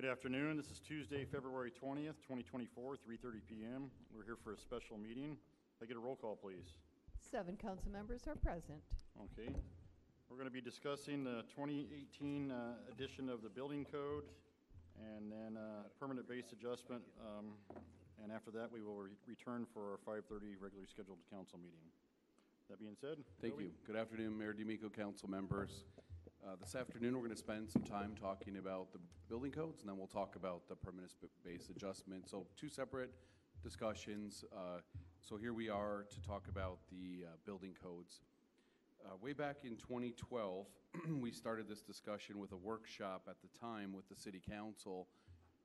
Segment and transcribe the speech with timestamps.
[0.00, 0.56] Good afternoon.
[0.56, 3.90] This is Tuesday, February 20th, 2024, 3:30 PM.
[4.16, 5.36] We're here for a special meeting.
[5.76, 6.78] Can I get a roll call, please?
[7.30, 8.80] Seven council members are present.
[9.20, 9.52] Okay.
[10.30, 14.24] We're going to be discussing the 2018 uh, edition of the building code
[14.96, 17.02] and then uh, permanent base adjustment.
[17.20, 17.52] um,
[18.24, 21.84] And after that, we will re- return for our 5:30 regularly scheduled council meeting.
[22.70, 23.18] That being said?
[23.42, 23.64] Thank Joey?
[23.64, 23.70] you.
[23.86, 25.84] Good afternoon, Mayor D'Amico, council members.
[26.46, 29.90] Uh, This afternoon, we're going to spend some time talking about the building codes, and
[29.90, 31.12] then we'll talk about the permanent
[31.44, 32.28] base adjustment.
[32.28, 33.10] So two separate
[33.62, 34.44] discussions.
[34.52, 34.80] Uh,
[35.20, 38.20] So here we are to talk about the uh, building codes.
[39.04, 40.66] Uh, Way back in 2012,
[41.20, 45.08] we started this discussion with a workshop at the time with the city council,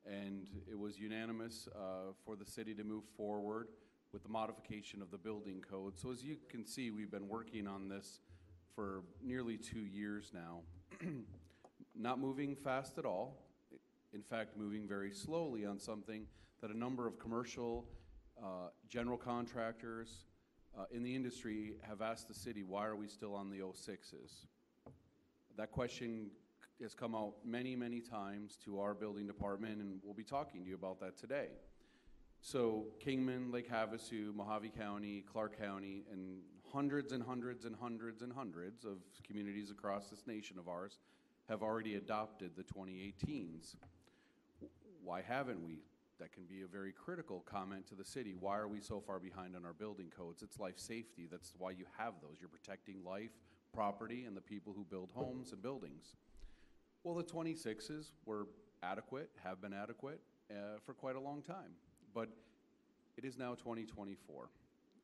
[0.05, 3.69] and it was unanimous uh, for the city to move forward
[4.11, 5.97] with the modification of the building code.
[5.97, 8.19] So as you can see, we've been working on this
[8.75, 10.59] for nearly two years now.
[11.95, 13.37] Not moving fast at all.
[14.13, 16.25] In fact, moving very slowly on something
[16.61, 17.85] that a number of commercial,
[18.41, 20.25] uh, general contractors
[20.77, 24.45] uh, in the industry have asked the city, why are we still on the 06s?
[25.57, 26.29] That question
[26.81, 30.69] has come out many, many times to our building department, and we'll be talking to
[30.69, 31.47] you about that today.
[32.41, 36.39] So Kingman, Lake Havasu, Mohave County, Clark County, and
[36.75, 40.99] hundreds and hundreds and hundreds and hundreds of communities across this nation of ours
[41.47, 43.75] have already adopted the 2018s.
[45.01, 45.79] Why haven't we?
[46.19, 48.35] That can be a very critical comment to the city.
[48.37, 50.43] Why are we so far behind on our building codes?
[50.43, 51.29] It's life safety.
[51.31, 52.37] That's why you have those.
[52.41, 53.31] You're protecting life,
[53.73, 56.15] property, and the people who build homes and buildings.
[57.03, 58.47] Well, the 26s were
[58.83, 60.19] adequate, have been adequate
[60.51, 61.71] uh, for quite a long time.
[62.13, 62.29] But
[63.17, 64.49] it is now 2024.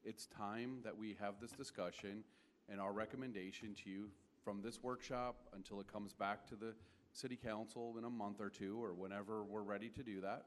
[0.04, 2.24] It's time that we have this discussion,
[2.68, 4.10] and our recommendation to you
[4.44, 6.74] from this workshop until it comes back to the
[7.14, 10.46] city council in a month or two, or whenever we're ready to do that,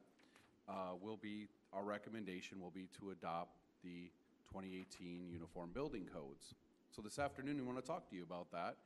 [0.69, 4.11] uh, will be, our recommendation will be to adopt the
[4.53, 6.55] 2018 Uniform Building Codes.
[6.91, 8.77] So this afternoon, we want to talk to you about that,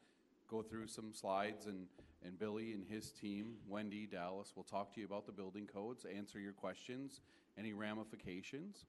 [0.49, 1.87] go through some slides, and,
[2.23, 6.05] and Billy and his team, Wendy, Dallas, will talk to you about the building codes,
[6.05, 7.21] answer your questions,
[7.59, 8.85] any ramifications.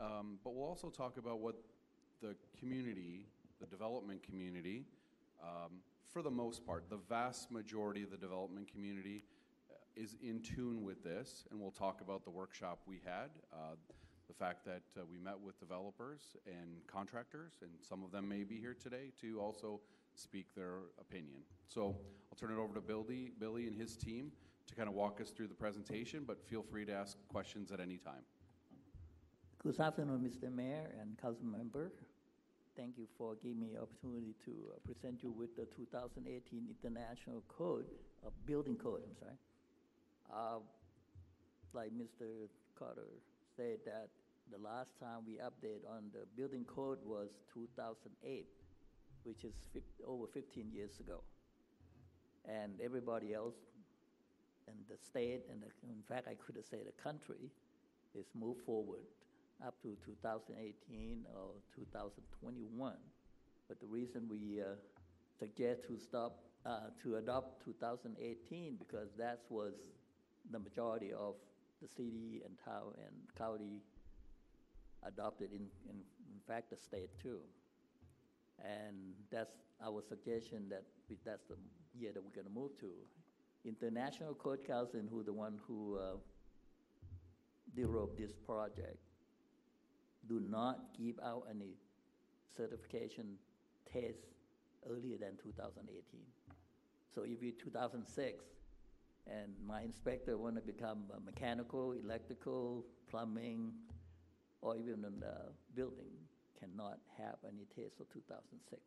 [0.00, 1.56] Um, But we'll also talk about what
[2.20, 3.26] the community,
[3.60, 4.84] the development community,
[5.42, 9.24] um, for the most part, the vast majority of the development community
[9.70, 13.74] uh, is in tune with this, and we'll talk about the workshop we had, uh,
[14.28, 18.44] the fact that uh, we met with developers and contractors, and some of them may
[18.44, 19.80] be here today to also
[20.14, 21.40] speak their opinion.
[21.68, 21.96] So
[22.30, 24.32] I'll turn it over to Billy, Billy and his team
[24.66, 27.80] to kind of walk us through the presentation, but feel free to ask questions at
[27.80, 28.22] any time.
[29.64, 30.54] Good afternoon, Mr.
[30.54, 31.90] Mayor and council member.
[32.76, 37.42] Thank you for giving me the opportunity to uh, present you with the 2018 International
[37.48, 37.86] Code,
[38.26, 39.38] uh, Building Code, I'm sorry.
[40.30, 40.58] Uh,
[41.72, 42.44] Like Mr.
[42.78, 43.08] Cotter
[43.56, 44.10] said that
[44.52, 48.44] the last time we updated on the building code was 2008,
[49.22, 49.54] which is
[50.06, 51.22] over 15 years ago.
[52.44, 53.56] And everybody else
[54.68, 57.50] and the state, and the- in fact, I could say the country,
[58.14, 59.06] is moved forward
[59.66, 62.92] up to 2018 or 2021.
[63.68, 64.74] But the reason we uh,
[65.38, 69.74] suggest to stop, uh, to adopt 2018, because that was
[70.50, 71.34] the majority of
[71.80, 73.80] the city and town and county
[75.06, 77.38] adopted in, in, in fact, the state too.
[78.62, 81.56] And that's our suggestion that we, that's the
[81.98, 82.90] year that we're going to move to.
[83.64, 86.16] International Code Council, who the one who uh,
[87.74, 88.98] developed this project,
[90.28, 91.74] do not give out any
[92.56, 93.36] certification
[93.92, 94.26] tests
[94.88, 96.20] earlier than 2018.
[97.14, 98.44] So if you 2006,
[99.26, 103.72] and my inspector want to become uh, mechanical, electrical, plumbing,
[104.60, 106.12] or even in the building,
[106.58, 108.80] cannot have any test for 2006.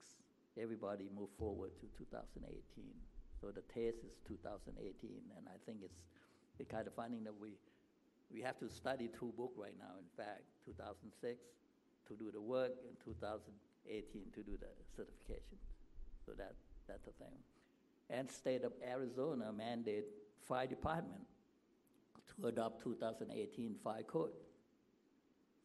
[0.60, 2.62] Everybody move forward to 2018.
[3.40, 4.78] So the test is 2018,
[5.38, 6.02] and I think it's,
[6.58, 7.54] the kind of finding that we,
[8.32, 11.40] we have to study two book right now, in fact, 2006
[12.08, 15.58] to do the work and 2018 to do the certification.
[16.26, 16.54] So that,
[16.88, 17.38] that's the thing.
[18.10, 20.06] And state of Arizona mandate
[20.48, 21.22] fire department
[22.36, 24.32] to adopt 2018 fire code.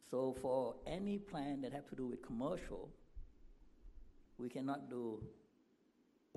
[0.09, 2.89] So for any plan that have to do with commercial,
[4.37, 5.21] we cannot do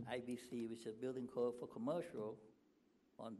[0.05, 2.37] IBC, which is building code for commercial,
[3.19, 3.37] on,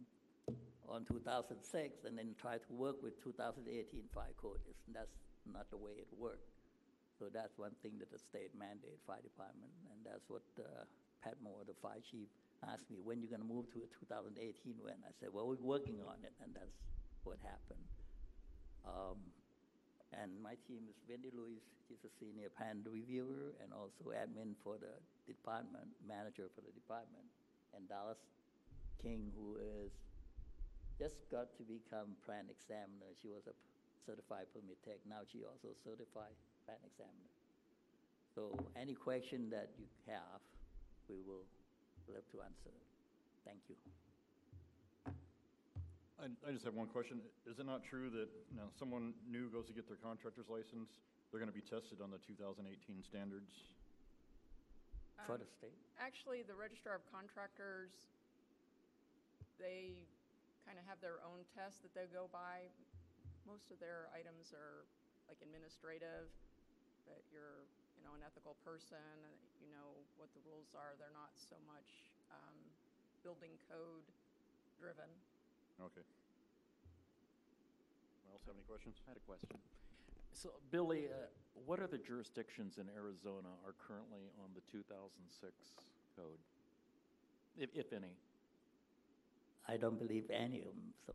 [0.89, 3.67] on 2006, and then try to work with 2018
[4.15, 4.59] fire code.
[4.69, 5.15] It's, that's
[5.51, 6.49] not the way it worked.
[7.19, 10.85] So that's one thing that the state mandated fire department, and that's what uh,
[11.25, 12.29] Pat Moore, the fire chief,
[12.69, 14.97] asked me, when you gonna move to a 2018 when?
[15.07, 16.77] I said, well, we're working on it, and that's
[17.25, 17.87] what happened.
[18.87, 19.19] Um,
[20.15, 24.79] And my team is Wendy Lewis, she's a senior plan reviewer and also admin for
[24.79, 24.95] the
[25.27, 27.27] department, manager for the department.
[27.75, 28.23] And Dallas
[29.03, 29.93] King, who is,
[30.99, 33.13] just got to become plan examiner.
[33.21, 33.55] She was a
[34.05, 36.35] certified permit tech, now she also certified
[36.65, 37.31] plan examiner.
[38.35, 40.41] So any question that you have,
[41.09, 41.45] we will
[42.09, 42.75] love to answer.
[43.45, 43.77] Thank you.
[46.17, 47.21] I, I just have one question.
[47.45, 50.89] Is it not true that, you know, someone new goes to get their contractor's license,
[51.29, 53.53] they're gonna be tested on the two thousand eighteen standards?
[55.27, 55.77] For Um, the state?
[56.01, 57.91] Actually, the Registrar of Contractors,
[59.59, 60.07] they
[60.67, 62.67] kind of have their own test that they go by.
[63.47, 64.83] Most of their items are
[65.31, 66.27] like administrative,
[67.07, 70.99] that you're, you know, an ethical person, and that you know what the rules are.
[70.99, 72.59] They're not so much um,
[73.23, 74.07] building code
[74.75, 75.07] driven.
[75.79, 76.03] Okay.
[78.27, 78.99] Anyone else have any questions?
[79.07, 79.55] I had a question.
[80.35, 81.31] So, Billy, uh,
[81.65, 85.17] what other jurisdictions in Arizona are currently on the 2006
[86.13, 86.43] code,
[87.57, 88.13] if, if any?
[89.69, 91.13] I don't believe any of them, so.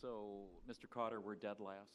[0.00, 0.88] So, Mr.
[0.88, 1.92] Cotter, we're dead last?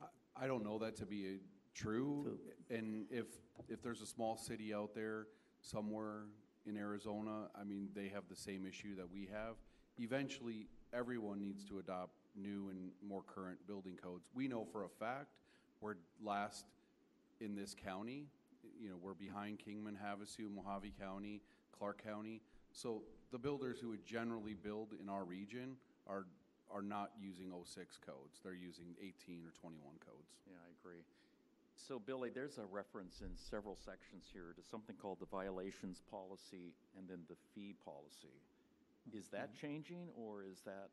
[0.00, 1.38] I- I don't know that to be uh,
[1.74, 2.38] true.
[2.70, 3.26] And if,
[3.68, 5.26] if there's a small city out there
[5.60, 6.26] somewhere
[6.66, 9.56] in Arizona, I mean, they have the same issue that we have.
[9.98, 14.28] Eventually, everyone needs to adopt new and more current building codes.
[14.32, 15.28] We know for a fact,
[15.80, 16.66] we're last
[17.40, 18.26] in this county.
[18.80, 21.42] You know, we're behind Kingman, Havasu, Mohave County,
[21.76, 22.42] Clark County.
[22.78, 23.02] So
[23.32, 25.74] the builders who would generally build in our region
[26.06, 26.26] are,
[26.72, 28.38] are not using 06 codes.
[28.44, 30.30] They're using 18 or 21 codes.
[30.46, 31.02] Yeah, I agree.
[31.74, 36.74] So, Billy, there's a reference in several sections here to something called the violations policy
[36.96, 38.34] and then the fee policy.
[39.12, 40.90] Is that changing, or is that,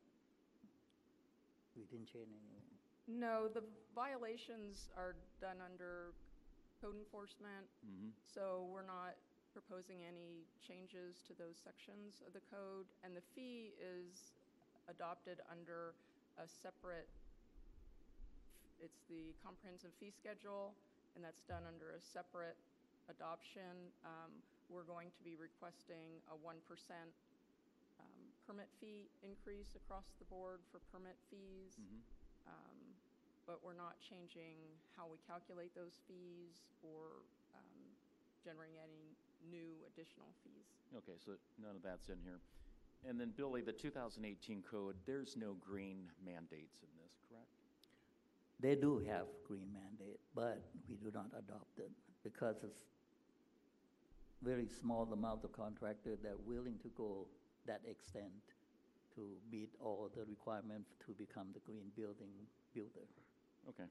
[1.76, 3.20] We didn't change anything.
[3.20, 3.62] No, the
[3.94, 6.14] violations are done under
[6.80, 8.12] code enforcement, Mhm.
[8.24, 9.16] so we're not
[9.56, 12.92] proposing any changes to those sections of the code.
[13.00, 14.36] And the fee is
[14.92, 15.96] adopted under
[16.36, 17.08] a separate,
[18.76, 20.76] it's the comprehensive fee schedule,
[21.16, 22.60] and that's done under a separate
[23.08, 23.88] adoption.
[24.04, 26.60] Um, We're going to be requesting a 1%
[27.96, 31.80] um, permit fee increase across the board for permit fees.
[31.80, 32.02] Mhm.
[32.44, 32.80] Um,
[33.46, 34.58] But we're not changing
[34.98, 37.22] how we calculate those fees or
[37.54, 37.94] um,
[38.44, 39.15] generating any
[39.50, 40.68] new additional fees.
[40.96, 42.40] okay, so none of that's in here.
[43.08, 47.50] And then, Billy, the 2018 code, there's no green mandates in this, correct?
[48.58, 51.90] They do have green mandate, but we do not adopt it
[52.24, 52.80] because it's
[54.42, 57.26] very small amount of contractor that are willing to go
[57.66, 58.54] that extent
[59.14, 62.32] to meet all the requirements to become the green building
[62.74, 63.06] builder.
[63.68, 63.88] Okay.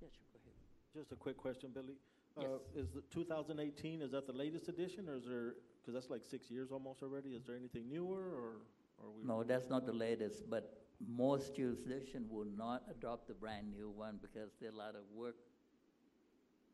[0.00, 0.54] Yeah, sure, go ahead.
[0.96, 1.94] Just a quick question, Billy.
[2.38, 2.42] Uh,
[2.74, 2.86] Yes.
[2.86, 6.50] Is the 2018, is that the latest edition, or is there, because that's like six
[6.50, 8.52] years almost already, is there anything newer, or
[8.98, 9.24] or we?
[9.24, 14.50] No, that's not the latest, but most jurisdiction will not adopt the brand-new one because
[14.60, 15.36] there are a lot of work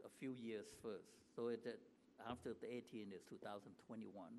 [0.04, 1.10] a few years first.
[1.34, 1.78] So it, that
[2.28, 4.30] after the 18 is 2021,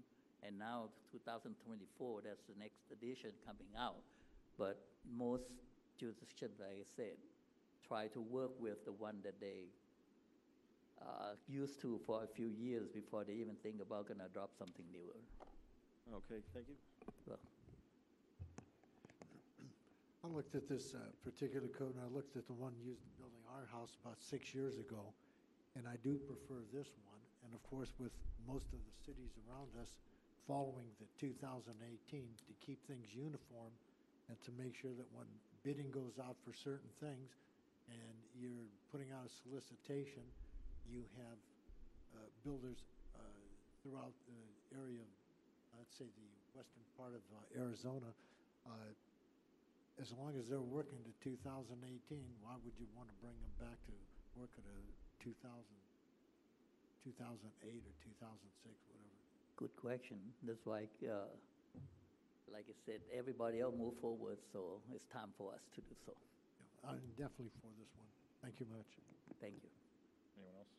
[0.44, 4.04] and now 2024, that's the next edition coming out.
[4.58, 5.44] But most
[5.98, 7.16] jurisdictions, like I said,
[7.88, 9.70] try to work with the one that they
[11.02, 14.86] uh, used to for a few years before they even think about gonna adopt something
[14.92, 15.20] newer.
[16.16, 16.76] Okay, thank you.
[17.28, 17.40] Well,
[20.24, 23.12] I looked at this uh, particular code, and I looked at the one used in
[23.20, 25.12] building our house about six years ago,
[25.76, 27.20] and I do prefer this one.
[27.44, 28.16] And of course, with
[28.48, 30.00] most of the cities around us
[30.48, 33.72] following the 2018, to keep things uniform
[34.30, 35.28] and to make sure that when
[35.64, 37.36] bidding goes out for certain things
[37.90, 40.24] and you're putting out a solicitation,
[40.88, 41.40] you have
[42.14, 42.84] uh, builders
[43.16, 43.24] uh,
[43.82, 44.42] throughout the
[44.78, 45.12] area, of,
[45.78, 48.10] let's say, the western part of uh, Arizona,
[48.66, 48.92] uh,
[50.02, 51.78] as long as they're working to 2018,
[52.42, 53.94] why would you want to bring them back to
[54.34, 54.80] work at a
[55.22, 55.38] 2000,
[57.06, 59.14] 2008 or 2006, whatever?
[59.56, 60.18] Good question.
[60.42, 61.30] That's like, uh,
[62.50, 66.14] like I said, everybody else move forward, so it's time for us to do so.
[66.84, 68.08] Yeah, I'm definitely for this one.
[68.44, 68.88] Thank you much.
[69.40, 69.70] Thank you.
[70.36, 70.74] Anyone else?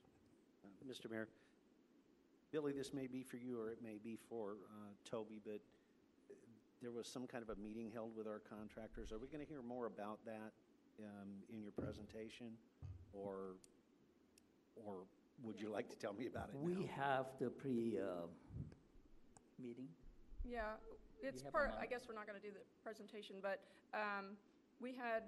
[0.64, 1.10] Uh, Mr.
[1.10, 1.28] Mayor,
[2.52, 5.60] Billy, this may be for you or it may be for uh, Toby, but
[6.30, 6.34] uh,
[6.82, 9.12] there was some kind of a meeting held with our contractors.
[9.12, 10.52] Are we going to hear more about that
[11.00, 12.52] um, in your presentation?
[13.12, 13.56] Or,
[14.76, 15.04] or
[15.42, 16.66] would you like to tell me about it now?
[16.66, 18.26] We have the pre, uh,
[19.58, 19.88] meeting.
[20.44, 20.76] Yeah,
[21.22, 23.60] it's part, I guess we're not going to do the presentation, but
[23.94, 24.36] um,
[24.80, 25.22] we had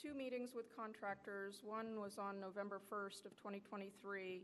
[0.00, 1.60] two meetings with contractors.
[1.62, 4.42] One was on November 1st of 2023.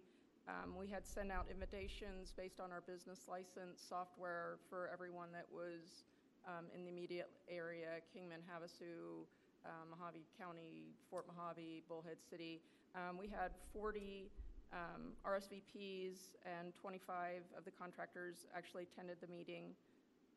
[0.48, 5.46] Um, We had sent out invitations based on our business license software for everyone that
[5.52, 6.04] was
[6.46, 9.26] um, in the immediate area, Kingman, Havasu,
[9.66, 12.60] um, Mohave County, Fort Mohave, Bullhead City.
[12.94, 14.30] Um, We had 40
[14.72, 19.74] um, RSVPs, and 25 of the contractors actually attended the meeting.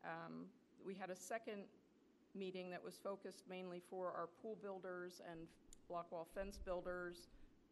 [0.04, 0.46] Um,
[0.84, 1.64] We had a second
[2.34, 5.40] meeting that was focused mainly for our pool builders and
[5.88, 7.28] block wall fence builders.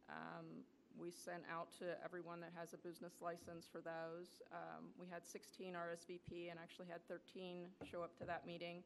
[0.08, 0.64] Um,
[1.00, 4.42] We sent out to everyone that has a business license for those.
[4.52, 8.82] Um, We had 16 RSVP and actually had 13 show up to that meeting.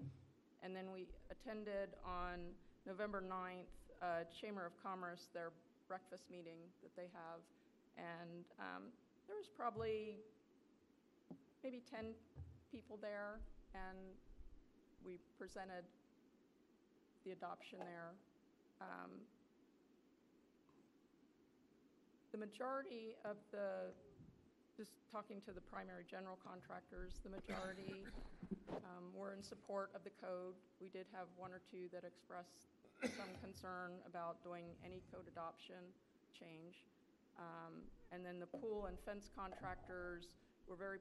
[0.62, 2.54] And then we attended on
[2.86, 5.50] November 9th, uh, Chamber of Commerce, their
[5.88, 7.40] breakfast meeting that they have.
[7.98, 8.82] And um,
[9.26, 10.18] there was probably
[11.62, 12.14] maybe 10
[12.70, 13.40] people there,
[13.74, 13.98] and
[15.06, 15.86] we presented
[17.24, 18.10] the adoption there.
[18.82, 19.10] Um,
[22.34, 23.96] The majority of the,
[24.76, 28.04] just talking to the primary general contractors, the majority
[28.68, 30.52] um, were in support of the code.
[30.76, 32.68] We did have one or two that expressed
[33.00, 35.80] some concern about doing any code adoption
[36.36, 36.84] change.
[37.40, 40.28] Um, And then the pool and fence contractors
[40.68, 41.00] were very,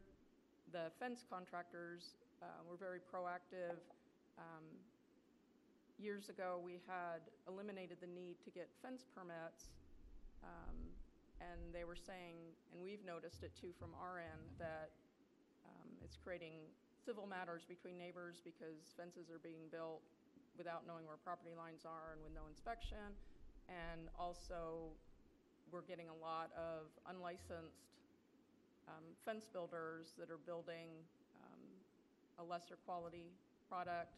[0.71, 3.81] the fence contractors uh, were very proactive.
[4.37, 4.65] Um,
[5.97, 9.71] Years ago, we had eliminated the need to get fence permits.
[10.43, 10.75] um,
[11.39, 12.35] And they were saying,
[12.71, 14.91] and we've noticed it too from our end, that
[15.63, 16.67] um, it's creating
[16.99, 20.03] civil matters between neighbors because fences are being built
[20.59, 23.15] without knowing where property lines are and with no inspection.
[23.71, 24.91] And also,
[25.71, 27.87] we're getting a lot of unlicensed
[28.91, 31.14] um, fence builders that are building um,
[32.39, 33.31] a lesser quality
[33.69, 34.15] product.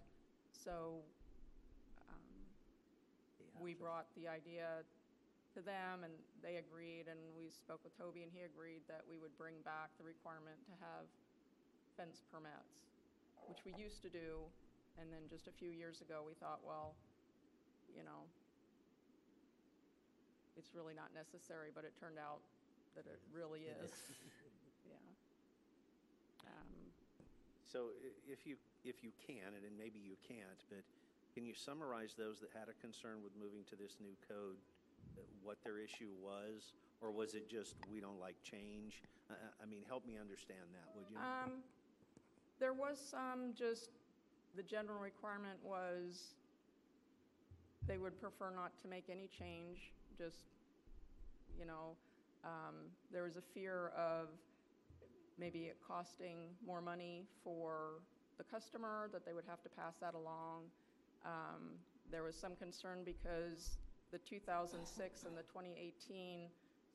[0.52, 1.02] So
[2.10, 2.26] um,
[3.62, 4.84] we brought the idea
[5.56, 9.18] to them, and they agreed, and we spoke with Toby, and he agreed that we
[9.18, 11.06] would bring back the requirement to have
[11.98, 12.86] fence permits,
[13.50, 14.46] which we used to do,
[15.02, 16.94] and then just a few years ago, we thought, well,
[17.94, 18.26] you know,
[20.58, 22.42] it's really not necessary, but it turned out
[22.98, 23.94] that it really is.
[24.88, 25.04] Yeah.
[26.48, 26.72] Um,
[27.68, 27.92] So
[28.28, 30.84] if you, if you can, and maybe you can't, but
[31.34, 34.56] can you summarize those that had a concern with moving to this new code,
[35.18, 36.74] uh, what their issue was?
[37.02, 39.04] Or was it just, we don't like change?
[39.30, 41.18] I- I mean, help me understand that, would you?
[41.20, 41.64] Um,
[42.60, 43.92] There was some, just,
[44.56, 46.34] the general requirement was
[47.88, 50.46] they would prefer not to make any change, just,
[51.60, 51.96] you know,
[52.44, 54.30] um, there was a fear of
[55.38, 58.02] maybe it costing more money for
[58.38, 60.64] the customer, that they would have to pass that along.
[61.26, 61.80] Um,
[62.12, 63.78] There was some concern because
[64.12, 66.48] the 2006 and the 2018,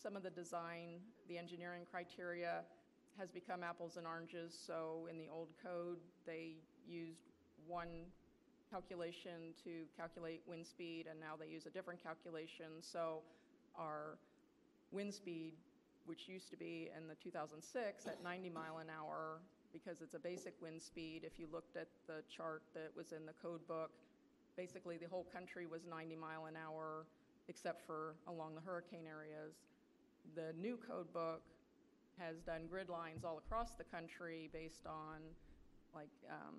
[0.03, 2.65] some of the design, the engineering criteria
[3.19, 4.59] has become apples and oranges.
[4.67, 6.57] So in the old code, they
[6.89, 7.29] used
[7.67, 8.07] one
[8.71, 12.81] calculation to calculate wind speed, and now they use a different calculation.
[12.81, 13.21] So
[13.77, 14.17] our
[14.93, 15.53] wind speed,
[16.07, 19.41] which used to be in the 2006 at 90 mile an hour,
[19.73, 23.25] because it's a basic wind speed, if you looked at the chart that was in
[23.27, 23.91] the code book,
[24.57, 27.07] basically the whole country was 90 mile an hour,
[27.49, 29.55] except for along the hurricane areas.
[30.35, 31.43] The new code book
[32.19, 35.21] has done grid lines all across the country based on
[35.95, 36.57] like um,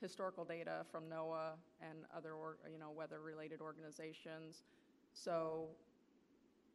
[0.00, 4.62] historical data from NOAA and other, or- you know, weather-related organizations.
[5.12, 5.68] So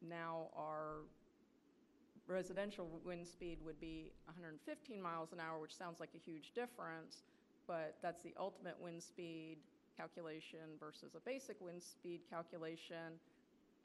[0.08, 1.04] now our
[2.36, 7.24] residential wind speed would be 115 miles an hour, which sounds like a huge difference,
[7.66, 9.58] but that's the ultimate wind speed
[9.96, 13.16] calculation versus a basic wind speed calculation.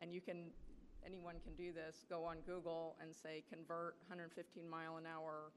[0.03, 0.51] And you can,
[1.07, 5.53] anyone can do this, go on Google and say, convert 115 mile an hour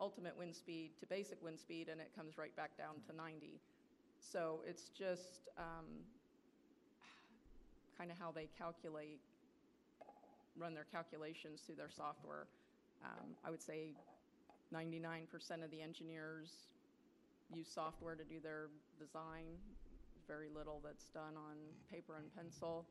[0.00, 3.58] ultimate wind speed to basic wind speed, and it comes right back down to 90.
[4.20, 5.86] So it's just um,
[7.98, 9.20] kind of how they calculate,
[10.58, 12.46] run their calculations through their software.
[13.04, 13.94] Um, I would say
[14.74, 16.50] 99% of the engineers
[17.54, 19.46] use software to do their design.
[20.26, 21.56] Very little that's done on
[21.90, 22.84] paper and pencil.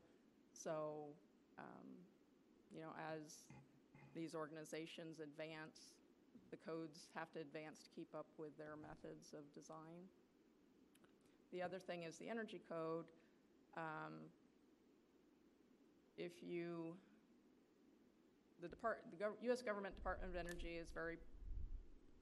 [0.53, 1.05] So,
[1.59, 1.87] um,
[2.73, 3.45] you know, as
[4.15, 5.93] these organizations advance,
[6.49, 10.07] the codes have to advance to keep up with their methods of design.
[11.51, 13.05] The other thing is the energy code.
[13.75, 14.13] Um,
[16.17, 16.97] If you
[18.61, 21.17] the depart, the gov- US Government Department of Energy is very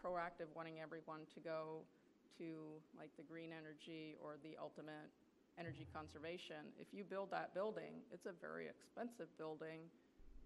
[0.04, 1.82] proactive, wanting everyone to go
[2.38, 5.08] to like the green energy or the ultimate
[5.58, 6.68] energy conservation.
[6.80, 9.88] If you build that building, it's a very expensive building,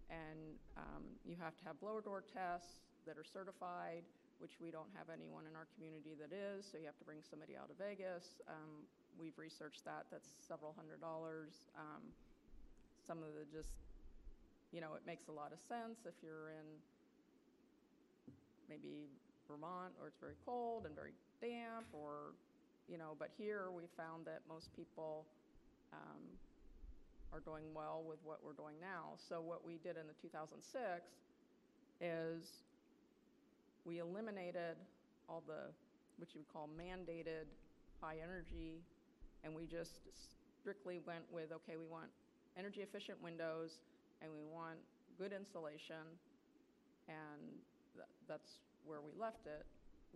[0.10, 4.06] and um, you have to have blower door tests that are certified,
[4.38, 7.20] which we don't have anyone in our community that is, so you have to bring
[7.26, 8.42] somebody out of Vegas.
[8.48, 8.86] Um,
[9.20, 11.68] We've researched that, that's several hundred dollars.
[11.76, 12.08] Um,
[13.04, 13.74] Some of the just,
[14.72, 16.68] you know, it makes a lot of sense if you're in
[18.70, 19.10] maybe
[19.50, 22.38] Vermont, or it's very cold and very damp, or,
[22.88, 25.26] you know, but here we found that most people
[25.92, 26.22] um,
[27.34, 29.18] are doing well with what we're doing now.
[29.18, 30.62] So what we did in the 2006
[32.00, 32.46] is
[33.86, 34.78] we eliminated
[35.28, 35.74] all the,
[36.18, 37.50] what you would call mandated
[38.02, 38.82] high energy,
[39.44, 39.98] and we just
[40.62, 42.08] strictly went with, okay, we want
[42.58, 43.80] energy efficient windows,
[44.22, 44.80] and we want
[45.18, 46.20] good insulation,
[47.08, 47.42] and
[47.96, 49.66] tha- that's where we left it.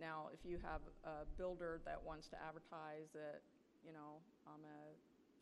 [0.00, 3.40] Now, if you have a builder that wants to advertise that,
[3.86, 4.80] you know, I'm a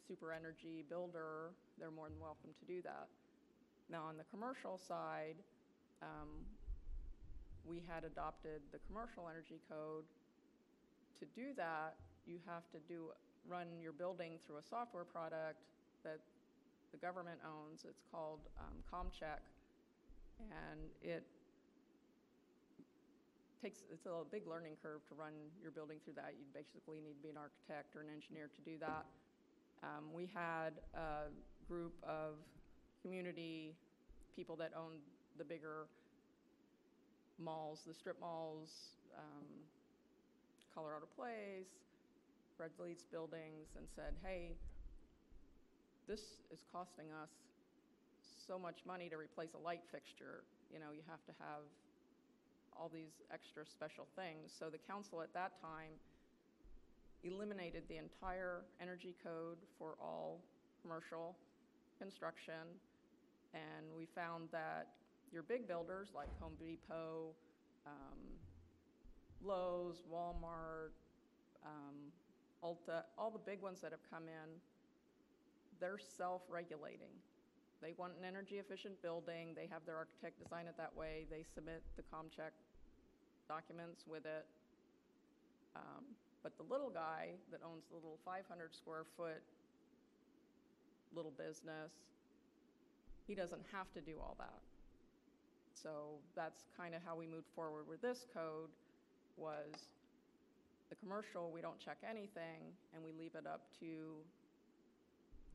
[0.06, 3.08] super energy builder, they're more than welcome to do that.
[3.88, 5.36] Now, on the commercial side,
[6.02, 6.44] um,
[7.64, 10.04] we had adopted the commercial energy code.
[11.20, 11.94] To do that,
[12.26, 13.14] you have to do,
[13.48, 15.62] run your building through a software product
[16.04, 16.18] that
[16.92, 17.84] the government owns.
[17.88, 19.40] It's called um, ComCheck.
[20.40, 21.24] And it
[23.62, 26.34] takes, it's a big learning curve to run your building through that.
[26.38, 29.06] You basically need to be an architect or an engineer to do that.
[29.82, 31.30] Um, we had a
[31.66, 32.34] group of
[33.02, 33.74] community
[34.34, 35.00] people that owned
[35.38, 35.86] the bigger
[37.38, 38.70] malls, the strip malls,
[39.18, 39.46] um,
[40.74, 41.70] Colorado Place,
[42.56, 44.52] Fred Leeds buildings, and said, hey,
[46.12, 47.32] this is costing us
[48.20, 50.44] so much money to replace a light fixture.
[50.68, 51.64] You know, you have to have
[52.76, 54.52] all these extra special things.
[54.52, 55.96] So the council at that time
[57.24, 60.44] eliminated the entire energy code for all
[60.82, 61.34] commercial
[61.98, 62.76] construction.
[63.54, 64.88] And we found that
[65.32, 67.32] your big builders like Home Depot,
[67.86, 68.20] um,
[69.42, 70.92] Lowe's, Walmart,
[71.64, 72.12] um,
[72.62, 74.60] Ulta, all the big ones that have come in,
[75.82, 77.10] they're self-regulating.
[77.82, 81.42] They want an energy efficient building, they have their architect design it that way, they
[81.42, 82.54] submit the ComCheck
[83.50, 84.46] documents with it.
[85.74, 89.42] Um, But the little guy that owns the little 500 square foot
[91.14, 91.92] little business,
[93.26, 94.62] he doesn't have to do all that.
[95.74, 98.70] So that's kind of how we moved forward with this code,
[99.36, 99.90] was
[100.90, 104.22] the commercial, we don't check anything, and we leave it up to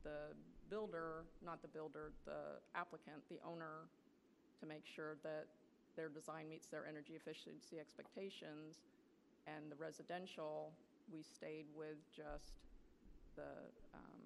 [0.04, 0.34] the
[0.70, 3.88] builder, not the builder, the applicant, the owner,
[4.60, 5.46] to make sure that
[5.96, 8.82] their design meets their energy efficiency expectations.
[9.46, 10.72] And the residential,
[11.12, 12.52] we stayed with just
[13.36, 13.48] the
[13.94, 14.20] um,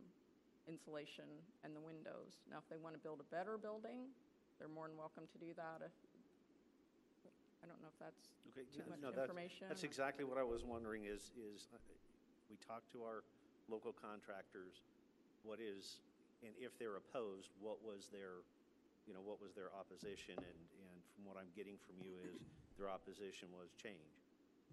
[0.67, 1.29] insulation
[1.65, 2.43] and the windows.
[2.51, 4.11] Now, if they want to build a better building,
[4.59, 5.83] they're more than welcome to do that.
[5.87, 5.93] If-
[7.63, 9.71] I don't know if that's Okay, too no, much no, that's- information.
[9.71, 11.79] That's or- exactly what I was wondering is, is, uh,
[12.51, 13.23] we talked to our
[13.71, 14.83] local contractors,
[15.43, 16.03] what is,
[16.43, 18.43] and if they're opposed, what was their,
[19.07, 20.39] you know, what was their opposition?
[20.39, 22.43] And, and from what I'm getting from you is,
[22.79, 24.17] their opposition was change.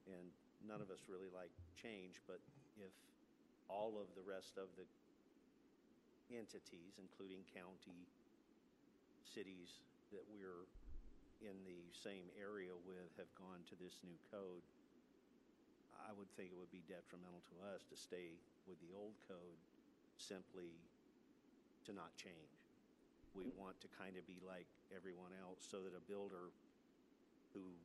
[0.08, 0.32] And
[0.66, 2.40] none of us really like change, but
[2.80, 2.94] if
[3.70, 4.88] all of the rest of the
[6.34, 8.06] entities, including county,
[9.22, 10.66] cities that we're
[11.46, 14.66] in the same area with have gone to this new code,
[16.02, 18.34] I would think it would be detrimental to us to stay
[18.66, 19.60] with the old code
[20.20, 20.84] simply
[21.88, 22.68] to not change.
[23.34, 26.52] We want to kind of be like everyone else so that a builder
[27.54, 27.78] who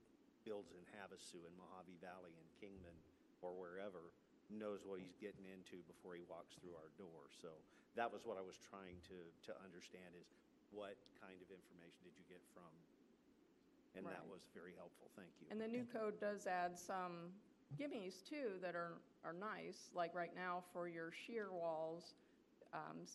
[0.44, 2.96] builds in Havasu and Mohave Valley and Kingman
[3.40, 4.12] or wherever
[4.52, 7.32] knows what he's getting into before he walks through our door.
[7.32, 7.64] So
[7.96, 9.18] that was what I was trying to,
[9.48, 10.28] to understand is
[10.68, 12.68] what kind of information did you get from?
[13.96, 14.32] And that Right.
[14.34, 15.46] was very helpful, thank you.
[15.50, 17.30] And the new code does add some
[17.78, 22.14] gimmies too that are, are nice, like right now for your shear walls,
[22.74, 23.06] um,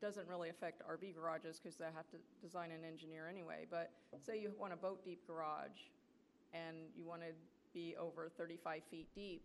[0.00, 3.90] doesn't really affect RV garages because they have to design and engineer anyway, but
[4.22, 5.90] say you want a boat deep garage
[6.54, 7.34] and you want to
[7.74, 9.42] be over 35 feet deep,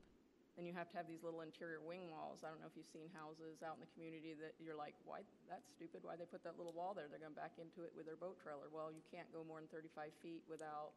[0.56, 2.46] then you have to have these little interior wing walls.
[2.46, 5.26] I don't know if you've seen houses out in the community that you're like, why,
[5.50, 7.10] that's stupid, why they put that little wall there?
[7.10, 8.70] They're going to back into it with their boat trailer.
[8.70, 10.94] Well, you can't go more than 35 feet without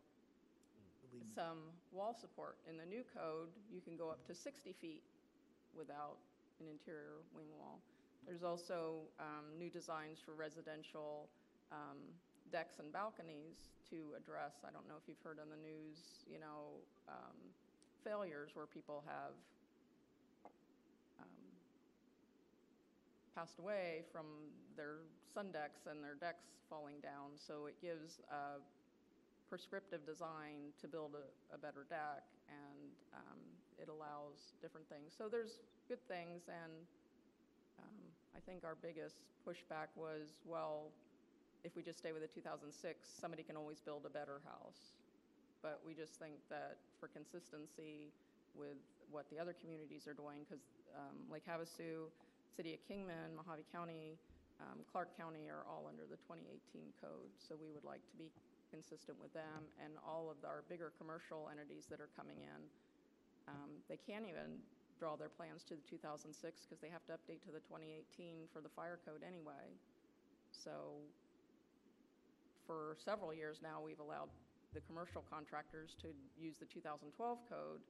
[1.33, 2.61] some wall support.
[2.69, 5.01] In the new code, you can go up to 60 feet
[5.73, 6.21] without
[6.61, 7.81] an interior wing wall.
[8.27, 11.29] There's also um, new designs for residential
[11.71, 11.99] um,
[12.51, 16.39] decks and balconies to address, I don't know if you've heard on the news, you
[16.39, 17.39] know, um,
[18.03, 19.35] failures where people have
[21.23, 21.43] um,
[23.35, 24.27] passed away from
[24.77, 27.35] their sun decks and their decks falling down.
[27.39, 28.59] So it gives a
[29.49, 33.39] prescriptive design to build a, a better deck, and um,
[33.79, 35.15] it allows different things.
[35.17, 36.75] So there's good things, and
[37.79, 38.06] um,
[38.37, 39.17] I think our biggest
[39.49, 40.93] pushback was, well,
[41.65, 42.69] if we just stay with the 2006,
[43.09, 44.93] somebody can always build a better house.
[45.65, 48.13] But we just think that for consistency
[48.53, 48.77] with
[49.09, 50.61] what the other communities are doing, because
[51.33, 52.13] Lake Havasu,
[52.53, 54.21] City of Kingman, Mohave County,
[54.61, 57.33] um, Clark County are all under the 2018 code.
[57.41, 58.29] So we would like to be
[58.69, 62.61] consistent with them and all of our bigger commercial entities that are coming in.
[63.49, 64.61] Um, They can't even
[64.99, 66.33] draw their plans to the 2006
[66.65, 69.77] because they have to update to the 2018 for the fire code anyway.
[70.51, 71.05] So
[72.67, 74.33] for several years now, we've allowed
[74.75, 77.13] the commercial contractors to use the 2012
[77.49, 77.81] code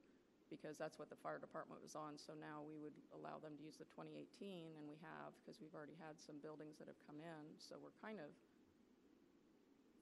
[0.46, 2.14] because that's what the fire department was on.
[2.14, 5.74] So now we would allow them to use the 2018, and we have, because we've
[5.74, 7.42] already had some buildings that have come in.
[7.58, 8.30] So we're kind of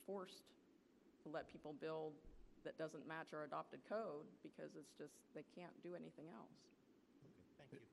[0.04, 0.44] forced
[1.24, 2.12] to let people build
[2.68, 6.73] that doesn't match our adopted code because it's just, they can't do anything else.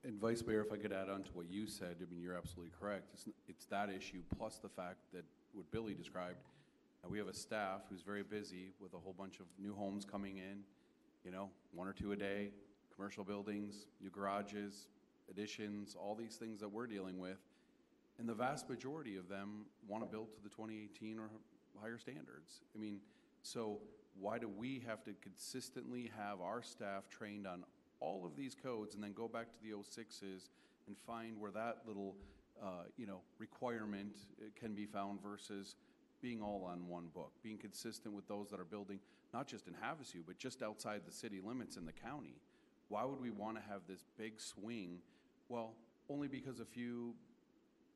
[0.04, 2.36] And Vice Mayor, if I could add on to what you said, I mean, you're
[2.36, 3.10] absolutely correct.
[3.14, 6.38] It's, it's that issue plus the fact that what Billy described,
[7.10, 10.38] we have a staff who's very busy with a whole bunch of new homes coming
[10.38, 10.60] in,
[11.26, 12.50] you know, one or two a day,
[12.96, 14.88] commercial buildings, new garages,
[15.30, 17.40] additions, all these things that we're dealing with.
[18.20, 21.30] And the vast majority of them want to build to the 2018 or
[21.82, 22.62] higher standards.
[22.76, 23.00] I mean,
[23.42, 23.80] so
[24.20, 27.64] why do we have to consistently have our staff trained on
[28.02, 30.50] all of these codes and then go back to the 06s
[30.88, 32.16] and find where that little,
[32.62, 35.76] uh, you know, requirement uh, can be found versus
[36.22, 39.00] being all on one book, being consistent with those that are building,
[39.34, 42.36] not just in Havasu, but just outside the city limits in the county?
[42.90, 45.00] Why would we want to have this big swing?
[45.48, 45.76] Well,
[46.10, 47.14] only because a few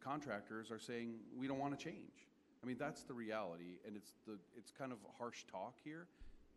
[0.01, 2.27] contractors are saying, we don't want to change.
[2.63, 6.07] I mean, that's the reality, and it's the, it's kind of harsh talk here,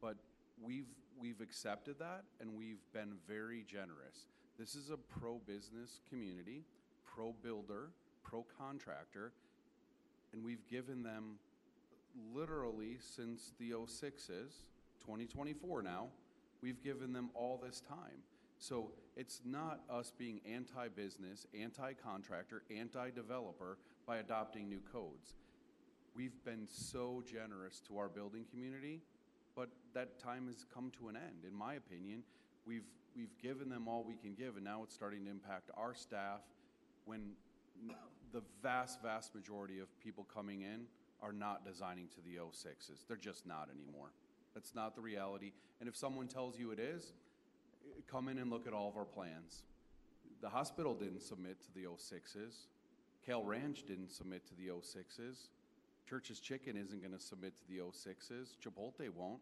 [0.00, 0.16] but
[0.62, 0.86] we've,
[1.18, 4.26] we've accepted that, and we've been very generous.
[4.58, 6.64] This is a pro-business community,
[7.04, 7.90] pro-builder,
[8.24, 9.32] pro-contractor,
[10.32, 11.38] and we've given them
[12.34, 14.64] literally since the 06s,
[15.00, 16.08] 2024 now,
[16.60, 18.22] we've given them all this time.
[18.58, 25.34] So it's not us being anti-business, anti-contractor, anti-developer by adopting new codes.
[26.14, 29.00] We've been so generous to our building community,
[29.58, 32.22] but that time has come to an end, in my opinion.
[32.64, 35.96] We've, we've given them all we can give, and now it's starting to impact our
[35.96, 36.42] staff
[37.06, 37.32] when
[38.32, 40.82] the vast, vast majority of people coming in
[41.20, 43.04] are not designing to the 06s.
[43.08, 44.12] They're just not anymore.
[44.54, 45.50] That's not the reality.
[45.80, 47.12] And if someone tells you it is,
[48.08, 49.64] come in and look at all of our plans.
[50.40, 52.66] The hospital didn't submit to the 06s.
[53.26, 55.48] Kale Ranch didn't submit to the 06s.
[56.08, 58.56] Church's Chicken isn't going to submit to the 06s.
[58.64, 59.40] Chipotle won't.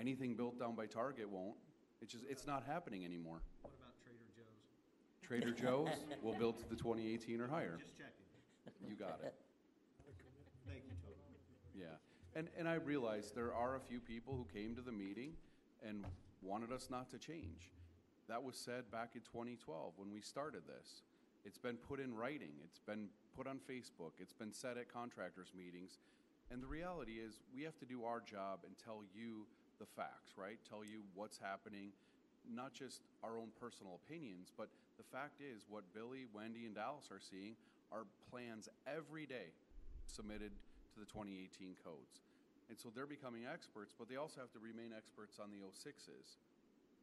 [0.00, 1.56] Anything built down by Target won't.
[2.00, 3.42] It's just, it's not happening anymore.
[3.60, 5.86] What about Trader Joe's?
[5.92, 7.76] Trader Joe's will build to the 2018 or higher.
[7.78, 8.88] Just checking.
[8.88, 9.34] You got it.
[10.66, 11.16] Thank you, Tony.
[11.78, 12.38] Yeah.
[12.38, 15.32] And, and I realize there are a few people who came to the meeting
[15.86, 16.06] and
[16.40, 17.70] wanted us not to change.
[18.28, 21.02] That was said back in 2012 when we started this.
[21.44, 25.52] It's been put in writing, it's been put on Facebook, it's been said at contractors'
[25.56, 25.98] meetings.
[26.50, 29.46] And the reality is, we have to do our job and tell you
[29.80, 30.60] the facts, right?
[30.68, 31.96] Tell you what's happening,
[32.44, 34.68] not just our own personal opinions, but
[35.00, 37.56] the fact is, what Billy, Wendy, and Dallas are seeing
[37.88, 39.56] are plans every day
[40.04, 40.52] submitted
[40.92, 42.20] to the 2018 codes.
[42.68, 46.38] And so they're becoming experts, but they also have to remain experts on the 06s.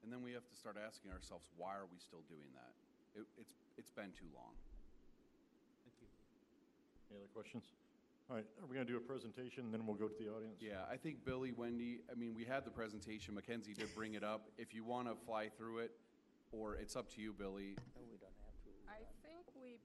[0.05, 2.71] And then we have to start asking ourselves, why are we still doing that?
[3.19, 4.55] It, it's, it's been too long.
[5.83, 6.09] Thank you.
[7.11, 7.67] Any other questions?
[8.29, 10.59] All right, are we going to do a presentation, then we'll go to the audience?
[10.59, 14.23] Yeah, I think Billy, Wendy, I mean, we had the presentation, Mackenzie did bring it
[14.23, 14.51] up.
[14.57, 15.91] If you want to fly through it,
[16.51, 17.79] or it's up to you, Billy.
[17.95, 18.71] No, we don't have to.
[18.91, 19.79] I think we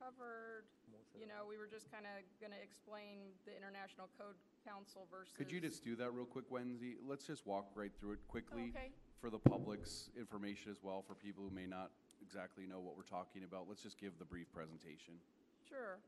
[0.00, 0.64] covered,
[1.12, 5.36] you know, we were just kind of going to explain the International Code Council versus.
[5.36, 6.96] Could you just do that real quick, Wendy?
[7.04, 8.72] Let's just walk right through it quickly.
[8.72, 8.88] Oh, okay.
[9.20, 11.92] For the public's information as well, for people who may not
[12.24, 13.68] exactly know what we're talking about.
[13.68, 15.20] Let's just give the brief presentation.
[15.68, 16.00] Sure.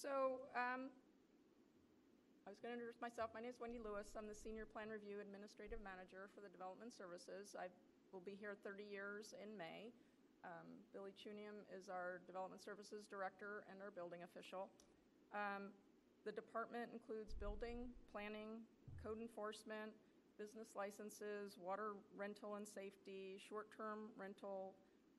[0.00, 0.88] So, um,
[2.48, 3.36] I was going to introduce myself.
[3.36, 4.16] My name is Wendy Lewis.
[4.16, 7.52] I'm the Senior Plan Review Administrative Manager for the Development Services.
[7.52, 7.68] I
[8.08, 9.92] will be here 30 years in May.
[10.40, 10.64] Um,
[10.96, 14.72] Billy Chunium is our Development Services Director and our building official.
[15.36, 15.68] Um,
[16.24, 18.64] The department includes building, planning,
[19.04, 19.92] code enforcement,
[20.40, 24.72] business licenses, water rental and safety, short-term rental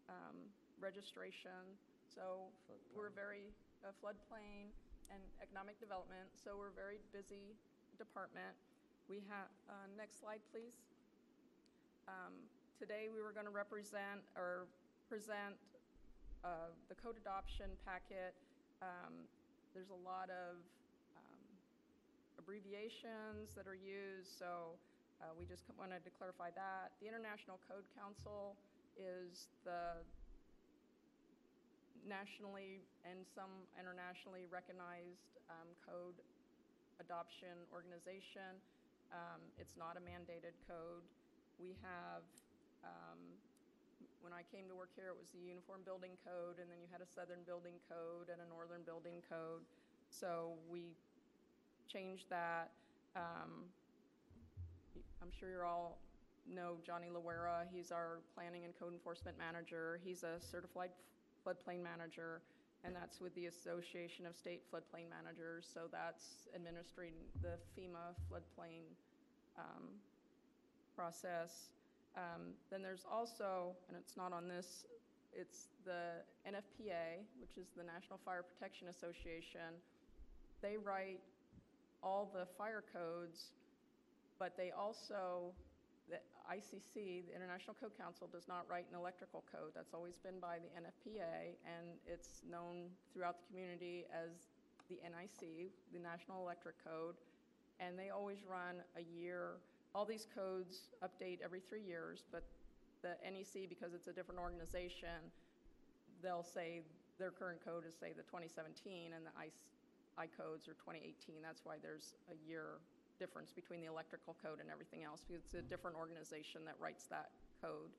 [0.10, 0.50] um,
[0.82, 1.78] registration.
[2.12, 2.52] So
[2.92, 3.56] we're very,
[3.88, 4.76] uh, floodplain
[5.08, 7.56] and economic development, so we're a very busy
[7.96, 8.52] department.
[9.08, 10.76] We have, uh, next slide, please.
[12.08, 12.36] Um,
[12.82, 14.66] Today, we were going to represent or
[15.06, 15.54] present
[16.42, 18.34] uh, the code adoption packet.
[18.82, 19.30] Um,
[19.78, 20.58] There's a lot of
[21.14, 21.46] um,
[22.42, 24.82] abbreviations that are used, so
[25.22, 26.98] uh, we just wanted to clarify that.
[27.00, 28.58] The International Code Council
[28.98, 30.02] is the
[32.08, 36.18] nationally and some internationally recognized um, code
[37.00, 38.58] adoption organization.
[39.12, 41.04] Um, It's not a mandated code.
[41.60, 42.24] We have,
[42.86, 43.20] um,
[44.22, 46.88] when I came to work here, it was the Uniform Building Code, and then you
[46.90, 49.66] had a Southern Building Code and a Northern Building Code.
[50.10, 50.96] So we
[51.88, 52.72] changed that.
[53.16, 53.68] Um,
[55.22, 56.00] I'm sure you all
[56.48, 57.68] know Johnny Lawera.
[57.72, 60.00] He's our Planning and Code Enforcement Manager.
[60.04, 60.90] He's a certified
[61.46, 62.42] floodplain manager,
[62.84, 65.68] and that's with the Association of State Floodplain Managers.
[65.72, 68.90] So that's administering the FEMA floodplain
[69.58, 69.84] um,
[70.96, 71.70] process.
[72.18, 74.86] Um, Then there's also, and it's not on this,
[75.34, 79.80] it's the NFPA, which is the National Fire Protection Association.
[80.62, 81.22] They write
[82.04, 83.54] all the fire codes,
[84.40, 85.54] but they also,
[86.52, 89.72] ICC, the International Code Council, does not write an electrical code.
[89.72, 94.52] That's always been by the NFPA, and it's known throughout the community as
[94.92, 97.16] the NEC, the National Electric Code.
[97.80, 99.64] And they always run a year,
[99.96, 102.44] all these codes update every three years, but
[103.02, 105.32] the NEC, because it's a different organization,
[106.22, 106.84] they'll say,
[107.18, 109.50] their current code is, say, the 2017, and the I,
[110.20, 111.40] I codes are 2018.
[111.42, 112.82] That's why there's a year
[113.24, 117.06] difference between the electrical code and everything else, because it's a different organization that writes
[117.16, 117.30] that
[117.62, 117.94] code.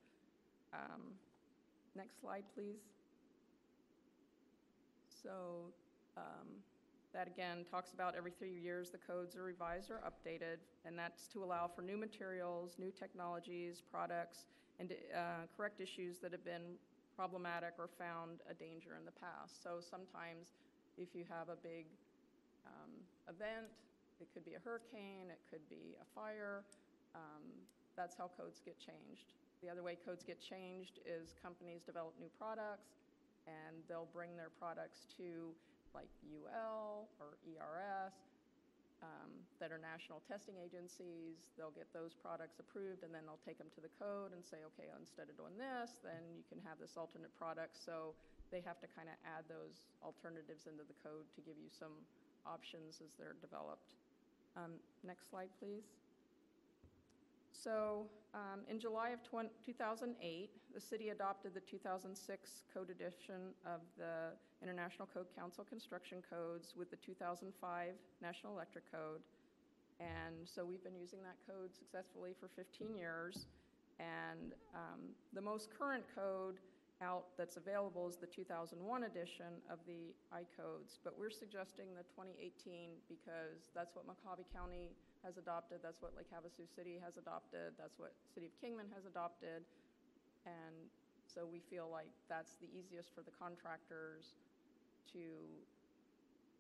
[0.75, 1.03] Um,
[1.95, 2.81] Next slide, please.
[5.23, 5.69] So
[6.17, 6.49] um,
[7.13, 10.57] that again talks about every three years, the codes are revised or updated,
[10.87, 14.47] and that's to allow for new materials, new technologies, products,
[14.81, 16.81] and uh, correct issues that have been
[17.15, 19.63] problematic or found a danger in the past.
[19.63, 20.57] So sometimes
[20.97, 21.85] if you have a big
[22.65, 22.93] um,
[23.29, 23.69] event,
[24.23, 26.63] it could be a hurricane, it could be a fire,
[27.15, 27.43] um,
[27.97, 29.35] that's how codes get changed.
[29.61, 33.03] The other way codes get changed is companies develop new products,
[33.47, 35.53] and they'll bring their products to
[35.93, 38.17] like UL or ERS
[39.05, 39.31] um,
[39.61, 41.53] that are national testing agencies.
[41.59, 44.65] They'll get those products approved, and then they'll take them to the code and say,
[44.73, 47.77] okay, instead of doing this, then you can have this alternate product.
[47.77, 48.17] So
[48.55, 51.93] they have to kind of add those alternatives into the code to give you some
[52.47, 53.95] options as they're developed.
[54.57, 54.73] Um,
[55.05, 55.83] Next slide, please.
[57.51, 63.81] So um, in July of 20 2008, the city adopted the 2006 code edition of
[63.99, 67.89] the International Code Council construction codes with the 2005
[68.23, 69.23] National Electric Code.
[70.01, 73.47] And so we've been using that code successfully for 15 years.
[73.99, 75.01] And um,
[75.33, 76.59] the most current code
[77.03, 82.95] out that's available is the 2001 edition of the I-codes, but we're suggesting the 2018
[83.11, 84.95] because that's what Mohave County
[85.27, 89.05] has adopted, that's what Lake Havasu City has adopted, that's what City of Kingman has
[89.05, 89.67] adopted,
[90.47, 90.89] and
[91.27, 94.39] so we feel like that's the easiest for the contractors
[95.11, 95.23] to,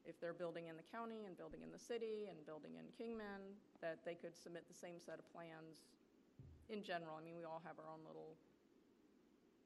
[0.07, 3.55] if they're building in the county and building in the city and building in Kingman,
[3.81, 5.87] that they could submit the same set of plans
[6.71, 7.19] in general.
[7.19, 8.35] I mean, we all have our own little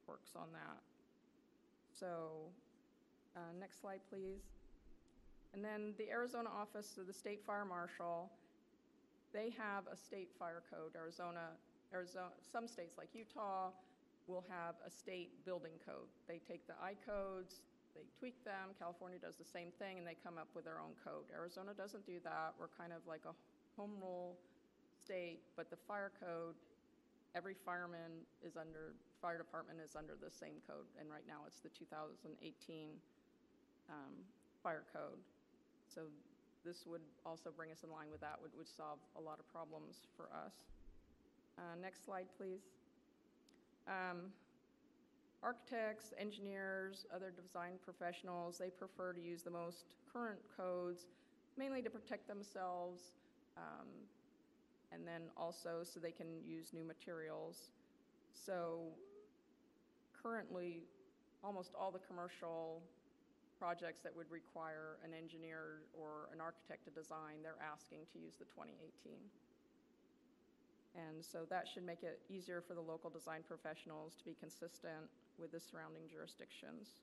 [0.07, 0.79] works on that.
[1.99, 2.49] So,
[3.35, 4.41] uh, next slide, please.
[5.53, 8.29] And then the Arizona Office of the State Fire Marshal,
[9.33, 10.95] they have a state fire code.
[10.95, 11.55] Arizona,
[11.93, 13.69] Arizona, some states like Utah
[14.27, 16.11] will have a state building code.
[16.27, 17.61] They take the I codes,
[17.95, 18.75] they tweak them.
[18.77, 21.25] California does the same thing, and they come up with their own code.
[21.33, 22.53] Arizona doesn't do that.
[22.59, 23.33] We're kind of like a
[23.79, 24.37] home rule
[25.03, 26.55] state, but the fire code,
[27.33, 31.59] every fireman is under, fire department is under the same code, and right now it's
[31.59, 32.89] the 2018
[33.89, 34.13] um,
[34.61, 35.19] fire code.
[35.87, 36.09] So
[36.65, 39.47] this would also bring us in line with that, would, would solve a lot of
[39.51, 40.53] problems for us.
[41.57, 42.61] Uh, Next slide, please.
[43.87, 44.33] Um,
[45.43, 51.05] Architects, engineers, other design professionals, they prefer to use the most current codes,
[51.57, 53.11] mainly to protect themselves,
[53.55, 53.87] um,
[54.91, 57.69] and then also so they can use new materials.
[58.33, 58.79] So
[60.27, 60.83] currently,
[61.43, 62.83] almost all the commercial
[63.55, 68.35] projects that would require an engineer or an architect to design, they're asking to use
[68.35, 69.15] the 2018.
[70.99, 75.07] And so that should make it easier for the local design professionals to be consistent
[75.39, 76.99] with the surrounding jurisdictions.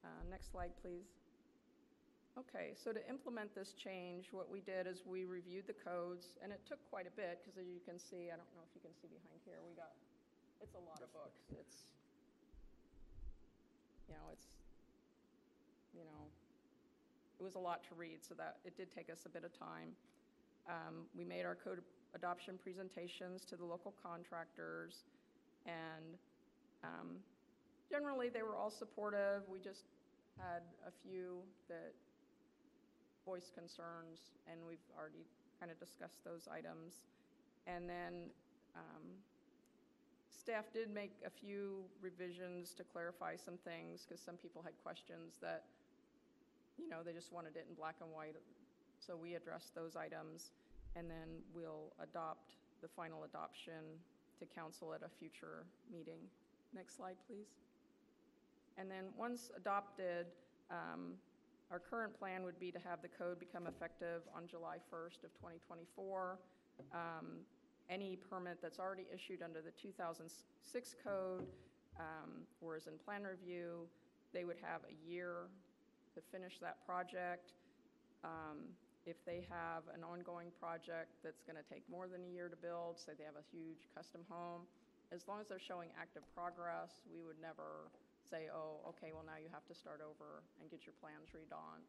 [0.00, 1.20] Uh, Next slide, please.
[2.38, 6.54] Okay, so to implement this change, what we did is we reviewed the codes, and
[6.54, 8.80] it took quite a bit, because as you can see, I don't know if you
[8.80, 9.90] can see behind here, we got,
[10.62, 11.42] it's a lot of books.
[11.58, 11.89] It's,
[14.10, 14.46] you know, it's,
[15.94, 16.26] you know,
[17.38, 19.56] it was a lot to read, so that, it did take us a bit of
[19.56, 19.94] time.
[20.68, 21.78] Um, We made our code
[22.14, 25.06] adoption presentations to the local contractors,
[25.64, 26.18] and
[26.82, 27.22] um,
[27.88, 29.42] generally, they were all supportive.
[29.48, 29.84] We just
[30.38, 31.94] had a few that
[33.24, 35.24] voiced concerns, and we've already
[35.60, 37.06] kind of discussed those items.
[37.66, 38.30] And then
[38.74, 39.04] um,
[40.40, 45.36] staff did make a few revisions to clarify some things, because some people had questions
[45.42, 45.64] that,
[46.78, 48.36] you know, they just wanted it in black and white.
[48.98, 50.52] So we addressed those items,
[50.96, 54.00] and then we'll adopt the final adoption
[54.38, 56.20] to council at a future meeting.
[56.74, 57.48] Next slide, please.
[58.78, 60.26] And then, once adopted,
[60.70, 61.16] um,
[61.70, 65.34] our current plan would be to have the code become effective on July 1st of
[65.34, 66.38] 2024.
[66.94, 67.44] Um,
[67.90, 71.46] Any permit that's already issued under the 2006 code
[71.98, 73.88] um, or is in plan review,
[74.32, 75.50] they would have a year
[76.14, 77.52] to finish that project.
[78.22, 78.70] Um,
[79.06, 82.56] If they have an ongoing project that's going to take more than a year to
[82.60, 84.68] build, say they have a huge custom home,
[85.10, 87.90] as long as they're showing active progress, we would never
[88.22, 91.82] say, oh, okay, well, now you have to start over and get your plans redrawn.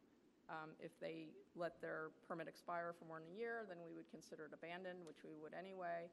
[0.51, 4.11] Um, If they let their permit expire for more than a year, then we would
[4.11, 6.11] consider it abandoned, which we would anyway.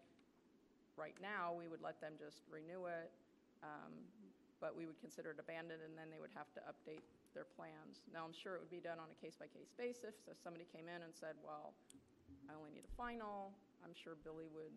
[0.94, 3.11] Right now, we would let them just renew it,
[3.66, 3.90] um,
[4.62, 7.03] but we would consider it abandoned, and then they would have to update
[7.35, 8.07] their plans.
[8.14, 10.87] Now, I'm sure it would be done on a case-by-case basis, so if somebody came
[10.87, 11.74] in and said, well,
[12.51, 14.74] I only need a final, I'm sure Billy would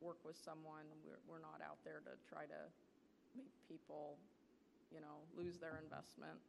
[0.00, 0.84] work with someone.
[1.04, 2.60] We're, we're not out there to try to
[3.36, 4.16] make people,
[4.92, 6.40] you know, lose their investment.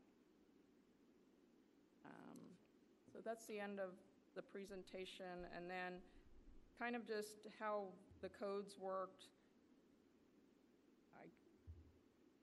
[2.05, 2.39] Um,
[3.11, 3.91] So that's the end of
[4.35, 6.01] the presentation, and then
[6.77, 7.85] kind of just how
[8.21, 9.29] the codes worked.
[11.15, 11.29] I-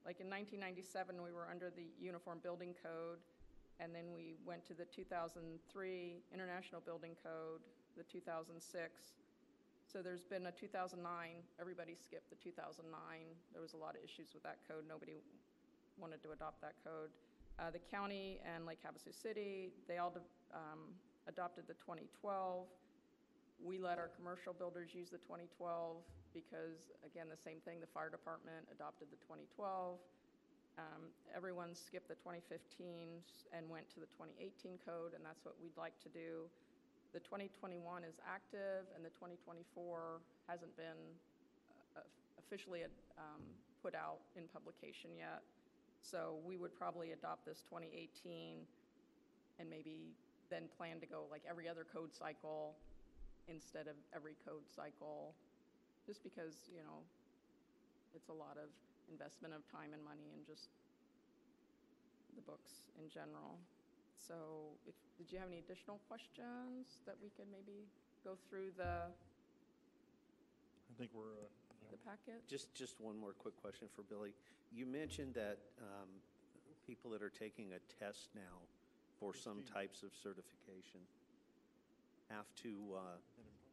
[0.05, 3.19] Like in 1997, we were under the Uniform Building Code,
[3.79, 7.61] and then we went to the 2003 International Building Code,
[7.95, 9.13] the 2006.
[9.85, 13.35] So there's been a 2009, everybody skipped the 2009.
[13.51, 14.85] There was a lot of issues with that code.
[14.87, 15.21] Nobody
[15.97, 17.11] wanted to adopt that code.
[17.59, 20.13] Uh, The county and Lake Havasu City, they all
[20.53, 22.65] um, adopted the 2012.
[23.61, 26.01] We let our commercial builders use the 2012
[26.33, 30.01] because, again, the same thing, the fire department adopted the 2012.
[30.81, 33.21] Um, Everyone skipped the 2015
[33.53, 36.49] and went to the 2018 code, and that's what we'd like to do.
[37.13, 40.17] The 2021 is active, and the 2024
[40.49, 40.97] hasn't been
[41.93, 42.01] uh,
[42.41, 42.81] officially
[43.21, 43.45] um,
[43.85, 45.45] put out in publication yet.
[46.03, 48.67] So we would probably adopt this 2018
[49.59, 50.11] and maybe
[50.51, 52.75] then plan to go like every other code cycle
[53.47, 55.33] instead of every code cycle,
[56.05, 57.03] just because, you know,
[58.15, 58.67] it's a lot of
[59.07, 60.67] investment of time and money and just
[62.35, 63.55] the books in general.
[64.19, 67.87] So if, did you have any additional questions that we could maybe
[68.23, 71.62] go through the, I think we're, uh,
[71.93, 72.41] the packet?
[72.47, 74.33] Just, just one more quick question for Billy.
[74.71, 76.09] You mentioned that um,
[76.85, 78.65] people that are taking a test now
[79.19, 81.05] for some types of certification
[82.29, 83.17] have to, uh,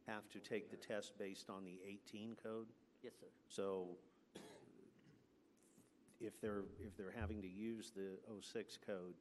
[0.07, 2.67] have to take the test based on the 18 code?
[3.03, 3.27] Yes, sir.
[3.49, 3.87] So
[6.19, 9.15] if they're, if they're having to use the 06 code,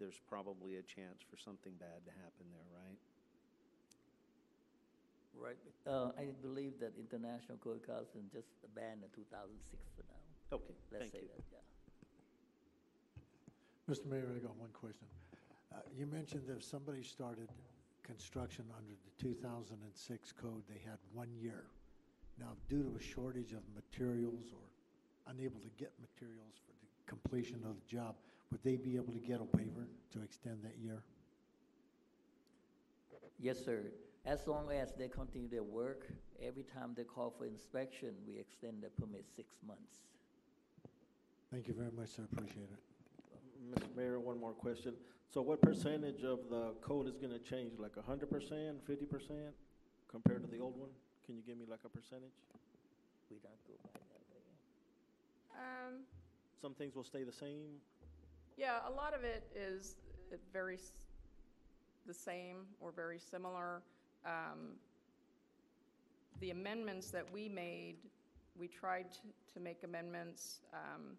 [0.00, 2.98] there's probably a chance for something bad to happen there, right?
[5.40, 5.56] Right.
[5.86, 10.20] Uh, I believe that International Code Council just abandoned 2006 for now.
[10.56, 11.28] Okay, Let's thank say you.
[11.32, 11.64] that, yeah.
[13.88, 14.06] Mr.
[14.06, 15.06] Mayor, I got one question.
[15.72, 17.48] Uh, You mentioned that if somebody started
[18.02, 21.64] construction under the 2006 code, they had one year.
[22.38, 24.64] Now, due to a shortage of materials or
[25.32, 28.14] unable to get materials for the completion of the job,
[28.52, 31.02] would they be able to get a waiver to extend that year?
[33.38, 33.84] Yes, sir.
[34.26, 36.06] As long as they continue their work,
[36.42, 39.96] every time they call for inspection, we extend the permit six months.
[41.50, 42.78] Thank you very much, sir, appreciate it.
[43.74, 43.96] Mr.
[43.96, 44.94] Mayor, one more question.
[45.32, 49.54] So what percentage of the code is gonna change, like a hundred percent, fifty percent,
[50.08, 50.90] compared to the old one?
[51.24, 52.34] Can you give me like a percentage?
[53.30, 54.42] We don't go by that way.
[55.88, 56.00] Um,
[56.60, 57.78] Some things will stay the same?
[58.56, 59.96] Yeah, a lot of it is
[60.32, 60.92] uh, very s-
[62.06, 63.82] the same or very similar.
[64.24, 64.78] Um,
[66.40, 67.96] The amendments that we made,
[68.56, 71.18] we tried to- to make amendments um,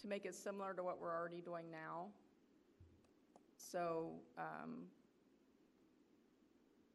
[0.00, 2.12] to make it similar to what we're already doing now.
[3.56, 4.88] So um,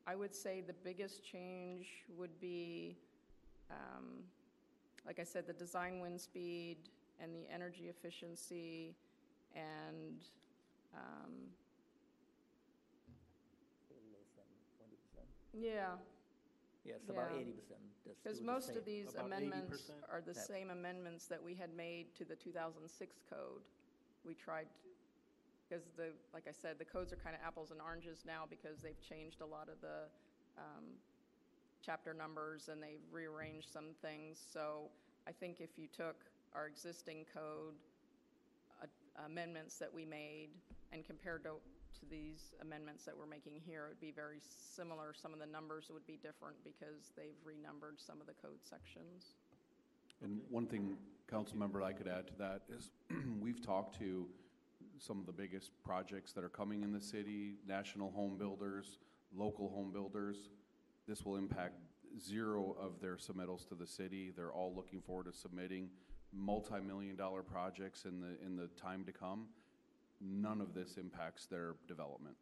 [0.08, 2.98] I would say the biggest change would be,
[3.70, 4.24] um,
[5.06, 6.78] like I said, the design wind speed
[7.20, 8.96] and the energy efficiency
[9.56, 10.24] and,
[10.94, 11.52] um,
[14.14, 14.46] Less than
[14.78, 14.98] twenty
[15.56, 15.74] percent?
[15.76, 15.98] yeah,
[16.84, 17.40] Yes, about Yeah.
[17.42, 17.80] eighty percent.
[18.04, 20.04] because most of these About amendments 80%?
[20.10, 20.44] are the Yep.
[20.46, 23.64] same amendments that we had made to the 2006 code.
[24.24, 24.68] We tried,
[25.68, 28.82] because the, like I said, the codes are kind of apples and oranges now because
[28.82, 30.08] they've changed a lot of the
[30.58, 30.86] um,
[31.82, 34.40] chapter numbers and they've rearranged some things.
[34.52, 34.90] So
[35.28, 36.16] I think if you took
[36.54, 37.76] our existing code
[38.82, 38.86] uh,
[39.26, 40.50] amendments that we made
[40.92, 41.56] and compared to,
[42.00, 45.14] to these amendments that we're making here, it would be very similar.
[45.14, 49.36] Some of the numbers would be different because they've renumbered some of the code sections.
[50.24, 50.98] And one thing,
[51.30, 52.92] council member, I could add to that is,
[53.40, 54.28] we've talked to
[55.00, 59.00] some of the biggest projects that are coming in the city, national home builders,
[59.36, 60.50] local home builders.
[61.08, 61.76] This will impact
[62.20, 64.32] zero of their submittals to the city.
[64.36, 65.90] They're all looking forward to submitting
[66.34, 69.46] multi-million dollar projects in the, in the time to come.
[70.22, 72.36] None of this impacts their development.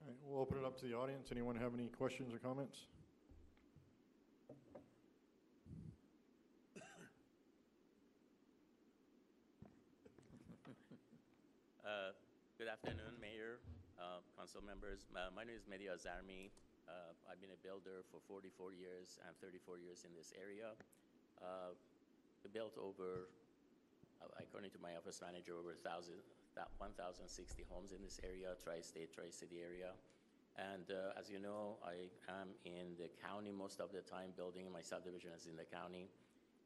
[0.00, 1.28] All right, we'll open it up to the audience.
[1.30, 2.78] Anyone have any questions or comments?
[11.84, 12.12] Uh,
[12.56, 13.58] Good afternoon, Mayor,
[13.98, 15.04] uh, council members.
[15.12, 16.48] My my name is Mehdi Azarmi.
[16.86, 20.72] Uh, I've been a builder for 44 years and 34 years in this area.
[21.42, 21.74] Uh,
[22.44, 23.43] We built over, uh,
[24.38, 25.74] according to my office manager, over
[26.78, 29.92] 1,060 homes in this area, tri-state, tri-city area.
[30.56, 34.70] And uh, as you know, I am in the county most of the time, building
[34.72, 36.08] my subdivision is in the county.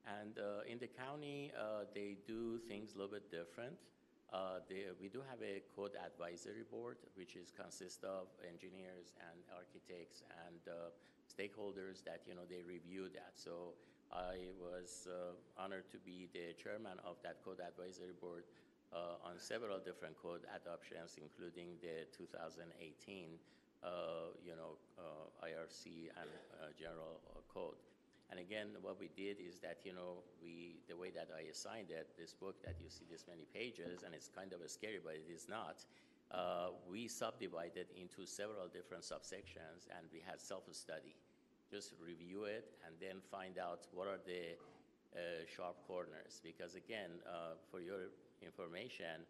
[0.05, 3.77] And uh, in the county, uh, they do things a little bit different.
[4.33, 9.41] Uh, they- We do have a code advisory board, which is consist of engineers and
[9.57, 10.93] architects and uh,
[11.25, 13.33] stakeholders that, you know, they review that.
[13.37, 13.73] So
[14.13, 18.45] I was uh, honored to be the chairman of that code advisory board
[18.93, 22.65] uh, on several different code adoptions, including the 2018,
[23.85, 27.77] uh, you know, uh, IRC and uh, general uh, code.
[28.31, 31.91] And again, what we did is that, you know, we, the way that I assigned
[31.91, 35.17] it, this book that you see this many pages, and it's kind of scary, but
[35.17, 35.85] it is not,
[36.85, 41.17] we subdivided into several different subsections, and we had self-study.
[41.71, 44.57] Just review it and then find out what are the
[45.15, 46.41] uh, sharp corners.
[46.43, 48.09] Because again, uh, for your
[48.43, 49.27] information,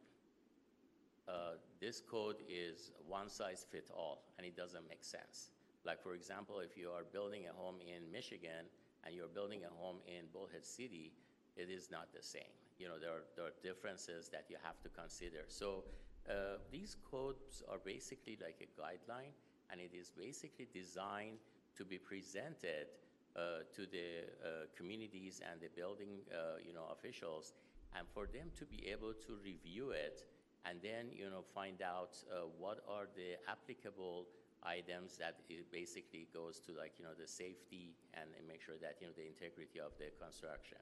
[1.28, 5.50] uh, this code is one size fit all, and it doesn't make sense.
[5.84, 8.66] Like, for example, if you are building a home in Michigan
[9.04, 11.12] and you're building a home in Bullhead City,
[11.56, 12.52] it is not the same.
[12.78, 15.44] You know, there are, there are differences that you have to consider.
[15.48, 15.84] So
[16.28, 19.34] uh, these codes are basically like a guideline,
[19.70, 21.38] and it is basically designed
[21.78, 22.92] to be presented
[23.36, 27.54] uh, to the uh, communities and the building, uh, you know, officials,
[27.96, 30.24] and for them to be able to review it
[30.68, 34.26] and then, you know, find out uh, what are the applicable
[34.62, 38.74] items that it basically goes to like, you know, the safety and and make sure
[38.80, 40.78] that, you know, the integrity of the construction.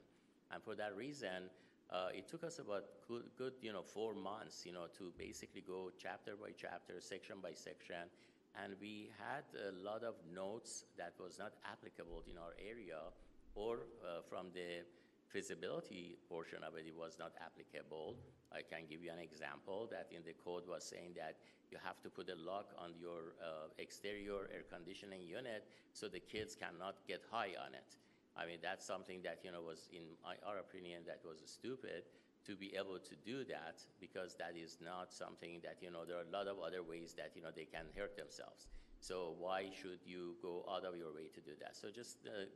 [0.51, 1.51] And for that reason,
[1.91, 5.61] uh, it took us about good, good, you know, four months, you know, to basically
[5.61, 8.11] go chapter by chapter, section by section.
[8.63, 13.13] And we had a lot of notes that was not applicable in our area
[13.55, 14.85] or uh, from the
[15.29, 18.17] feasibility portion of it, it was not applicable.
[18.53, 21.37] I can give you an example that in the code was saying that
[21.71, 26.21] you have to put a lock on your uh, exterior air conditioning unit so the
[26.21, 27.97] kids cannot get high on it.
[28.37, 30.05] I mean, that's something that, you know, was in
[30.47, 32.05] our opinion, that was stupid
[32.47, 36.17] to be able to do that because that is not something that, you know, there
[36.17, 38.69] are a lot of other ways that, you know, they can hurt themselves.
[39.01, 41.77] So why should you go out of your way to do that?
[41.77, 42.47] So just uh,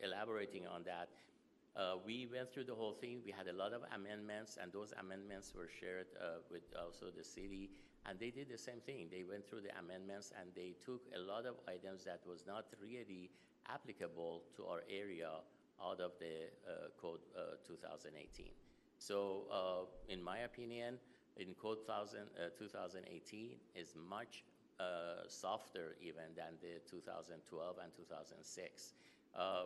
[0.00, 1.08] elaborating on that,
[1.76, 3.20] uh, we went through the whole thing.
[3.24, 7.22] We had a lot of amendments, and those amendments were shared uh, with also the
[7.22, 7.70] city.
[8.06, 9.06] And they did the same thing.
[9.10, 12.66] They went through the amendments, and they took a lot of items that was not
[12.82, 13.30] really
[13.68, 15.30] applicable to our area
[15.78, 18.50] out of the uh, code uh, 2018.
[19.00, 20.98] So, uh, in my opinion,
[21.38, 24.44] in code 1000, uh, 2018 is much
[24.78, 28.92] uh, softer even than the 2012 and 2006.
[29.34, 29.64] Uh,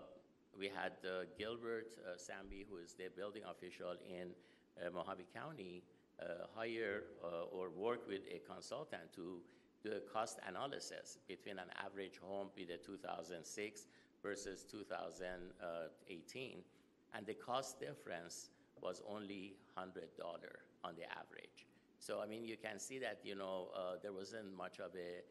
[0.57, 4.31] we had uh, Gilbert uh, Samby, who is the building official in
[4.79, 5.83] uh, Mohave County,
[6.55, 7.03] hire
[7.53, 9.41] or work with a consultant to
[9.83, 13.87] do a cost analysis between an average home with a 2006
[14.23, 16.59] versus 2018,
[17.15, 18.51] and the cost difference
[18.81, 19.89] was only $100
[20.85, 21.67] on the average.
[21.99, 25.23] So, I mean, you can see that, you know, uh, there wasn't much of a,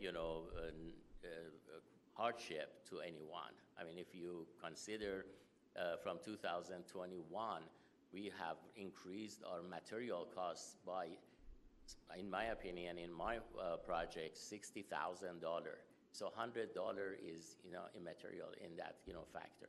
[0.00, 0.44] you know,
[2.14, 3.54] hardship to anyone.
[3.80, 5.26] I mean, if you consider
[5.76, 7.62] uh, from 2021,
[8.12, 11.06] we have increased our material costs by,
[12.18, 14.84] in my opinion, in my uh, project, $60,000.
[16.12, 16.68] So $100
[17.24, 19.68] is, you know, immaterial in that, you know, factor.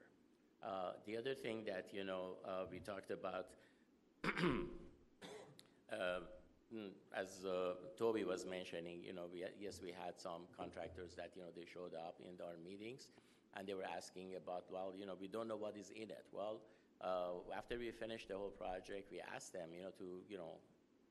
[0.64, 3.47] Uh, the other thing that, you know, uh, we talked about
[4.26, 4.30] uh,
[6.74, 11.32] mm, as uh, Toby was mentioning, you know, we yes, we had some contractors that,
[11.36, 13.07] you know, they showed up in our meetings
[13.57, 16.26] and they were asking about, well, you know, we don't know what is in it.
[16.32, 16.62] Well,
[17.57, 20.59] after we finished the whole project, we asked them, you know, to, you know,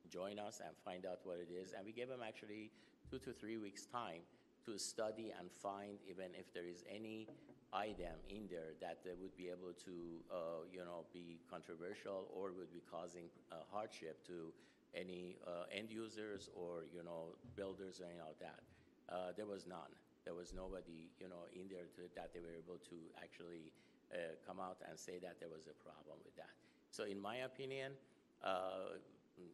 [0.08, 1.72] join us and find out what it is.
[1.76, 2.70] And we gave them actually
[3.10, 4.22] two to three weeks' time
[4.66, 7.26] to study and find even if there is any
[7.72, 12.52] item in there that they would be able to, uh, you know, be controversial or
[12.52, 14.52] would be causing uh, hardship to
[14.94, 18.60] any uh, end users or, you know, builders or any of that.
[19.08, 19.94] Uh, there was none.
[20.24, 23.72] There was nobody, you know, in there to, that they were able to actually
[24.12, 26.50] uh, come out and say that there was a problem with that.
[26.90, 27.92] So in my opinion,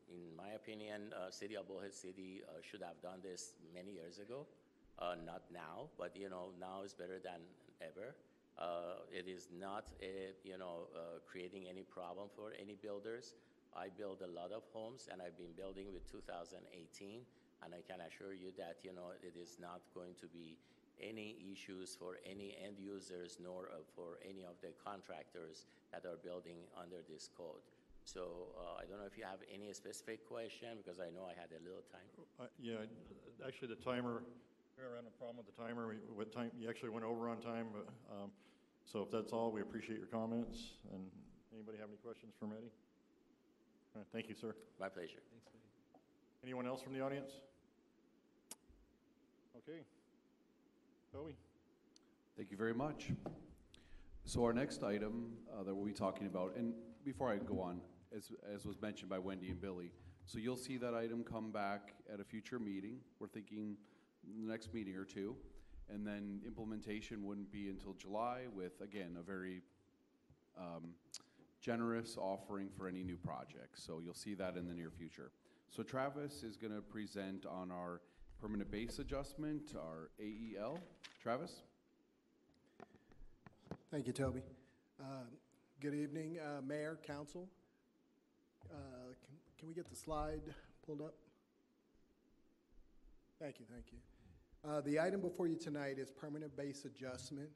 [0.09, 4.47] in my opinion, City of Bullhead City should have done this many years ago.
[4.99, 7.45] Not now, but you know now is better than
[7.81, 8.17] ever.
[8.59, 13.35] Uh, it is not a, you know uh, creating any problem for any builders.
[13.77, 17.21] I build a lot of homes, and I've been building with 2018,
[17.63, 20.57] and I can assure you that you know it is not going to be
[20.97, 26.17] any issues for any end users nor uh, for any of the contractors that are
[26.17, 27.61] building under this code.
[28.05, 31.35] So uh, I don't know if you have any specific question because I know I
[31.35, 32.07] had a little time.
[32.41, 32.87] Uh, Yeah,
[33.45, 34.23] actually, the timer,
[34.77, 35.89] we ran a problem with the timer.
[35.89, 38.31] We, what time, you actually went over on time, but, um,
[38.85, 40.59] so if that's all, we appreciate your comments.
[40.93, 41.03] And
[41.55, 42.71] anybody have any questions for Eddie?
[43.95, 44.55] All right, Thank you, sir.
[44.79, 45.23] My pleasure.
[45.31, 46.01] Thanks, Eddie.
[46.45, 47.33] Anyone else from the audience?
[49.57, 49.81] Okay.
[51.13, 51.35] Toby?
[52.37, 53.11] Thank you very much.
[54.25, 56.75] So our next item uh, that we'll be talking about, and
[57.05, 57.81] before I go on,
[58.15, 59.91] as, as was mentioned by Wendy and Billy,
[60.27, 62.99] so you'll see that item come back at a future meeting.
[63.19, 63.77] We're thinking
[64.27, 65.37] the next meeting or two.
[65.89, 69.63] And then implementation wouldn't be until July with, again, a very
[70.59, 70.95] um,
[71.61, 73.85] generous offering for any new projects.
[73.85, 75.31] So you'll see that in the near future.
[75.71, 78.01] So Travis is going to present on our
[78.41, 80.79] permanent base adjustment, our AEL.
[81.23, 81.63] Travis?
[83.91, 84.43] Thank you, Toby.
[85.01, 85.25] Uh,
[85.79, 87.47] Good evening, uh, Mayor, Council.
[88.71, 88.77] Uh,
[89.27, 90.41] Can can we get the slide
[90.87, 91.15] pulled up?
[93.39, 93.99] Thank you, thank you.
[94.67, 97.51] Uh, The item before you tonight is permanent base adjustment.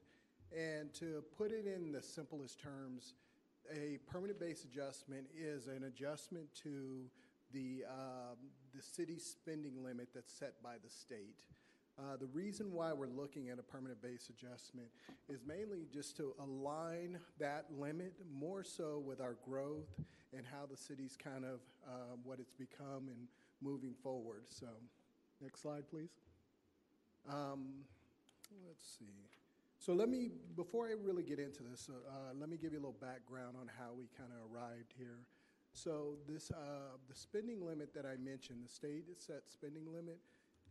[0.57, 3.15] And to put it in the simplest terms,
[3.69, 7.09] a permanent base adjustment is an adjustment to
[7.51, 8.37] the, um,
[8.73, 11.43] the city's spending limit that's set by the state.
[11.99, 14.87] Uh, The reason why we're looking at a permanent base adjustment
[15.27, 19.99] is mainly just to align that limit more so with our growth
[20.31, 23.27] and how the city's kind of, uh, what it's become and
[23.59, 24.43] moving forward.
[24.47, 24.67] So,
[25.41, 26.30] next slide, please.
[27.29, 27.85] Um,
[28.67, 29.05] Let's see.
[29.79, 32.79] So let me, before I really get into this, uh, uh, let me give you
[32.79, 35.17] a little background on how we kind of arrived here.
[35.73, 40.19] So this, uh, the spending limit that I mentioned, the state set spending limit,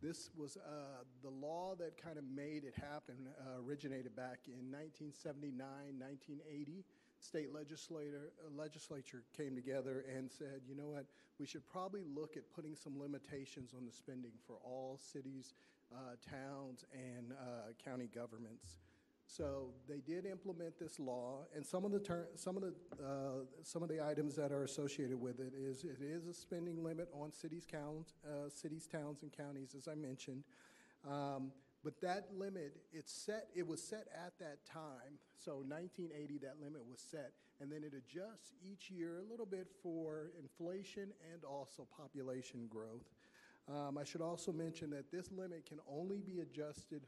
[0.01, 4.71] this was uh, the law that kind of made it happen, uh, originated back in
[4.71, 5.59] 1979,
[5.99, 6.83] 1980.
[7.19, 11.05] State legislator, uh, legislature came together and said, you know what,
[11.37, 15.53] we should probably look at putting some limitations on the spending for all cities,
[15.93, 18.79] uh, towns, and uh, county governments.
[19.25, 23.45] So they did implement this law, and some of the ter- some of the uh,
[23.63, 27.07] some of the items that are associated with it is it is a spending limit
[27.13, 30.43] on cities, count, uh, cities, towns, and counties, as I mentioned.
[31.09, 31.51] Um,
[31.83, 33.47] but that limit, it's set.
[33.55, 35.17] It was set at that time.
[35.37, 37.31] So 1980, that limit was set,
[37.61, 43.09] and then it adjusts each year a little bit for inflation and also population growth.
[43.69, 47.03] Um, I should also mention that this limit can only be adjusted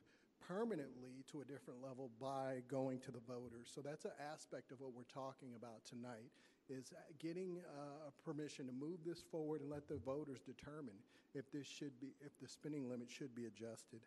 [0.48, 3.72] permanently to a different level by going to the voters.
[3.74, 6.32] So that's an aspect of what we're talking about tonight
[6.70, 10.96] is getting uh, permission to move this forward and let the voters determine
[11.34, 14.02] if this should be if the spending limit should be adjusted.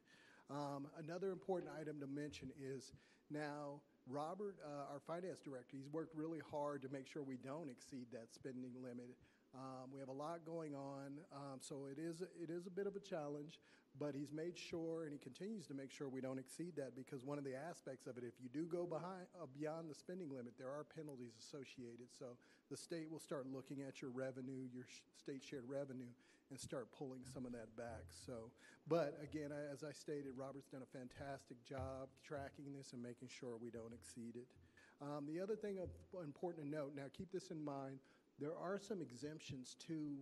[0.51, 2.93] Um, another important item to mention is
[3.31, 7.69] now Robert, uh, our finance director, he's worked really hard to make sure we don't
[7.69, 9.17] exceed that spending limit.
[9.57, 12.87] Um, we have a lot going on, um, so it is, it is a bit
[12.87, 13.59] of a challenge,
[13.99, 17.25] but he's made sure, and he continues to make sure we don't exceed that, because
[17.25, 20.29] one of the aspects of it, if you do go behind, uh, beyond the spending
[20.29, 22.13] limit, there are penalties associated.
[22.19, 22.37] So
[22.71, 26.13] the state will start looking at your revenue, your sh- state shared revenue,
[26.51, 28.05] and start pulling some of that back.
[28.13, 28.53] So,
[28.87, 33.57] but again, as I stated, Robert's done a fantastic job tracking this and making sure
[33.57, 34.47] we don't exceed it.
[35.01, 35.89] Um, the other thing of
[36.23, 37.99] important to note, now keep this in mind,
[38.41, 40.17] there are some exemptions to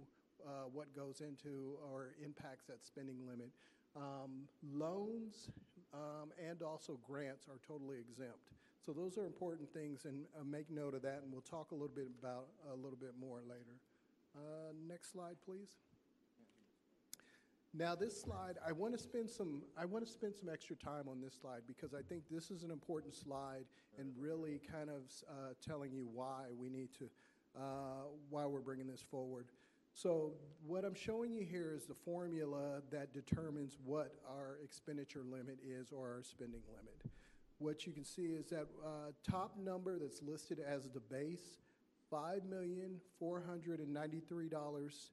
[0.45, 3.51] uh, what goes into or impacts that spending limit.
[3.97, 5.51] Um, loans
[5.93, 8.53] um, and also grants are totally exempt.
[8.85, 11.75] So those are important things, and uh, make note of that, and we'll talk a
[11.75, 13.81] little bit about a little bit more later.
[14.37, 15.69] Uh, next slide, please.
[17.77, 21.09] Now, this slide, I want to spend some, I want to spend some extra time
[21.09, 23.65] on this slide because I think this is an important slide
[23.99, 27.11] and really kind of uh, telling you why we need to,
[27.57, 29.47] uh, why we're bringing this forward.
[29.93, 30.33] So
[30.67, 35.93] what I'm showing you here is the formula that determines what our expenditure limit is
[35.93, 36.97] or our spending limit.
[37.59, 41.59] What you can see is that uh, top number that's listed as the base,
[42.11, 45.13] five million four hundred and ninety-three dollars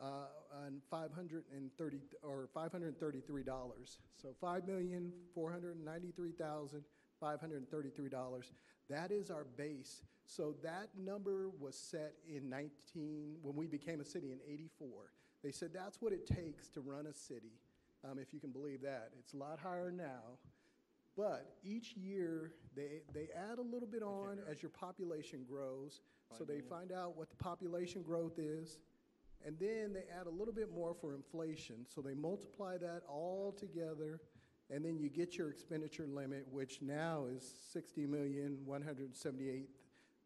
[0.00, 0.28] uh,
[0.64, 3.98] and five hundred and thirty or five hundred and thirty-three dollars.
[4.22, 6.84] So five million four hundred and ninety-three thousand
[7.18, 8.52] five hundred and thirty-three dollars.
[8.88, 10.02] That is our base.
[10.30, 14.88] So that number was set in 19 when we became a city in 84.
[15.42, 17.58] They said that's what it takes to run a city.
[18.08, 20.38] Um, if you can believe that, it's a lot higher now.
[21.16, 26.00] But each year, they, they add a little bit on as your population grows.
[26.38, 28.78] So they find out what the population growth is,
[29.44, 31.84] and then they add a little bit more for inflation.
[31.92, 34.20] So they multiply that all together,
[34.70, 38.06] and then you get your expenditure limit, which now is sixty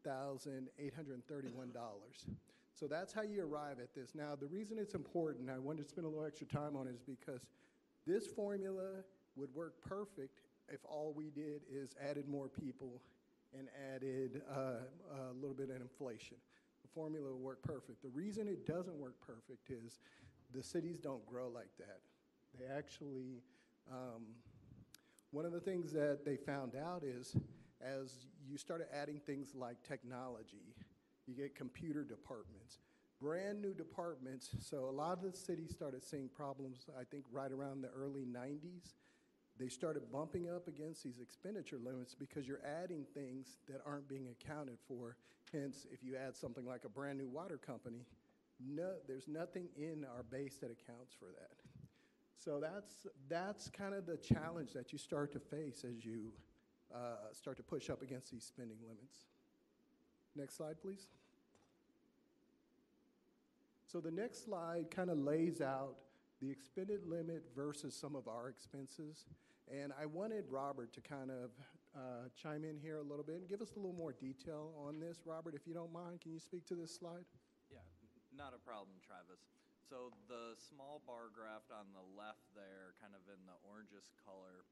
[0.05, 2.27] million, one hundred seventy-eight thousand, eight hundred and thirty-one dollars.
[2.73, 4.13] So that's how you arrive at this.
[4.15, 6.95] Now, the reason it's important, I wanted to spend a little extra time on it,
[6.95, 7.41] is because
[8.05, 9.03] this formula
[9.35, 13.01] would work perfect if all we did is added more people
[13.57, 14.83] and added uh,
[15.31, 16.37] a little bit of inflation.
[16.81, 18.01] The formula would work perfect.
[18.01, 19.99] The reason it doesn't work perfect is
[20.53, 21.99] the cities don't grow like that.
[22.59, 23.41] They actually,
[23.91, 24.23] um,
[25.31, 27.35] one of the things that they found out is
[27.85, 30.75] as you started adding things like technology,
[31.27, 32.79] you get computer departments,
[33.21, 34.49] brand new departments.
[34.59, 38.25] So a lot of the cities started seeing problems, I think, right around the early
[38.25, 38.93] 90s
[39.57, 44.27] they started bumping up against these expenditure limits because you're adding things that aren't being
[44.29, 45.15] accounted for.
[45.53, 48.05] Hence, if you add something like a brand new water company,
[48.59, 51.55] no, there's nothing in our base that accounts for that.
[52.37, 56.31] So that's that's kind of the challenge that you start to face as you
[56.93, 59.25] uh, start to push up against these spending limits.
[60.35, 61.07] Next slide, please.
[63.87, 65.95] So the next slide kind of lays out
[66.41, 69.25] the expended limit versus some of our expenses.
[69.71, 71.51] And I wanted Robert to kind of
[71.95, 74.99] uh, chime in here a little bit and give us a little more detail on
[74.99, 75.23] this.
[75.23, 77.23] Robert, if you don't mind, can you speak to this slide?
[77.71, 77.79] Yeah,
[78.35, 79.47] not a problem, Travis.
[79.87, 84.65] So the small bar graph on the left there, kind of in the orangish color,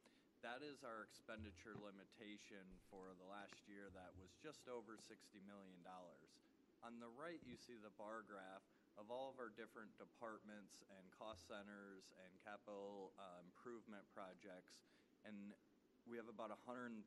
[0.43, 5.79] that is our expenditure limitation for the last year that was just over $60 million.
[6.83, 8.67] On the right, you see the bar graph
[8.99, 14.83] of all of our different departments and cost centers and capital uh, improvement projects,
[15.23, 15.55] and
[16.03, 16.99] we have about $130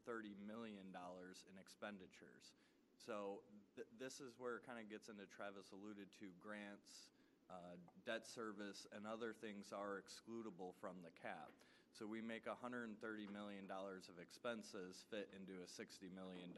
[0.49, 2.57] million in expenditures.
[2.97, 3.45] So
[3.77, 7.13] th- this is where it kind of gets into Travis alluded to grants,
[7.53, 7.77] uh,
[8.09, 11.53] debt service, and other things are excludable from the cap.
[11.97, 12.93] So we make $130
[13.33, 16.53] million of expenses fit into a $60 million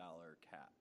[0.50, 0.74] cap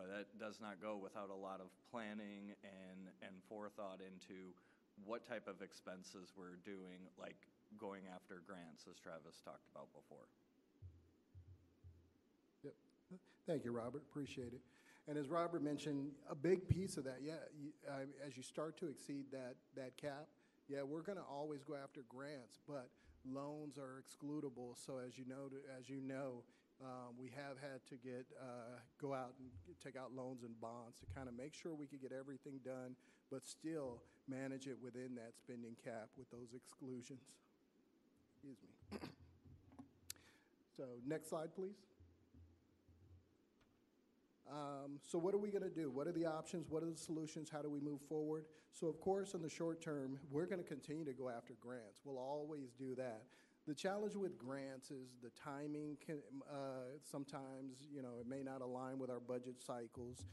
[0.00, 4.56] but that does not go without a lot of planning and, and forethought into
[5.04, 7.36] what type of expenses we're doing, like
[7.78, 10.24] going after grants, as Travis talked about before.
[12.64, 12.74] Yep.
[13.46, 14.02] Thank you, Robert.
[14.08, 14.60] Appreciate it.
[15.08, 18.78] And as Robert mentioned, a big piece of that, yeah, you, uh, as you start
[18.78, 20.28] to exceed that, that cap,
[20.68, 22.88] yeah, we're going to always go after grants, but
[23.24, 24.74] loans are excludable.
[24.74, 26.44] So as you know, as you know,
[26.82, 29.50] um, we have had to get uh, go out and
[29.84, 32.96] take out loans and bonds to kind of make sure we could get everything done,
[33.30, 37.20] but still manage it within that spending cap with those exclusions.
[38.32, 38.98] Excuse me.
[40.76, 41.76] so next slide, please.
[44.50, 45.90] Um, so what are we going to do?
[45.90, 46.68] What are the options?
[46.68, 47.48] What are the solutions?
[47.50, 48.44] How do we move forward?
[48.72, 52.00] So of course, in the short term, we're going to continue to go after grants.
[52.04, 53.22] We'll always do that.
[53.68, 56.18] The challenge with grants is the timing can,
[56.50, 60.24] uh, sometimes, you know, it may not align with our budget cycles.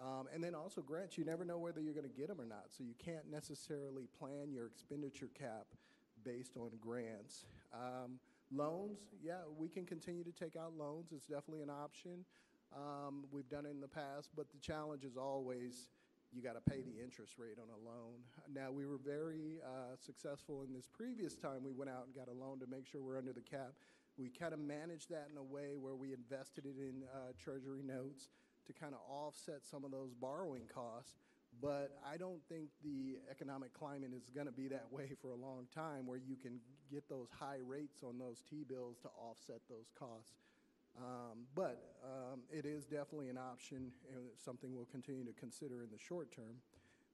[0.00, 2.46] Um, and then also grants, you never know whether you're going to get them or
[2.46, 2.66] not.
[2.76, 5.66] So you can't necessarily plan your expenditure cap
[6.24, 7.46] based on grants.
[7.72, 8.18] Um,
[8.50, 11.12] loans, yeah, we can continue to take out loans.
[11.12, 12.24] It's definitely an option.
[12.74, 15.88] Um, we've done it in the past, but the challenge is always
[16.32, 18.24] you got to pay the interest rate on a loan.
[18.48, 22.28] Now, we were very uh, successful in this previous time we went out and got
[22.28, 23.72] a loan to make sure we're under the cap.
[24.16, 27.82] We kind of managed that in a way where we invested it in uh, treasury
[27.82, 28.28] notes
[28.66, 31.16] to kind of offset some of those borrowing costs.
[31.60, 35.36] But I don't think the economic climate is going to be that way for a
[35.36, 36.60] long time where you can
[36.90, 40.32] get those high rates on those T bills to offset those costs.
[40.98, 45.90] Um, but um, it is definitely an option and something we'll continue to consider in
[45.90, 46.56] the short term.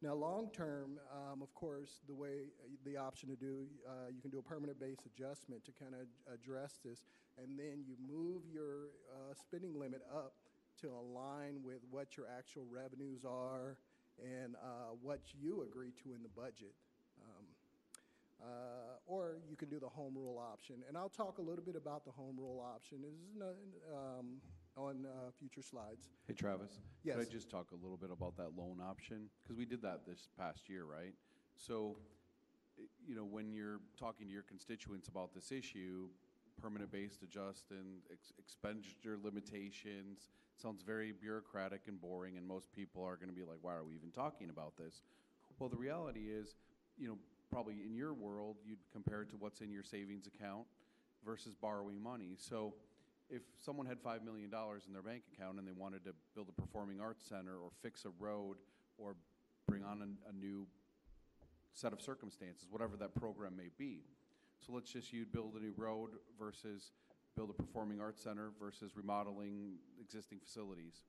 [0.01, 2.47] Now, long term, um, of course, the way
[2.85, 6.07] the option to do, uh, you can do a permanent base adjustment to kind of
[6.33, 7.03] address this,
[7.37, 10.35] and then you move your uh, spending limit up
[10.83, 13.77] to align with what your actual revenues are
[14.23, 16.75] and uh, what you agree to in the budget.
[18.41, 20.77] Uh, or you can do the home rule option.
[20.87, 22.99] And I'll talk a little bit about the home rule option.
[23.05, 23.19] Is
[23.93, 24.41] um,
[24.79, 26.09] on uh, future slides.
[26.27, 26.79] Hey, Travis?
[27.03, 27.17] Yes.
[27.17, 29.29] Could I just talk a little bit about that loan option?
[29.43, 31.15] Because we did that this past year, right?
[31.57, 31.97] So,
[33.05, 36.09] you know, when you're talking to your constituents about this issue,
[36.63, 43.03] permanent based adjust and ex- expenditure limitations, sounds very bureaucratic and boring, and most people
[43.03, 45.03] are going to be like, why are we even talking about this?
[45.59, 46.55] Well, the reality is,
[46.97, 47.19] you know,
[47.51, 50.67] probably in your world, you'd compare it to what's in your savings account
[51.25, 52.37] versus borrowing money.
[52.37, 52.75] So
[53.31, 54.51] if someone had $5 million
[54.87, 58.05] in their bank account and they wanted to build a performing arts center or fix
[58.05, 58.57] a road
[58.97, 59.17] or
[59.67, 60.67] bring on a, a new
[61.75, 64.01] set of circumstances, whatever that program may be.
[64.67, 66.91] So let's just you build a new road versus
[67.37, 71.03] build a performing arts center versus remodeling existing facilities.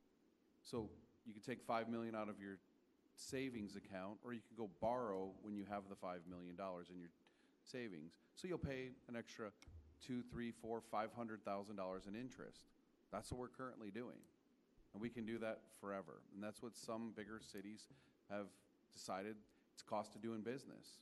[0.62, 0.90] So
[1.26, 2.60] you could take five million out of your
[3.20, 7.00] savings account, or you can go borrow when you have the five million dollars in
[7.00, 7.10] your
[7.64, 8.14] savings.
[8.36, 9.52] So you'll pay an extra
[10.06, 12.72] two, three, four, five hundred thousand dollars in interest.
[13.12, 14.18] That's what we're currently doing.
[14.94, 16.22] And we can do that forever.
[16.34, 17.86] And that's what some bigger cities
[18.32, 18.48] have
[18.94, 19.36] decided
[19.74, 21.00] it's cost of doing business.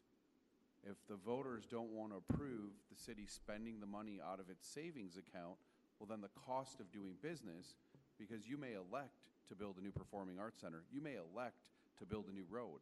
[0.83, 4.67] If the voters don't want to approve the city spending the money out of its
[4.67, 5.55] savings account,
[5.99, 7.75] well, then the cost of doing business,
[8.19, 11.69] because you may elect to build a new performing arts center, you may elect
[11.99, 12.79] to build a new road,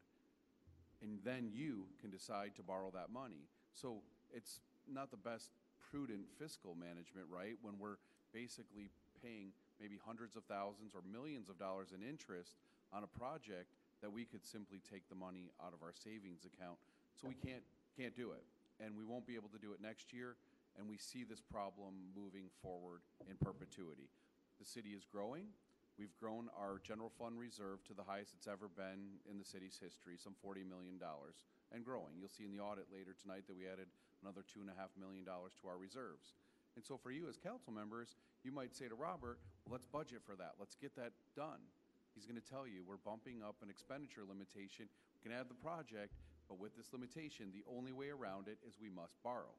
[1.02, 3.48] and then you can decide to borrow that money.
[3.74, 4.02] So
[4.34, 4.60] it's
[4.92, 5.52] not the best
[5.92, 7.56] prudent fiscal management, right?
[7.62, 7.98] When we're
[8.34, 8.90] basically
[9.24, 12.56] paying maybe hundreds of thousands or millions of dollars in interest
[12.94, 16.78] on a project that we could simply take the money out of our savings account.
[17.20, 17.64] So we can't,
[17.98, 18.44] can't do it.
[18.84, 20.36] And we won't be able to do it next year.
[20.78, 23.00] And we see this problem moving forward
[23.30, 24.12] in perpetuity.
[24.60, 25.48] The city is growing.
[25.96, 29.80] We've grown our general fund reserve to the highest it's ever been in the city's
[29.80, 32.20] history, some $40 million, and growing.
[32.20, 33.88] You'll see in the audit later tonight that we added
[34.20, 36.36] another $2.5 million to our reserves.
[36.76, 40.20] And so for you as council members, you might say to Robert, well, let's budget
[40.28, 40.60] for that.
[40.60, 41.64] Let's get that done.
[42.12, 44.92] He's going to tell you, we're bumping up an expenditure limitation.
[45.16, 46.12] We can add the project,
[46.52, 49.56] but with this limitation, the only way around it is we must borrow.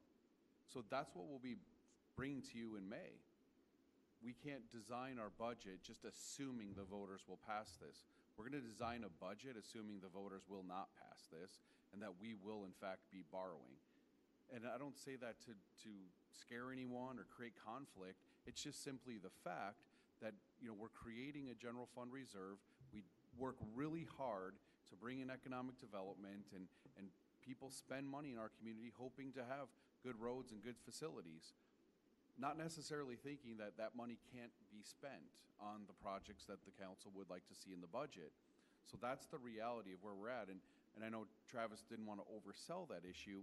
[0.69, 1.57] So that's what we'll be
[2.15, 3.17] bringing to you in May.
[4.23, 8.05] We can't design our budget just assuming the voters will pass this.
[8.35, 11.61] We're going to design a budget assuming the voters will not pass this
[11.93, 13.77] and that we will, in fact, be borrowing.
[14.53, 15.53] And I don't say that to,
[15.83, 15.91] to
[16.31, 18.21] scare anyone or create conflict.
[18.45, 19.83] It's just simply the fact
[20.21, 22.57] that, you know, we're creating a general fund reserve.
[22.93, 23.03] We
[23.37, 24.55] work really hard
[24.89, 26.65] to bring in economic development and,
[26.97, 27.11] and
[27.43, 29.67] people spend money in our community hoping to have
[30.03, 31.53] good roads and good facilities.
[32.37, 37.11] Not necessarily thinking that that money can't be spent on the projects that the council
[37.17, 38.29] would like to see in the budget.
[38.85, 40.47] So that's the reality of where we're at.
[40.47, 40.61] And,
[40.95, 43.41] and I know Travis didn't want to oversell that issue,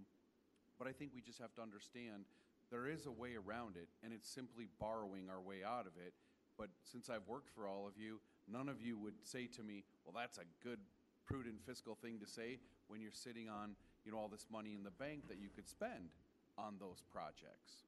[0.79, 2.23] but I think we just have to understand
[2.71, 6.13] there is a way around it, and it's simply borrowing our way out of it.
[6.57, 9.83] But since I've worked for all of you, none of you would say to me,
[10.05, 10.79] well, that's a good,
[11.25, 13.75] prudent fiscal thing to say when you're sitting on,
[14.05, 16.15] you know, all this money in the bank that you could spend
[16.57, 17.85] on those projects.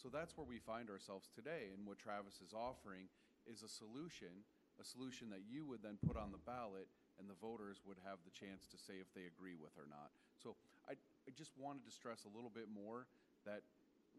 [0.00, 3.12] So that's where we find ourselves today, and what Travis is offering
[3.44, 4.48] is a solution,
[4.80, 6.88] a solution that you would then put on the ballot,
[7.20, 10.08] and the voters would have the chance to say if they agree with or not.
[10.40, 10.56] So
[10.88, 10.96] I,
[11.28, 13.12] I just wanted to stress a little bit more
[13.44, 13.60] that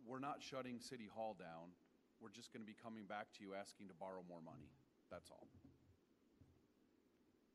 [0.06, 1.74] we're not shutting City Hall down.
[2.22, 4.70] We're just going to be coming back to you asking to borrow more money.
[5.10, 5.50] That's all.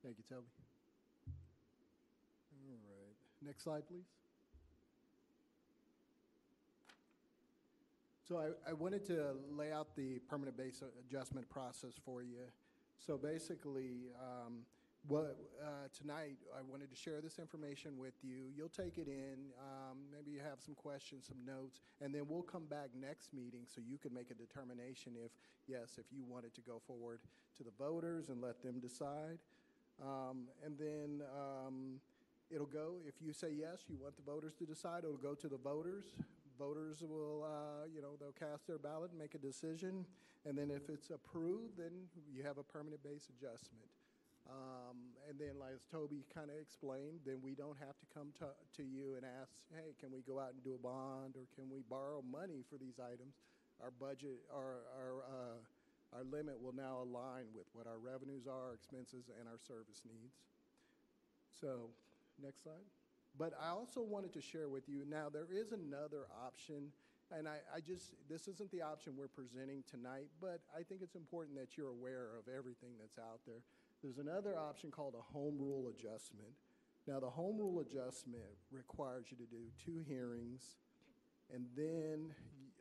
[0.03, 0.51] Thank you, Toby.
[1.31, 3.15] All right.
[3.39, 4.11] Next slide, please.
[8.27, 12.51] So I, I wanted to lay out the permanent base adjustment process for you.
[12.99, 14.63] So basically, um,
[15.07, 18.51] what, uh, tonight, I wanted to share this information with you.
[18.57, 22.43] You'll take it in, um, maybe you have some questions, some notes, and then we'll
[22.43, 25.31] come back next meeting so you can make a determination if,
[25.69, 27.21] yes, if you wanted to go forward
[27.57, 29.39] to the voters and let them decide.
[30.03, 32.01] Um, and then, um,
[32.51, 35.47] it'll go, if you say yes, you want the voters to decide, it'll go to
[35.47, 36.07] the voters.
[36.59, 40.07] Voters will, uh, you know, they'll cast their ballot and make a decision.
[40.45, 43.91] And then if it's approved, then you have a permanent base adjustment.
[44.47, 48.31] Um, and then, like as Toby kind of explained, then we don't have to come
[48.39, 51.51] to, to you and ask, hey, can we go out and do a bond or
[51.51, 53.43] can we borrow money for these items?
[53.83, 58.73] Our budget, our, our, uh, our limit will now align with what our revenues are,
[58.73, 60.39] expenses, and our service needs.
[61.61, 61.91] So,
[62.41, 62.87] next slide.
[63.39, 66.93] But I also wanted to share with you, now there is another option,
[67.37, 71.17] and I, I just, this isn't the option we're presenting tonight, but I think it's
[71.17, 73.61] important that you're aware of everything that's out there.
[74.03, 76.55] There's another option called a home rule adjustment.
[77.07, 80.77] Now, the home rule adjustment requires you to do two hearings,
[81.53, 82.33] and then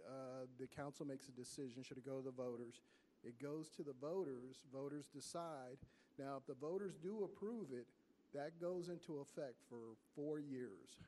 [0.08, 2.82] uh, the council makes a decision, should it go to the voters?
[3.24, 5.78] It goes to the voters, voters decide.
[6.18, 7.88] Now, if the voters do approve it,
[8.36, 11.00] that goes into effect for four years.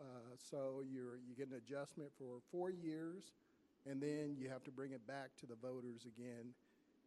[0.00, 3.32] Uh, so you're, you get an adjustment for four years,
[3.88, 6.54] and then you have to bring it back to the voters again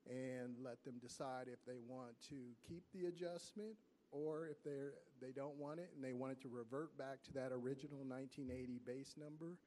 [0.10, 2.36] and let them decide if they want to
[2.68, 3.74] keep the adjustment
[4.12, 7.34] or if they're, they don't want it and they want it to revert back to
[7.34, 9.58] that original 1980 base number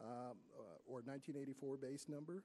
[0.00, 2.42] um, uh, or 1984 base number.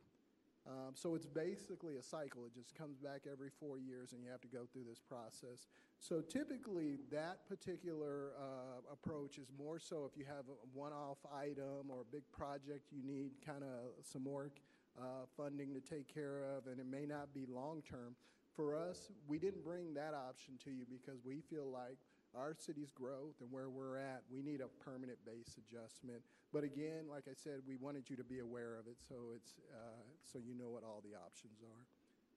[0.67, 2.45] Um, so it's basically a cycle.
[2.45, 5.67] It just comes back every four years, and you have to go through this process.
[5.99, 11.89] So typically, that particular uh, approach is more so if you have a one-off item
[11.89, 14.51] or a big project you need kind of some more
[14.99, 18.15] uh, funding to take care of, and it may not be long-term.
[18.55, 21.97] For us, we didn't bring that option to you because we feel like
[22.37, 26.21] our city's growth and where we're at, we need a permanent base adjustment.
[26.53, 29.59] But again, like I said, we wanted you to be aware of it, so it's
[29.73, 31.83] uh, so you know what all the options are.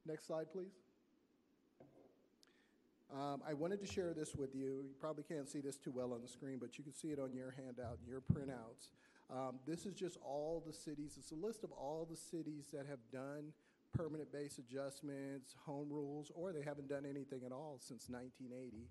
[0.06, 0.72] Next slide, please.
[3.12, 4.84] Um, I wanted to share this with you.
[4.86, 7.18] You probably can't see this too well on the screen, but you can see it
[7.18, 8.90] on your handout, your printouts.
[9.30, 11.16] Um, this is just all the cities.
[11.18, 13.52] It's a list of all the cities that have done
[13.92, 18.86] permanent base adjustments, home rules, or they haven't done anything at all since 1980.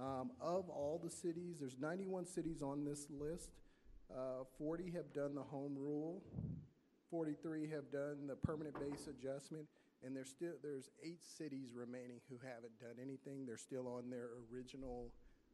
[0.00, 3.50] Um, of all the cities, there's 91 cities on this list.
[4.10, 6.22] Uh, 40 have done the home rule.
[7.10, 9.66] 43 have done the permanent base adjustment,
[10.02, 13.46] and there's still there's eight cities remaining who haven't done anything.
[13.46, 15.12] They're still on their original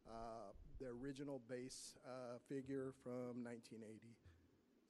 [0.09, 4.17] uh, their original base uh, figure from 1980.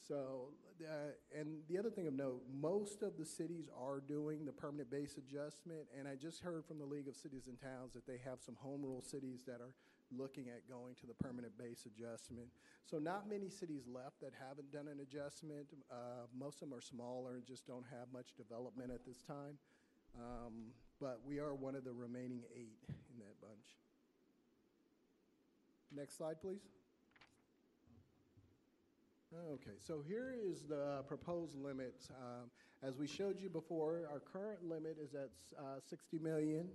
[0.07, 0.49] So,
[0.81, 4.89] uh, and the other thing of note, most of the cities are doing the permanent
[4.89, 8.17] base adjustment, and I just heard from the League of Cities and Towns that they
[8.25, 9.75] have some home rule cities that are
[10.11, 12.47] looking at going to the permanent base adjustment.
[12.85, 15.67] So not many cities left that haven't done an adjustment.
[15.89, 19.57] Uh, most of them are smaller and just don't have much development at this time.
[20.17, 23.77] Um, but we are one of the remaining eight in that bunch.
[25.95, 26.80] Next slide, please.
[29.33, 31.95] Okay, so here is the proposed limit.
[32.09, 32.49] Um,
[32.83, 36.67] as we showed you before, our current limit is at uh, sixty million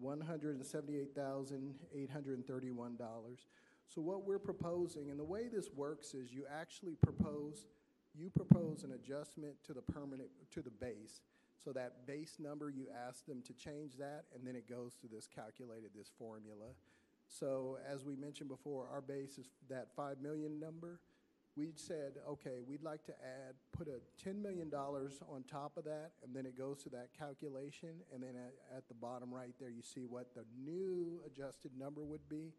[0.00, 3.46] one hundred and seventy-eight thousand eight hundred and thirty-one dollars.
[3.86, 7.66] So what we're proposing, and the way this works is you actually propose,
[8.16, 11.20] you propose an adjustment to the permanent to the base.
[11.62, 15.06] So that base number, you ask them to change that, and then it goes to
[15.06, 16.74] this calculated this formula.
[17.28, 20.98] So as we mentioned before, our base is that five million number
[21.56, 26.12] we said, okay, we'd like to add, put a $10 million on top of that,
[26.24, 29.68] and then it goes to that calculation, and then at, at the bottom right there,
[29.68, 32.52] you see what the new adjusted number would be.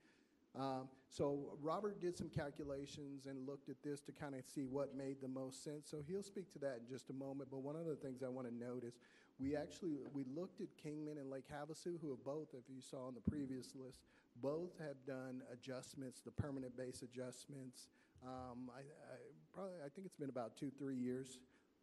[0.55, 4.95] Um, so Robert did some calculations and looked at this to kind of see what
[4.95, 5.89] made the most sense.
[5.89, 7.49] So he'll speak to that in just a moment.
[7.49, 8.93] But one of the things I want to note is
[9.39, 13.07] we actually we looked at Kingman and Lake Havasu, who have both, if you saw
[13.07, 14.01] on the previous list,
[14.41, 17.87] both have done adjustments, the permanent base adjustments.
[18.25, 19.17] Um, I, I,
[19.53, 21.39] probably, I think it's been about two, three years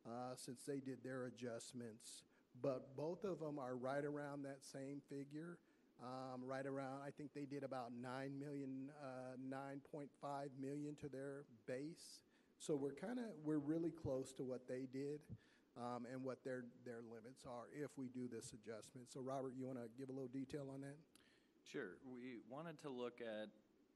[0.06, 2.24] uh, since they did their adjustments.
[2.62, 5.58] But both of them are right around that same figure.
[6.02, 10.08] Um, right around, I think they did about 9 million, uh, 9.5
[10.60, 12.24] million to their base.
[12.58, 15.20] So we're kind of, we're really close to what they did
[15.76, 19.12] um, and what their, their limits are if we do this adjustment.
[19.12, 20.96] So Robert, you want to give a little detail on that?
[21.70, 22.00] Sure.
[22.04, 23.48] We wanted to look at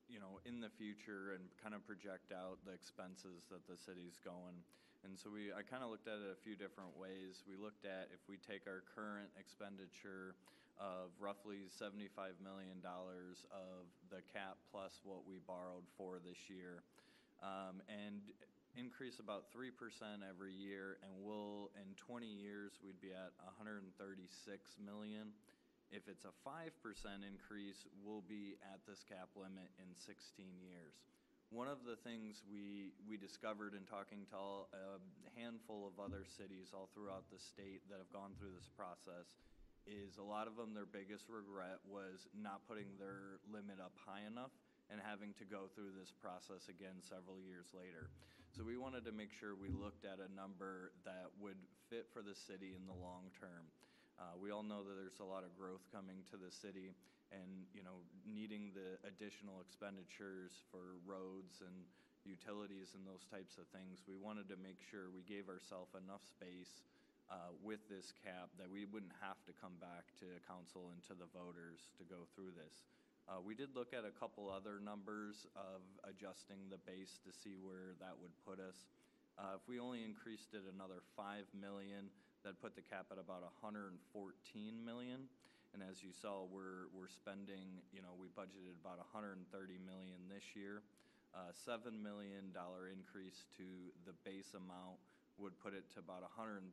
[0.09, 4.21] you know, in the future and kind of project out the expenses that the city's
[4.21, 4.61] going.
[5.05, 7.45] And so we, I kind of looked at it a few different ways.
[7.45, 10.37] We looked at if we take our current expenditure
[10.81, 16.83] of roughly $75 million of the cap plus what we borrowed for this year,
[17.45, 18.25] um, and
[18.75, 19.71] increase about 3%
[20.27, 23.87] every year, and we'll, in 20 years, we'd be at 136
[24.83, 25.31] million.
[25.91, 26.71] If it's a 5%
[27.23, 30.17] increase, we'll be at this cap limit in 16
[30.63, 30.97] years.
[31.53, 34.99] One of the things we, we discovered in talking to all, a
[35.39, 39.39] handful of other cities all throughout the state that have gone through this process
[39.87, 44.25] is a lot of them, their biggest regret was not putting their limit up high
[44.25, 44.51] enough
[44.89, 48.09] and having to go through this process again several years later.
[48.53, 51.59] So we wanted to make sure we looked at a number that would
[51.91, 53.69] fit for the city in the long term.
[54.19, 56.95] Uh, we all know that there's a lot of growth coming to the city
[57.35, 61.75] and, you know, needing the additional expenditures for roads and
[62.23, 64.07] utilities and those types of things.
[64.07, 66.87] We wanted to make sure we gave ourselves enough space
[67.27, 71.15] uh, with this cap that we wouldn't have to come back to council and to
[71.17, 72.87] the voters to go through this.
[73.25, 77.57] Uh, we did look at a couple other numbers of adjusting the base to see
[77.57, 78.85] where that would put us.
[79.41, 82.13] Uh, if we only increased it another 5 million,
[82.45, 83.97] that put the cap at about 114
[84.85, 85.27] million.
[85.73, 89.43] And as you saw, we're, we're spending, you know, we budgeted about 130
[89.83, 90.85] million this year.
[91.35, 92.55] Uh, $7 million
[92.95, 93.67] increase to
[94.07, 95.03] the base amount
[95.35, 96.71] would put it to about 137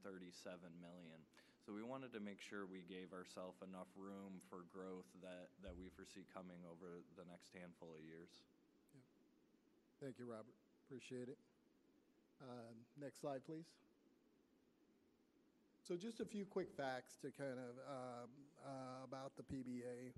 [0.77, 1.19] million.
[1.65, 5.73] So we wanted to make sure we gave ourselves enough room for growth that, that
[5.73, 8.29] we foresee coming over the next handful of years.
[9.97, 10.53] Thank you, Robert.
[10.85, 11.37] Appreciate it.
[12.41, 13.65] Uh, Next slide, please.
[15.91, 18.31] So just a few quick facts to kind of, um,
[18.63, 20.15] uh, about the PBA.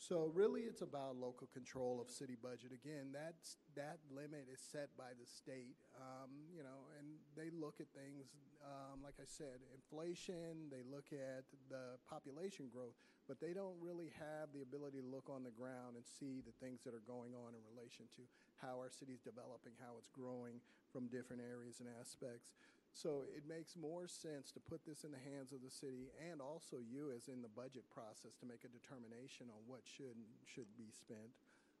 [0.00, 2.72] So really, it's about local control of city budget.
[2.72, 7.76] Again, that's, that limit is set by the state, um, you know, and they look
[7.76, 8.32] at things,
[8.64, 12.96] um, like I said, inflation, they look at the population growth,
[13.28, 16.56] but they don't really have the ability to look on the ground and see the
[16.56, 18.24] things that are going on in relation to
[18.64, 22.56] how our city's developing, how it's growing from different areas and aspects.
[22.92, 26.40] So it makes more sense to put this in the hands of the city and
[26.40, 30.68] also you as in the budget process to make a determination on what should, should
[30.76, 31.32] be spent.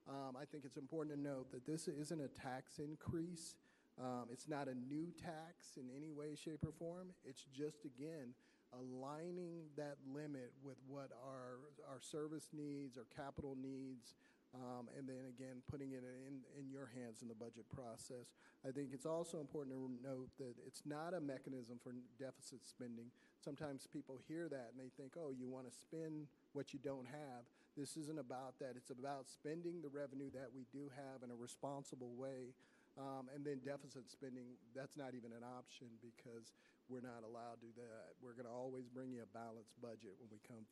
[0.08, 3.54] Um, I think it's important to note that this isn't a tax increase.
[4.00, 7.12] Um, it's not a new tax in any way, shape, or form.
[7.28, 8.32] It's just, again,
[8.72, 11.60] aligning that limit with what our,
[11.92, 14.16] our service needs, our capital needs,
[14.52, 18.36] um, and then again, putting it in, in your hands in the budget process.
[18.60, 23.08] I think it's also important to note that it's not a mechanism for deficit spending.
[23.40, 27.08] Sometimes people hear that and they think, oh, you want to spend what you don't
[27.08, 27.48] have.
[27.76, 28.76] This isn't about that.
[28.76, 32.52] It's about spending the revenue that we do have in a responsible way.
[33.00, 36.52] Um, and then deficit spending, that's not even an option because
[36.92, 38.12] we're not allowed to do that.
[38.20, 40.68] We're going to always bring you a balanced budget when we come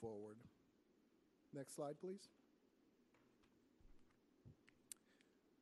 [0.00, 0.40] forward.
[1.52, 2.37] Next slide, please.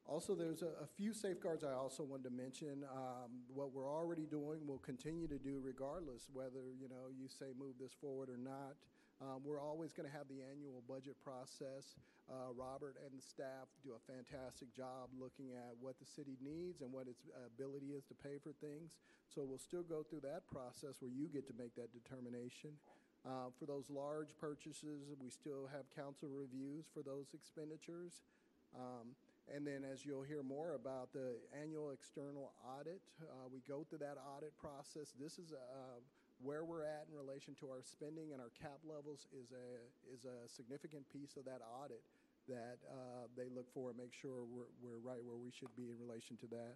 [0.06, 2.86] Also, there's a, a few safeguards I also wanted to mention.
[2.86, 7.50] Um, what we're already doing, we'll continue to do regardless whether, you know, you say
[7.58, 8.78] move this forward or not.
[9.18, 11.98] Um, we're always going to have the annual budget process.
[12.30, 16.82] Uh, Robert and the staff do a fantastic job looking at what the city needs
[16.82, 18.94] and what its ability is to pay for things.
[19.26, 22.78] So we'll still go through that process where you get to make that determination.
[23.26, 28.22] Uh, for those large purchases, we still have council reviews for those expenditures.
[28.70, 29.18] Um,
[29.54, 33.98] and then as you'll hear more about the annual external audit, uh, we go through
[34.02, 35.14] that audit process.
[35.18, 36.02] This is uh,
[36.42, 39.66] where we're at in relation to our spending and our cap levels is a,
[40.12, 42.02] is a significant piece of that audit
[42.48, 45.90] that uh, they look for and make sure we're, we're right where we should be
[45.90, 46.74] in relation to that.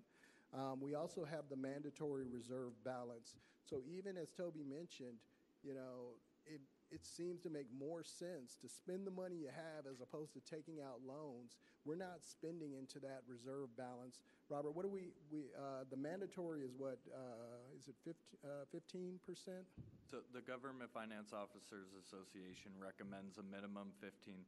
[0.54, 3.36] Um, we also have the mandatory reserve balance.
[3.62, 5.18] So even as Toby mentioned,
[5.62, 6.60] you know, it,
[6.92, 10.40] it seems to make more sense to spend the money you have as opposed to
[10.42, 11.56] taking out loans.
[11.84, 14.20] We're not spending into that reserve balance.
[14.48, 18.66] Robert, what do we, we uh, the mandatory is what, uh, is it 15, uh,
[18.74, 19.64] 15%?
[20.10, 24.42] So the Government Finance Officers Association recommends a minimum 15%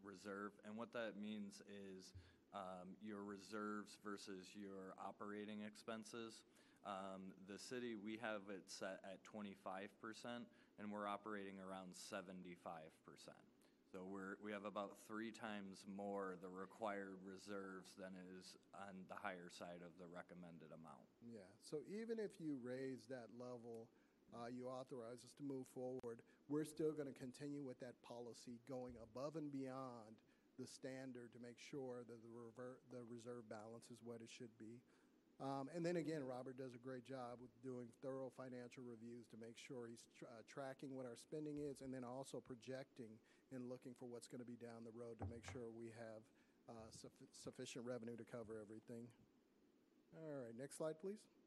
[0.00, 0.56] reserve.
[0.64, 2.16] And what that means is
[2.56, 6.40] um, your reserves versus your operating expenses.
[6.86, 9.52] Um, the city, we have it set at 25%,
[10.78, 12.54] and we're operating around 75%.
[13.88, 19.16] So we're, we have about three times more the required reserves than is on the
[19.16, 21.08] higher side of the recommended amount.
[21.24, 23.88] Yeah, so even if you raise that level,
[24.36, 26.20] uh, you authorize us to move forward,
[26.52, 30.20] we're still going to continue with that policy going above and beyond
[30.60, 34.52] the standard to make sure that the, rever- the reserve balance is what it should
[34.60, 34.84] be.
[35.40, 39.36] Um, And then again, Robert does a great job with doing thorough financial reviews to
[39.38, 43.14] make sure he's tr- uh, tracking what our spending is and then also projecting
[43.54, 46.22] and looking for what's going to be down the road to make sure we have
[46.68, 49.06] uh, suffi- sufficient revenue to cover everything.
[50.18, 51.37] All right, next slide, please.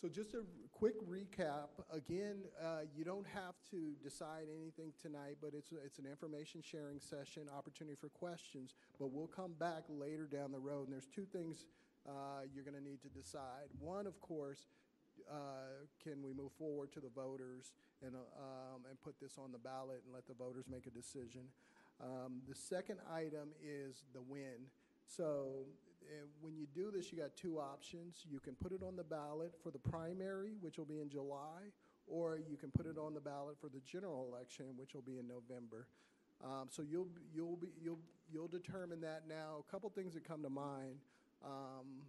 [0.00, 0.42] So just a
[0.72, 6.04] quick recap, again, uh, you don't have to decide anything tonight, but it's, it's an
[6.04, 10.92] information sharing session, opportunity for questions, but we'll come back later down the road, and
[10.92, 11.64] there's two things
[12.06, 13.72] uh, you're going to need to decide.
[13.80, 14.66] One, of course,
[15.30, 17.72] uh, can we move forward to the voters
[18.04, 21.48] and, um, and put this on the ballot and let the voters make a decision?
[22.02, 24.68] Um, The second item is the when.
[25.06, 25.64] So
[26.40, 28.24] when you do this, you got two options.
[28.28, 31.72] You can put it on the ballot for the primary, which will be in July,
[32.06, 35.18] or you can put it on the ballot for the general election, which will be
[35.18, 35.86] in November.
[36.44, 37.98] Um, so you'll you'll be you'll
[38.30, 39.64] you'll determine that now.
[39.66, 40.96] A couple things that come to mind
[41.44, 42.02] um,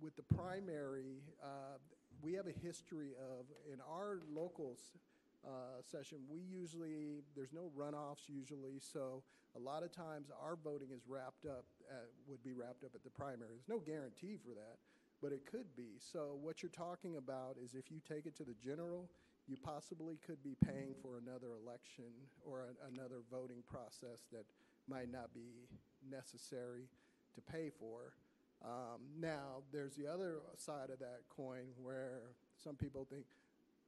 [0.00, 1.22] with the primary.
[1.42, 1.78] Uh,
[2.20, 4.98] we have a history of in our local s-
[5.46, 6.18] uh, session.
[6.28, 9.22] We usually there's no runoffs usually, so
[9.56, 13.04] a lot of times our voting is wrapped up at, would be wrapped up at
[13.04, 13.56] the primary.
[13.56, 14.78] There's no guarantee for that,
[15.22, 15.98] but it could be.
[15.98, 19.10] So what you're talking about is if you take it to the general,
[19.48, 22.04] you possibly could be paying for another election
[22.44, 24.44] or an, another voting process that
[24.88, 25.68] might not be
[26.10, 26.88] necessary
[27.34, 28.12] to pay for.
[28.64, 33.24] Um, now, there's the other side of that coin where some people think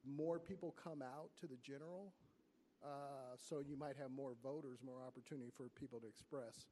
[0.05, 2.13] more people come out to the general,
[2.83, 6.65] uh, so you might have more voters, more opportunity for people to express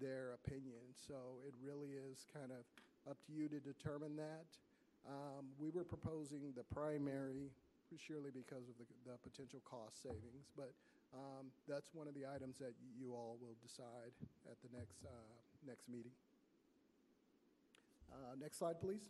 [0.00, 0.80] their opinion.
[0.94, 2.64] So it really is kind of
[3.10, 4.46] up to you to determine that.
[5.06, 7.50] Um, we were proposing the primary
[7.96, 10.74] surely because of the, the potential cost savings, but
[11.14, 14.10] um, that's one of the items that you all will decide
[14.50, 15.10] at the next, uh,
[15.64, 16.10] next meeting.
[18.10, 19.02] Uh, Next slide, please.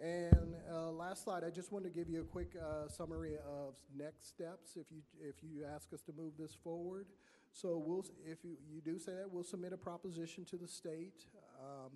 [0.00, 3.74] And uh, last slide, I just wanted to give you a quick uh, summary of
[3.96, 7.06] next steps if you, if you ask us to move this forward.
[7.52, 11.26] So we'll, if you, you do say that, we'll submit a proposition to the state,
[11.60, 11.90] um,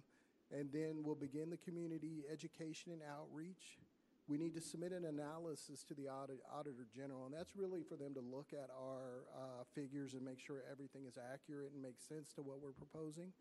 [0.50, 3.78] and then we'll begin the community education and outreach.
[4.26, 7.96] We need to submit an analysis to the audit, Auditor General, and that's really for
[7.96, 12.04] them to look at our uh, figures and make sure everything is accurate and makes
[12.04, 13.32] sense to what we're proposing.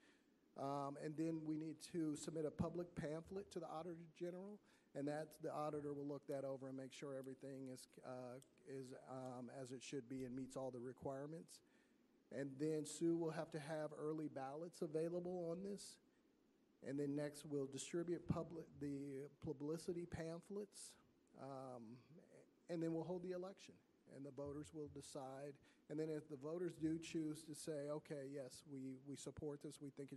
[0.60, 4.60] Um, and then we need to submit a public pamphlet to the Auditor General,
[4.94, 8.38] and that the auditor will look that over and make sure everything is, uh,
[8.70, 11.62] is um, as it should be and meets all the requirements.
[12.38, 15.98] And then Sue will have to have early ballots available on this.
[16.88, 20.92] And then next, we'll distribute public, the publicity pamphlets,
[21.42, 21.84] um,
[22.70, 23.76] and then we'll hold the election.
[24.16, 25.54] And the voters will decide.
[25.90, 29.80] And then if the voters do choose to say, okay, yes, we, we support this,
[29.82, 30.10] we think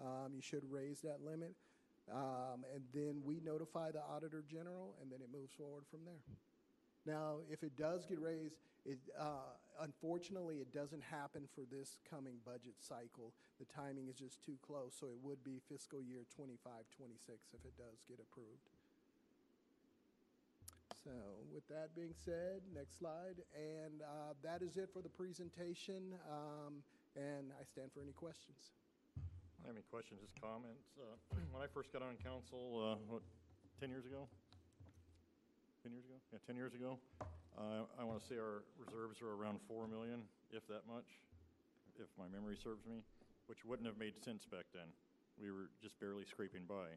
[0.00, 1.54] um, you should raise that limit,
[2.12, 6.22] um, and then we notify the Auditor General, and then it moves forward from there.
[7.06, 8.56] Now, if it does get raised,
[8.86, 13.32] it, uh, unfortunately, it doesn't happen for this coming budget cycle.
[13.58, 17.64] The timing is just too close, so it would be fiscal year 25, 26 if
[17.64, 18.68] it does get approved.
[21.04, 21.12] So
[21.52, 26.80] with that being said, next slide, and uh, that is it for the presentation, um,
[27.16, 28.72] and I stand for any questions.
[29.60, 30.96] I have any questions, just comments?
[30.96, 33.20] Uh, When I first got on council, uh, what,
[33.80, 34.28] 10 years ago?
[35.84, 36.16] 10 years ago?
[36.32, 36.96] Yeah, 10 years ago.
[37.60, 41.20] Uh, I want to say our reserves are around 4 million, if that much,
[42.00, 43.04] if my memory serves me,
[43.52, 44.88] which wouldn't have made sense back then.
[45.36, 46.96] We were just barely scraping by.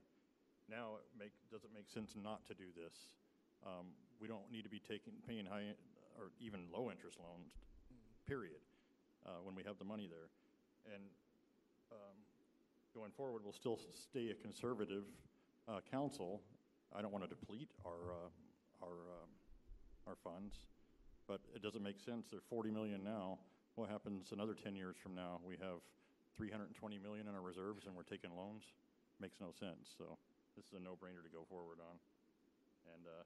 [0.72, 3.12] Now, it make, does it make sense not to do this?
[3.68, 3.92] Um,
[4.24, 5.76] We don't need to be taking, paying high,
[6.16, 7.52] or even low-interest loans,
[8.24, 8.64] period,
[9.28, 10.32] uh, when we have the money there.
[10.96, 11.04] And
[11.92, 12.16] um,
[12.96, 15.04] going forward, we'll still stay a conservative
[15.68, 16.40] uh, council.
[16.96, 18.32] I don't want to deplete our, uh,
[18.82, 19.30] our, um,
[20.06, 20.56] our funds,
[21.28, 22.28] but it doesn't make sense.
[22.32, 23.40] They're 40 million now.
[23.76, 25.40] What happens another 10 years from now?
[25.46, 25.82] We have
[26.38, 26.70] 320
[27.02, 28.64] million in our reserves and we're taking loans?
[29.20, 29.90] Makes no sense.
[29.98, 30.18] So
[30.56, 31.98] this is a no-brainer to go forward on.
[32.94, 33.26] And uh,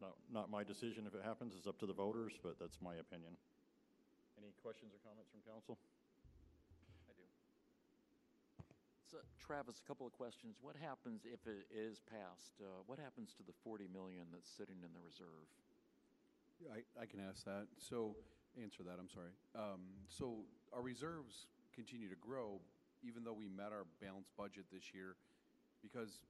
[0.00, 1.56] not, not my decision if it happens.
[1.56, 3.32] It's up to the voters, but that's my opinion.
[4.36, 5.76] Any questions or comments from council?
[7.08, 7.24] I do.
[9.10, 10.62] So Travis, a couple of questions.
[10.62, 12.54] What happens if it is passed?
[12.62, 15.50] Uh, What happens to the 40 million that's sitting in the reserve?
[16.62, 17.66] Yeah, I, I can ask that.
[17.82, 18.14] So,
[18.54, 19.34] answer that, I'm sorry.
[19.58, 22.62] Um, so our reserves continue to grow
[23.02, 25.16] even though we met our balanced budget this year
[25.82, 26.22] because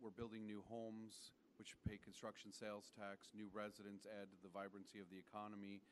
[0.00, 4.96] we're building new homes, which pay construction sales tax, new residents add to the vibrancy
[5.02, 5.82] of the economy.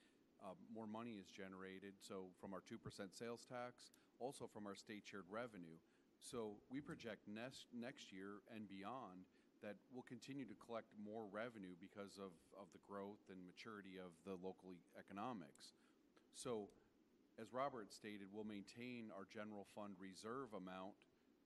[0.40, 2.78] Uh, more money is generated, so from our 2%
[3.12, 5.76] sales tax, also from our state shared revenue.
[6.26, 7.70] So we project next,
[8.10, 9.30] year and beyond
[9.62, 12.34] that we'll continue to collect more revenue because of,
[12.74, 15.78] the growth and maturity of the local economics.
[16.34, 16.66] So,
[17.38, 20.98] as Robert stated, we'll maintain our general fund reserve amount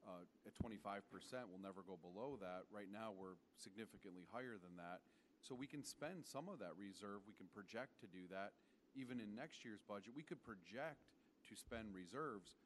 [0.06, 1.52] uh, at twenty-five percent.
[1.52, 2.64] We'll never go below that.
[2.72, 5.04] Right now, we're significantly higher than that.
[5.44, 7.20] So we can spend some of that reserve.
[7.28, 8.56] We can project to do that.
[8.96, 11.04] Even in next year's budget, we could project
[11.46, 12.56] to spend reserves,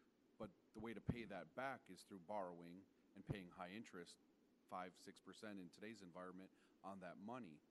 [0.74, 2.82] the way to pay that back is through borrowing
[3.14, 4.18] and paying high interest,
[4.66, 6.50] five, six percent in today's environment
[6.82, 7.62] on that money.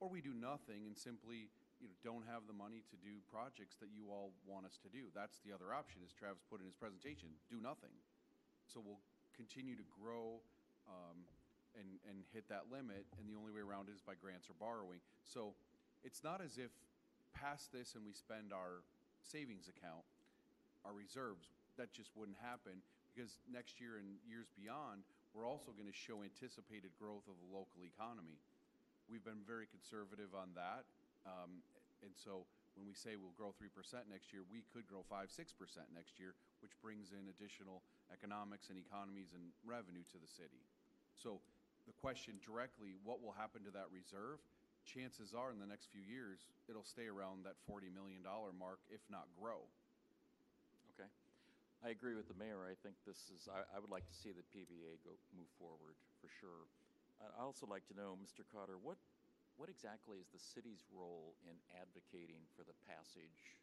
[0.00, 3.78] Or we do nothing and simply, you know, don't have the money to do projects
[3.78, 5.12] that you all want us to do.
[5.14, 7.94] That's the other option, as Travis put in his presentation, do nothing.
[8.66, 9.02] So we'll
[9.36, 10.42] continue to grow
[10.90, 11.22] um,
[11.78, 14.98] and, and hit that limit, and the only way around is by grants or borrowing.
[15.22, 15.54] So
[16.02, 16.72] it's not as if
[17.30, 18.82] past this and we spend our
[19.22, 20.02] savings account,
[20.84, 22.80] our reserves, that just wouldn't happen,
[23.12, 27.48] because next year and years beyond, we're also going to show anticipated growth of the
[27.48, 28.36] local economy.
[29.08, 30.84] We've been very conservative on that,
[31.24, 31.64] um,
[32.04, 32.44] and so
[32.76, 35.92] when we say we'll grow three percent next year, we could grow five, six percent
[35.92, 36.32] next year,
[36.64, 40.64] which brings in additional economics and economies and revenue to the city.
[41.12, 41.44] So
[41.84, 44.40] the question directly, what will happen to that reserve?
[44.88, 48.80] Chances are, in the next few years, it'll stay around that forty million dollar mark,
[48.88, 49.68] if not grow.
[51.82, 52.62] I agree with the mayor.
[52.62, 55.98] I think this is, I, I would like to see the PBA go, move forward,
[56.22, 56.70] for sure.
[57.18, 58.46] I- I'd also like to know, Mr.
[58.46, 59.02] Cotter, what,
[59.58, 63.58] what exactly is the city's role in advocating for the passage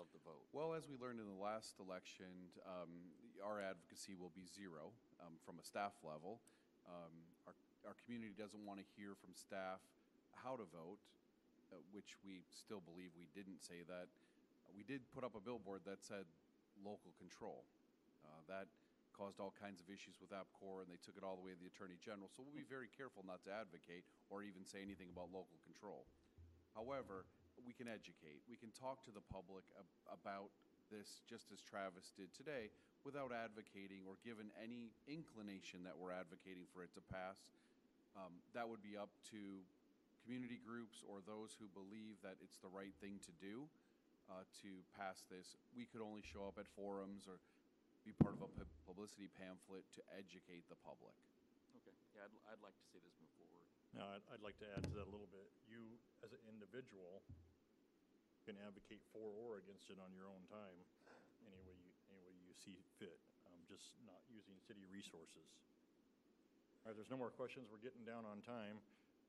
[0.00, 0.40] of the vote?
[0.56, 3.12] Well, as we learned in the last election, um,
[3.44, 4.88] our advocacy will be zero
[5.20, 6.40] um, from a staff level.
[6.88, 7.12] Um,
[7.44, 7.52] our,
[7.92, 9.84] our community doesn't want to hear from staff
[10.32, 10.96] how to vote,
[11.68, 14.08] uh, which we still believe we didn't say that.
[14.72, 16.24] We did put up a billboard that said
[16.84, 17.64] local control.
[18.24, 18.68] Uh, that
[19.16, 21.60] caused all kinds of issues with APCOR, and they took it all the way to
[21.60, 22.32] the Attorney General.
[22.32, 26.08] So we'll be very careful not to advocate or even say anything about local control.
[26.72, 27.28] However,
[27.66, 28.40] we can educate.
[28.48, 30.48] We can talk to the public ab- about
[30.88, 32.72] this, just as Travis did today,
[33.04, 37.52] without advocating or given any inclination that we're advocating for it to pass.
[38.16, 39.62] Um, that would be up to
[40.24, 43.68] community groups or those who believe that it's the right thing to do
[44.30, 45.58] uh, to pass this.
[45.74, 47.42] We could only show up at forums or
[48.06, 51.12] be part of a pu- publicity pamphlet to educate the public.
[51.82, 51.92] Okay.
[52.14, 53.66] Yeah, I'd, I'd like to see this move forward.
[53.92, 55.50] Now, I'd, I'd like to add to that a little bit.
[55.66, 57.26] You, as an individual,
[58.46, 60.78] can advocate for or against it on your own time,
[61.44, 63.20] any way you, any way you see fit,
[63.50, 65.44] um, just not using city resources.
[66.86, 67.68] All right, there's no more questions.
[67.68, 68.80] We're getting down on time.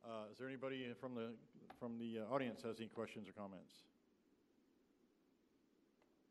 [0.01, 1.35] Uh, is there anybody from the,
[1.77, 3.83] from the uh, audience has any questions or comments?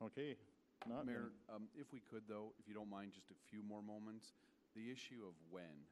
[0.01, 0.40] Okay,
[0.89, 1.05] not.
[1.05, 4.32] Mayor, um, if we could though, if you don't mind, just a few more moments,
[4.72, 5.85] the issue of when.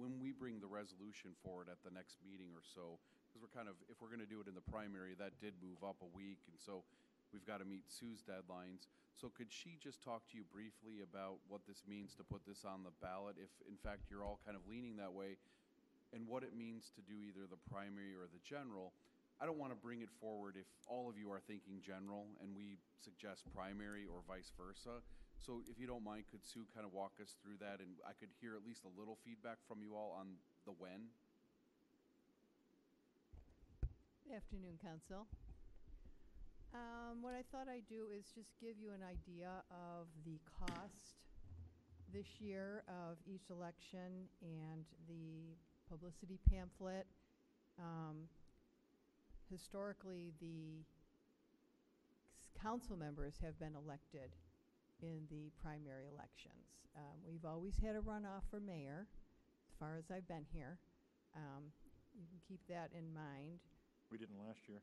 [0.00, 2.96] When we bring the resolution forward at the next meeting or so,
[3.28, 5.84] because we're kind of, if we're gonna do it in the primary, that did move
[5.84, 6.80] up a week, and so
[7.28, 8.88] we've got to meet Sue's deadlines.
[9.20, 12.64] So could she just talk to you briefly about what this means to put this
[12.64, 15.36] on the ballot, if in fact you're all kind of leaning that way,
[16.16, 18.96] and what it means to do either the primary or the general?
[19.42, 22.54] I don't want to bring it forward if all of you are thinking general and
[22.54, 25.02] we suggest primary or vice versa.
[25.42, 28.14] So if you don't mind, could Sue kind of walk us through that and I
[28.14, 31.10] could hear at least a little feedback from you all on the when?
[34.22, 35.26] Good afternoon, Council.
[36.70, 41.18] Um, What I thought I'd do is just give you an idea of the cost
[42.14, 45.58] this year of each election and the
[45.90, 47.10] publicity pamphlet.
[47.74, 48.30] Um,
[49.50, 54.30] Historically, the s- council members have been elected
[55.02, 56.86] in the primary elections.
[56.96, 59.06] Um, We've always had a runoff for mayor,
[59.68, 60.78] as far as I've been here.
[61.36, 61.72] Um,
[62.14, 63.58] You can keep that in mind.
[64.10, 64.80] We didn't last year.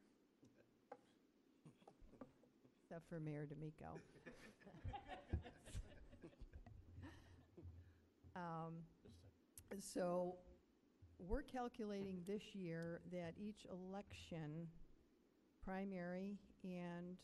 [2.81, 3.85] Except for Mayor D'Amico.
[8.35, 8.73] Um,
[9.81, 10.35] So
[11.19, 14.67] we're calculating this year that each election,
[15.63, 17.17] primary and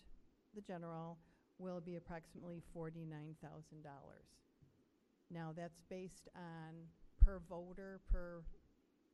[0.53, 1.17] the general,
[1.57, 3.33] will be approximately $49,000.
[5.31, 6.73] Now, that's based on
[7.23, 8.41] per voter, per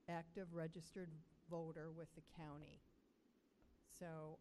[0.10, 1.10] active registered
[1.50, 2.82] voter with the county.
[4.00, 4.40] So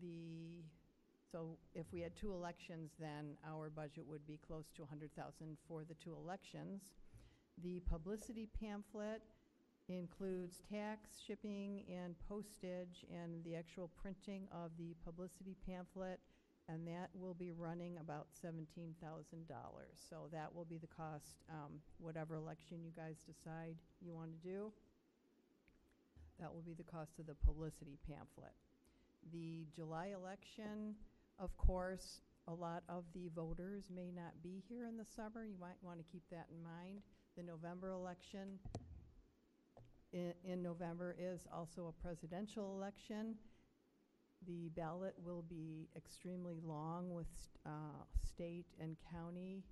[0.00, 0.64] the,
[1.30, 5.84] so if we had two elections, then our budget would be close to 100,000 for
[5.84, 6.80] the two elections.
[7.62, 9.22] The publicity pamphlet
[9.88, 16.20] includes tax, shipping, and postage, and the actual printing of the publicity pamphlet
[16.68, 18.94] and that will be running about $17,000.
[20.08, 24.48] So that will be the cost, um, whatever election you guys decide you want to
[24.48, 24.72] do.
[26.40, 28.54] That will be the cost of the publicity pamphlet.
[29.32, 30.94] The July election,
[31.38, 35.44] of course, a lot of the voters may not be here in the summer.
[35.44, 37.00] You might want to keep that in mind.
[37.36, 38.60] The November election
[40.12, 43.34] in, November is also a presidential election.
[44.46, 47.26] The ballot will be extremely long with
[47.66, 47.70] uh,
[48.24, 49.64] state and county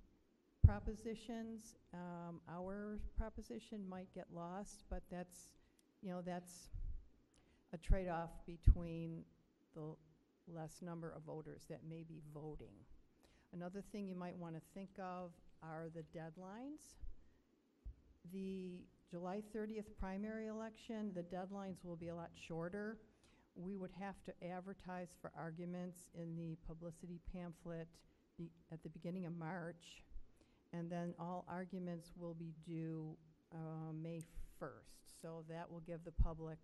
[0.65, 1.75] propositions.
[1.93, 5.47] Um, Our proposition might get lost, but that's,
[6.01, 6.67] you know, that's
[7.71, 9.23] a trade-off between
[9.73, 9.95] the
[10.53, 12.75] less number of voters that may be voting.
[13.53, 15.31] Another thing you might want to think of
[15.61, 16.95] are the deadlines.
[18.31, 22.97] The July 30th primary election, the deadlines will be a lot shorter.
[23.55, 27.87] We would have to advertise for arguments in the publicity pamphlet
[28.71, 30.03] at the beginning of March,
[30.71, 33.15] and then all arguments will be due
[33.53, 34.21] uh, May
[34.61, 35.21] 1st.
[35.21, 36.57] So that will give the public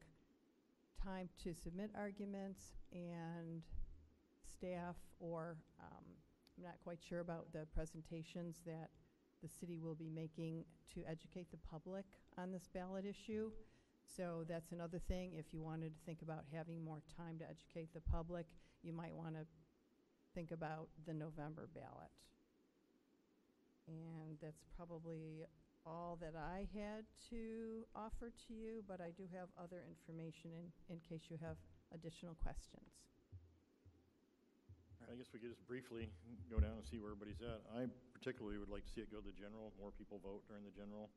[1.03, 3.61] time to submit arguments and
[4.51, 6.03] staff, or um,
[6.57, 8.89] I'm not quite sure about the presentations that
[9.41, 12.05] the city will be making to educate the public
[12.37, 13.51] on this ballot issue.
[14.15, 17.93] So that's another thing, if you wanted to think about having more time to educate
[17.93, 18.45] the public,
[18.81, 19.45] you might want to
[20.33, 22.11] think about the November ballot.
[23.87, 25.45] And that's probably
[25.85, 30.95] all that I had to offer to you, but I do have other information in,
[30.95, 31.57] in case you have
[31.93, 32.89] additional questions.
[35.09, 36.05] I guess we could just briefly
[36.53, 37.65] go down and see where everybody's at.
[37.73, 40.61] I particularly would like to see it go to the general, more people vote during
[40.61, 41.09] the general.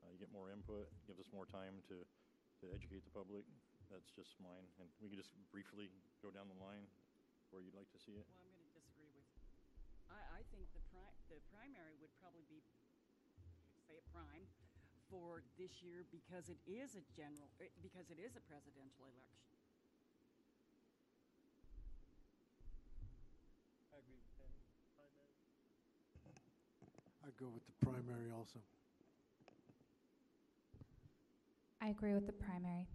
[0.00, 3.44] Uh, you get more input, gives us more time to, to educate the public.
[3.92, 5.92] That's just mine, and we could just briefly
[6.24, 6.88] go down the line
[7.52, 8.24] where you'd like to see it.
[8.32, 9.44] Well, I'm going to disagree with, you.
[10.08, 12.64] I, I think the pri, the primary would probably be,
[13.84, 14.48] say it prime,
[15.12, 19.44] for this year because it is a general, eh, because it is a presidential election.
[23.94, 24.58] I agree with Penny.
[24.98, 25.30] Primary.
[26.26, 28.58] I'd go with the primary also.
[31.82, 32.86] I agree with the primary.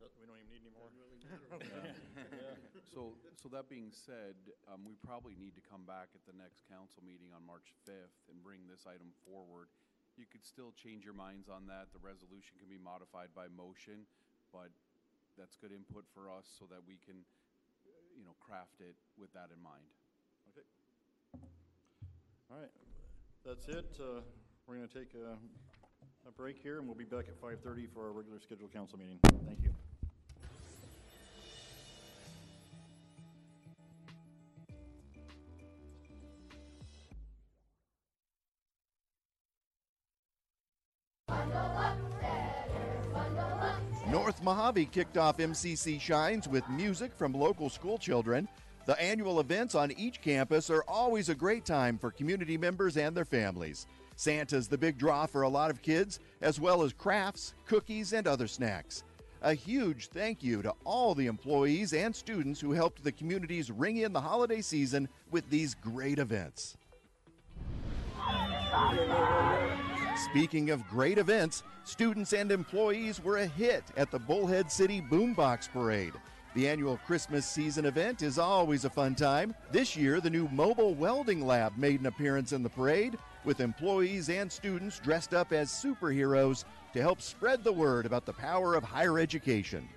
[0.00, 0.90] We don't even need any more.
[2.92, 4.36] So, so that being said,
[4.68, 8.20] um, we probably need to come back at the next council meeting on March 5th
[8.28, 9.72] and bring this item forward.
[10.20, 11.88] You could still change your minds on that.
[11.96, 14.04] The resolution can be modified by motion,
[14.52, 14.68] but
[15.40, 17.24] that's good input for us so that we can,
[17.88, 19.88] uh, you know, craft it with that in mind.
[22.52, 22.68] All right,
[23.46, 23.98] that's it.
[23.98, 24.20] Uh,
[24.66, 28.08] We're going to take a, a break here, and we'll be back at 5:30 for
[28.08, 29.18] our regular scheduled council meeting.
[29.46, 29.72] Thank you.
[44.10, 48.46] North Mohave kicked off MCC Shines with music from local school children.
[48.84, 53.16] The annual events on each campus are always a great time for community members and
[53.16, 53.86] their families.
[54.16, 58.26] Santa's the big draw for a lot of kids, as well as crafts, cookies, and
[58.26, 59.04] other snacks.
[59.42, 63.98] A huge thank you to all the employees and students who helped the communities ring
[63.98, 66.76] in the holiday season with these great events.
[70.30, 75.68] Speaking of great events, students and employees were a hit at the Bullhead City Boombox
[75.70, 76.14] Parade.
[76.54, 79.54] The annual Christmas season event is always a fun time.
[79.70, 84.28] This year, the new mobile welding lab made an appearance in the parade, with employees
[84.28, 88.84] and students dressed up as superheroes to help spread the word about the power of
[88.84, 89.88] higher education.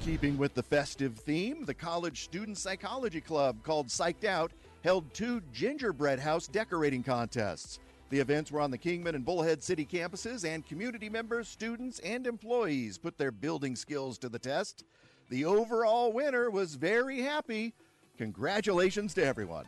[0.00, 4.52] Keeping with the festive theme, the College Student Psychology Club, called Psyched Out,
[4.82, 7.80] held two gingerbread house decorating contests.
[8.08, 12.26] The events were on the Kingman and Bullhead City campuses, and community members, students, and
[12.26, 14.84] employees put their building skills to the test.
[15.28, 17.74] The overall winner was very happy.
[18.16, 19.66] Congratulations to everyone.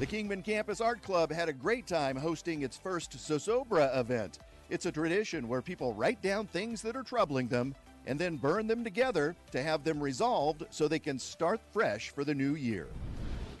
[0.00, 4.40] The Kingman Campus Art Club had a great time hosting its first Zozobra event.
[4.68, 8.66] It's a tradition where people write down things that are troubling them and then burn
[8.66, 12.88] them together to have them resolved so they can start fresh for the new year.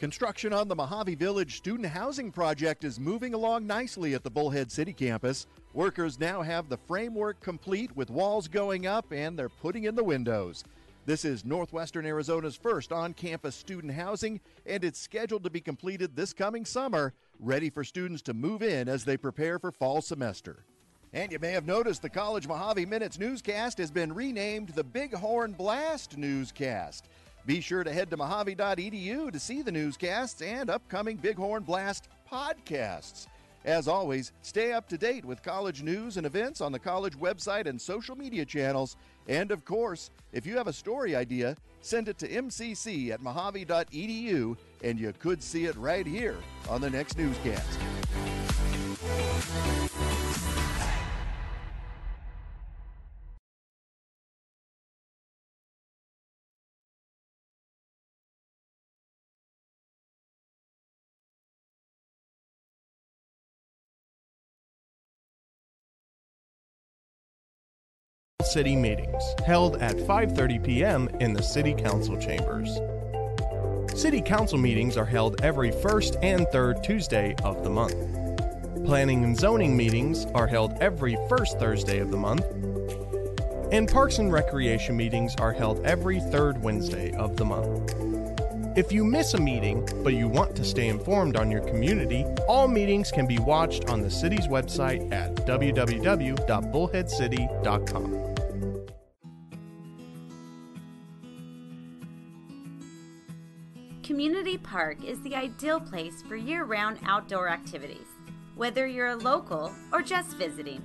[0.00, 4.72] Construction on the Mojave Village student housing project is moving along nicely at the Bullhead
[4.72, 5.46] City campus.
[5.74, 10.02] Workers now have the framework complete with walls going up and they're putting in the
[10.02, 10.64] windows.
[11.10, 16.14] This is Northwestern Arizona's first on campus student housing, and it's scheduled to be completed
[16.14, 20.64] this coming summer, ready for students to move in as they prepare for fall semester.
[21.12, 25.50] And you may have noticed the College Mohave Minutes newscast has been renamed the Bighorn
[25.50, 27.08] Blast Newscast.
[27.44, 33.26] Be sure to head to mohave.edu to see the newscasts and upcoming Bighorn Blast podcasts.
[33.64, 37.66] As always, stay up to date with college news and events on the college website
[37.66, 38.96] and social media channels.
[39.30, 44.56] And of course, if you have a story idea, send it to mcc at mohave.edu
[44.82, 46.36] and you could see it right here
[46.68, 47.78] on the next newscast.
[68.46, 71.08] City meetings held at 5:30 p.m.
[71.20, 72.78] in the city council chambers.
[73.94, 77.94] City council meetings are held every first and third Tuesday of the month.
[78.84, 82.44] Planning and zoning meetings are held every first Thursday of the month.
[83.72, 87.94] And Parks and Recreation meetings are held every third Wednesday of the month.
[88.76, 92.68] If you miss a meeting, but you want to stay informed on your community, all
[92.68, 98.29] meetings can be watched on the city's website at www.bullheadcity.com.
[104.20, 108.06] Community Park is the ideal place for year round outdoor activities.
[108.54, 110.82] Whether you're a local or just visiting,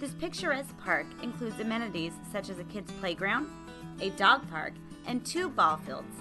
[0.00, 3.46] this picturesque park includes amenities such as a kids' playground,
[4.00, 4.72] a dog park,
[5.06, 6.16] and two ball fields.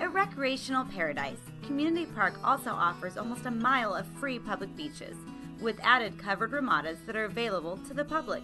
[0.00, 5.18] A recreational paradise, Community Park also offers almost a mile of free public beaches,
[5.60, 8.42] with added covered ramadas that are available to the public.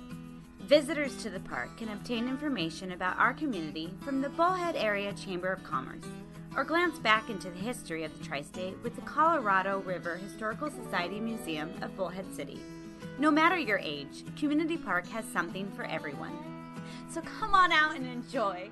[0.60, 5.50] Visitors to the park can obtain information about our community from the Bullhead Area Chamber
[5.50, 6.04] of Commerce
[6.56, 10.70] or glance back into the history of the Tri State with the Colorado River Historical
[10.70, 12.60] Society Museum of Bullhead City.
[13.18, 16.36] No matter your age, Community Park has something for everyone.
[17.10, 18.70] So come on out and enjoy.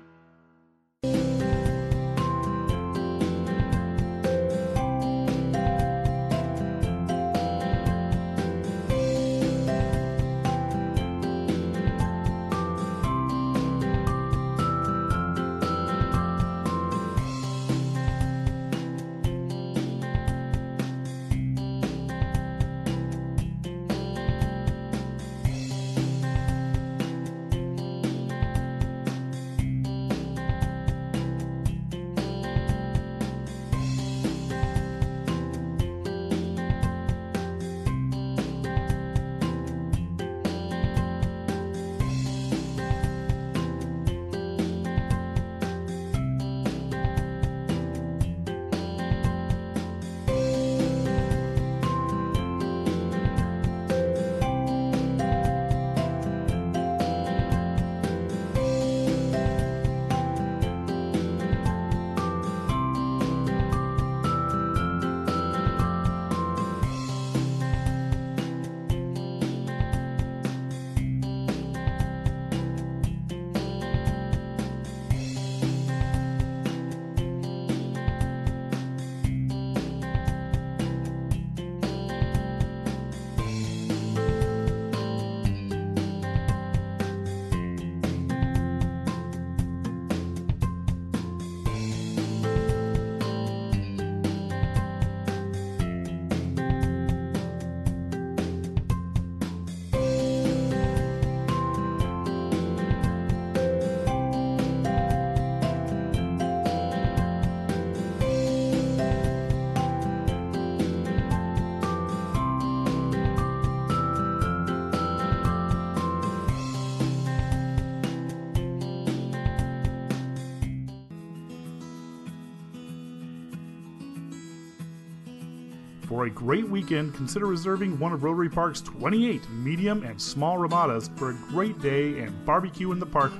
[126.11, 131.09] For a great weekend, consider reserving one of Rotary Park's 28 medium and small ramadas
[131.15, 133.31] for a great day and barbecue in the park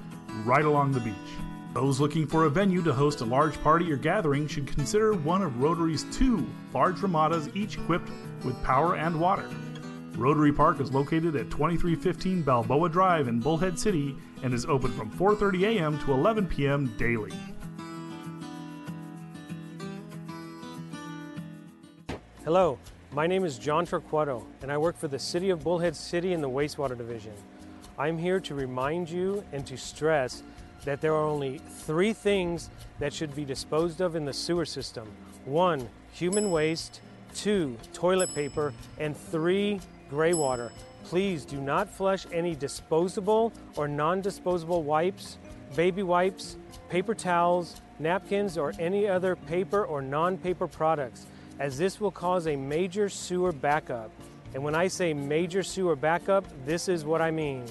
[0.45, 1.13] right along the beach.
[1.73, 5.41] Those looking for a venue to host a large party or gathering should consider one
[5.41, 8.09] of Rotary's two large ramadas, each equipped
[8.45, 9.49] with power and water.
[10.15, 15.11] Rotary Park is located at 2315 Balboa Drive in Bullhead City and is open from
[15.11, 15.99] 4:30 a.m.
[16.05, 16.87] to 11 p.m.
[16.97, 17.33] daily.
[22.43, 22.79] Hello,
[23.11, 26.41] my name is John Torquato, and I work for the City of Bullhead City in
[26.41, 27.33] the Wastewater Division.
[27.99, 30.41] I'm here to remind you and to stress
[30.83, 35.07] that there are only three things that should be disposed of in the sewer system.
[35.45, 37.01] One, human waste,
[37.35, 40.71] two, toilet paper, and three, gray water.
[41.03, 45.37] please do not flush any disposable or non-disposable wipes,
[45.75, 46.57] baby wipes,
[46.89, 51.27] paper towels, napkins, or any other paper or non-paper products,
[51.61, 54.09] as this will cause a major sewer backup.
[54.55, 57.65] And when I say major sewer backup, this is what I mean.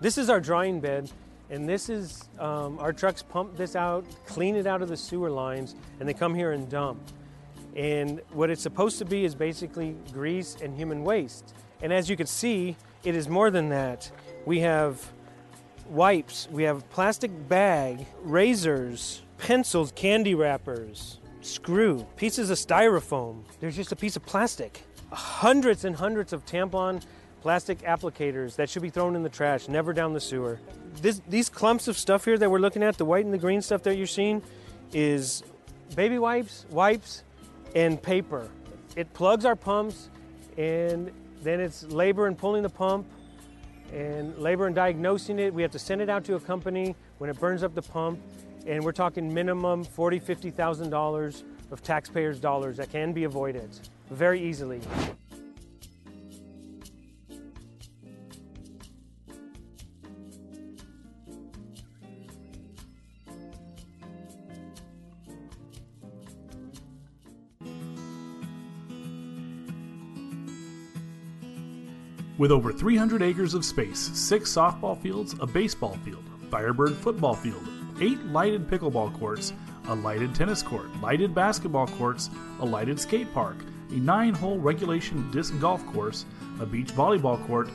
[0.00, 1.12] This is our drying bed,
[1.50, 5.28] and this is um, our trucks pump this out, clean it out of the sewer
[5.28, 6.98] lines, and they come here and dump.
[7.76, 11.52] And what it's supposed to be is basically grease and human waste.
[11.82, 14.10] And as you can see, it is more than that.
[14.46, 15.12] We have
[15.90, 23.42] wipes, we have plastic bag, razors, pencils, candy wrappers, screw, pieces of styrofoam.
[23.60, 24.82] There's just a piece of plastic.
[25.12, 27.02] Hundreds and hundreds of tampon
[27.40, 30.58] plastic applicators that should be thrown in the trash, never down the sewer.
[31.02, 33.60] This, these clumps of stuff here that we're looking at, the white and the green
[33.60, 34.42] stuff that you're seeing,
[34.94, 35.42] is
[35.94, 37.22] baby wipes, wipes,
[37.74, 38.48] and paper.
[38.96, 40.08] It plugs our pumps,
[40.56, 41.10] and
[41.42, 43.06] then it's labor in pulling the pump
[43.92, 45.52] and labor in diagnosing it.
[45.52, 48.18] We have to send it out to a company when it burns up the pump,
[48.66, 53.70] and we're talking minimum forty, fifty thousand dollars of taxpayers' dollars that can be avoided
[54.10, 54.80] very easily.
[72.36, 77.66] With over 300 acres of space, six softball fields, a baseball field, Firebird football field,
[78.00, 79.52] eight lighted pickleball courts,
[79.88, 82.30] a lighted tennis court, lighted basketball courts,
[82.60, 83.56] a lighted skate park,
[83.90, 86.24] a nine hole regulation disc golf course,
[86.60, 87.68] a beach volleyball court,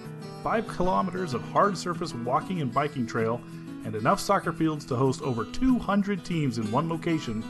[0.43, 3.41] five kilometers of hard surface walking and biking trail,
[3.85, 7.43] and enough soccer fields to host over 200 teams in one location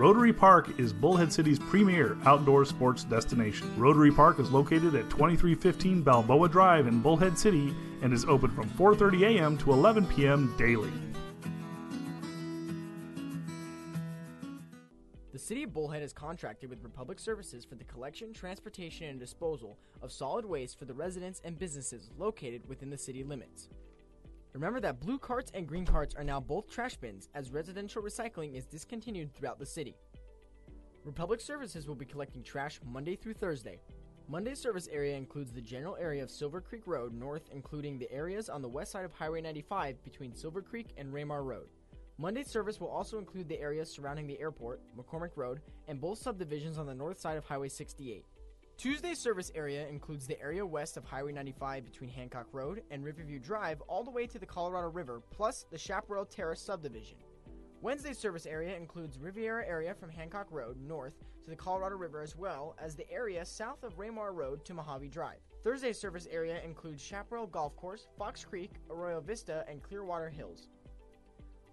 [0.00, 3.70] Rotary Park is Bullhead City's premier outdoor sports destination.
[3.76, 8.70] Rotary Park is located at 2315 Balboa Drive in Bullhead City and is open from
[8.70, 9.58] 4:30 a.m.
[9.58, 10.54] to 11 p.m.
[10.56, 10.90] daily.
[15.50, 20.12] City of Bullhead is contracted with Republic Services for the collection, transportation, and disposal of
[20.12, 23.68] solid waste for the residents and businesses located within the city limits.
[24.52, 28.54] Remember that blue carts and green carts are now both trash bins as residential recycling
[28.54, 29.96] is discontinued throughout the city.
[31.04, 33.80] Republic Services will be collecting trash Monday through Thursday.
[34.28, 38.48] Monday's service area includes the general area of Silver Creek Road north, including the areas
[38.48, 41.66] on the west side of Highway 95 between Silver Creek and Ramar Road.
[42.20, 46.76] Monday's service will also include the areas surrounding the airport, McCormick Road, and both subdivisions
[46.76, 48.26] on the north side of Highway 68.
[48.76, 53.38] Tuesday's service area includes the area west of Highway 95 between Hancock Road and Riverview
[53.38, 57.16] Drive all the way to the Colorado River, plus the Chaparral Terrace subdivision.
[57.80, 61.14] Wednesday's service area includes Riviera area from Hancock Road north
[61.44, 65.08] to the Colorado River as well as the area south of Ramar Road to Mojave
[65.08, 65.38] Drive.
[65.64, 70.68] Thursday's service area includes Chaparral Golf Course, Fox Creek, Arroyo Vista, and Clearwater Hills.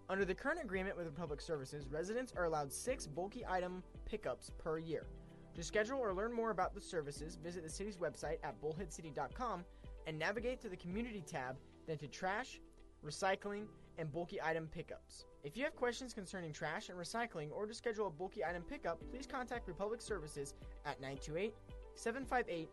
[0.10, 4.78] Under the current agreement with Republic Services, residents are allowed six bulky item pickups per
[4.78, 5.06] year.
[5.54, 9.66] To schedule or learn more about the services, visit the city's website at bullheadcity.com
[10.06, 11.58] and navigate to the Community tab,
[11.88, 12.62] then to Trash,
[13.06, 13.66] Recycling,
[13.98, 15.26] and Bulky Item Pickups.
[15.44, 19.02] If you have questions concerning trash and recycling or to schedule a bulky item pickup,
[19.12, 20.54] please contact Republic Services
[20.86, 21.54] at 928
[21.96, 22.70] 758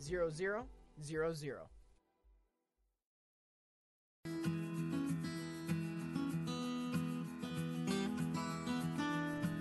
[0.00, 1.73] 0000.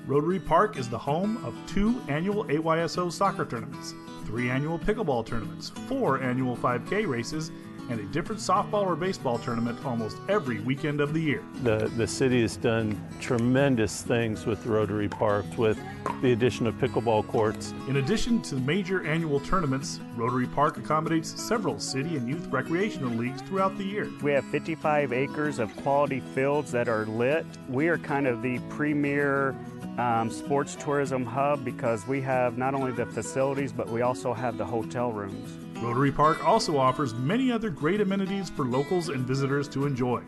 [0.06, 3.94] Rotary Park is the home of two annual AYSO soccer tournaments,
[4.26, 7.52] three annual pickleball tournaments, four annual 5K races,
[7.90, 11.44] and a different softball or baseball tournament almost every weekend of the year.
[11.64, 15.80] The, the city has done tremendous things with Rotary Park with
[16.22, 17.74] the addition of pickleball courts.
[17.88, 23.42] In addition to major annual tournaments, Rotary Park accommodates several city and youth recreational leagues
[23.42, 24.10] throughout the year.
[24.22, 27.46] We have 55 acres of quality fields that are lit.
[27.70, 29.56] We are kind of the premier
[29.98, 34.58] um, sports tourism hub because we have not only the facilities, but we also have
[34.58, 35.58] the hotel rooms.
[35.82, 40.24] Rotary Park also offers many other great amenities for locals and visitors to enjoy.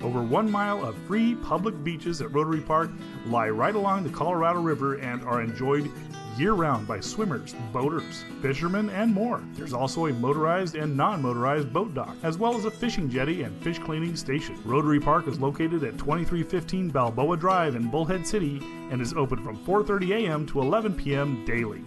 [0.00, 2.90] Over one mile of free public beaches at Rotary Park
[3.26, 5.90] lie right along the Colorado River and are enjoyed
[6.38, 9.42] year round by swimmers, boaters, fishermen, and more.
[9.54, 13.42] There's also a motorized and non motorized boat dock, as well as a fishing jetty
[13.42, 14.58] and fish cleaning station.
[14.64, 18.58] Rotary Park is located at 2315 Balboa Drive in Bullhead City
[18.90, 20.46] and is open from 4:30 a.m.
[20.46, 21.44] to 11 p.m.
[21.44, 21.82] daily.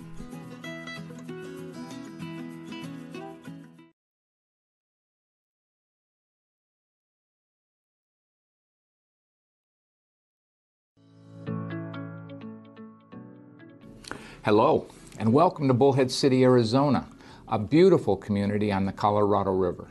[14.44, 14.88] Hello,
[15.20, 17.08] and welcome to Bullhead City, Arizona.
[17.48, 19.88] a beautiful community on the Colorado River.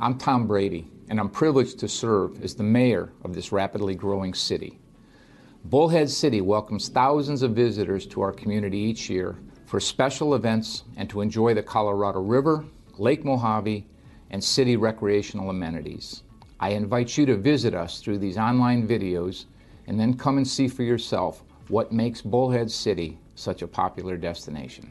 [0.00, 4.34] I'm Tom Brady, and I'm privileged to serve as the mayor of this rapidly growing
[4.34, 4.80] city.
[5.66, 9.36] Bullhead City welcomes thousands of visitors to our community each year
[9.66, 12.64] for special events and to enjoy the Colorado River,
[12.98, 13.84] Lake Mohave,
[14.30, 16.24] and city recreational amenities.
[16.58, 19.44] I invite you to visit us through these online videos
[19.86, 24.90] and then come and see for yourself what makes Bullhead City such a popular destination.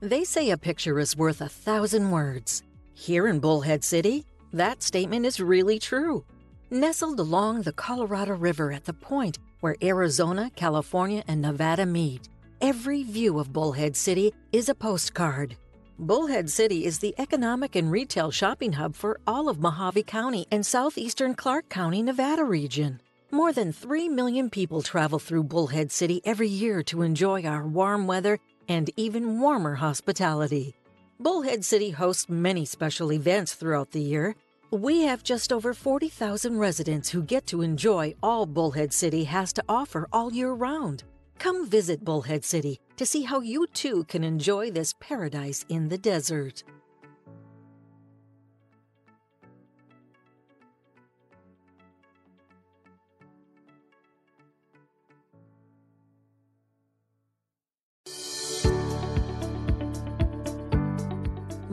[0.00, 2.62] They say a picture is worth a thousand words.
[2.94, 6.24] Here in Bullhead City, that statement is really true.
[6.70, 12.28] Nestled along the Colorado River at the point where Arizona, California, and Nevada meet,
[12.60, 15.56] every view of Bullhead City is a postcard.
[15.98, 20.64] Bullhead City is the economic and retail shopping hub for all of Mohave County and
[20.64, 23.00] southeastern Clark County, Nevada region.
[23.30, 28.06] More than 3 million people travel through Bullhead City every year to enjoy our warm
[28.06, 28.38] weather
[28.70, 30.74] and even warmer hospitality.
[31.20, 34.34] Bullhead City hosts many special events throughout the year.
[34.70, 39.64] We have just over 40,000 residents who get to enjoy all Bullhead City has to
[39.68, 41.04] offer all year round.
[41.38, 45.98] Come visit Bullhead City to see how you too can enjoy this paradise in the
[45.98, 46.64] desert.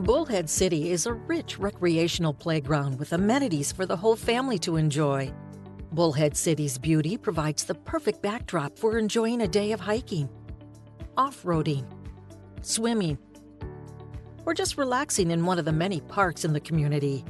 [0.06, 5.34] Bullhead City is a rich recreational playground with amenities for the whole family to enjoy.
[5.90, 10.28] Bullhead City's beauty provides the perfect backdrop for enjoying a day of hiking,
[11.16, 11.84] off roading,
[12.62, 13.18] swimming,
[14.44, 17.24] or just relaxing in one of the many parks in the community.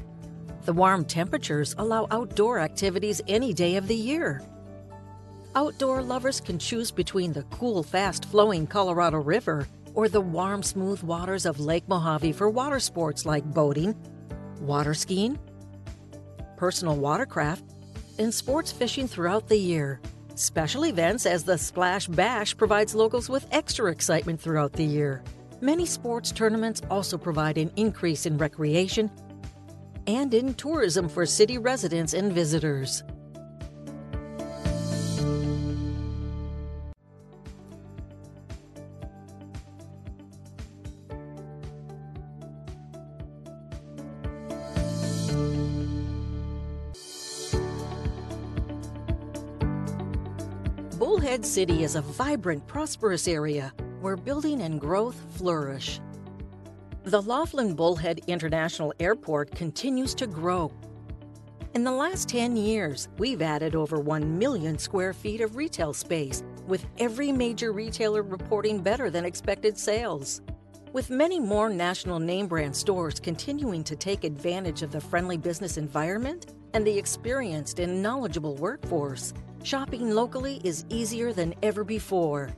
[0.66, 4.43] The warm temperatures allow outdoor activities any day of the year.
[5.55, 9.66] Outdoor lovers can choose between the cool, fast flowing Colorado River
[9.97, 13.97] or the warm, smooth waters of Lake Mohave for water sports like boating,
[14.60, 15.39] water skiing,
[16.56, 17.64] personal watercraft,
[18.18, 20.01] and sports fishing throughout the year.
[20.35, 25.24] Special events as the Splash Bash provides locals with extra excitement throughout the year.
[25.62, 29.10] Many sports tournaments also provide an increase in recreation
[30.06, 33.02] and in tourism for city residents and visitors.
[51.27, 55.98] Bullhead City is a vibrant, prosperous area where building and growth flourish.
[57.03, 60.73] The Laughlin Bullhead International Airport continues to grow.
[61.74, 66.44] In the last 10 years, we've added over 1 million square feet of retail space,
[66.69, 70.43] with every major retailer reporting better than expected sales.
[70.93, 75.77] With many more national name brand stores continuing to take advantage of the friendly business
[75.77, 79.35] environment and the experienced and knowledgeable workforce,
[79.67, 82.49] shopping locally is easier than ever before.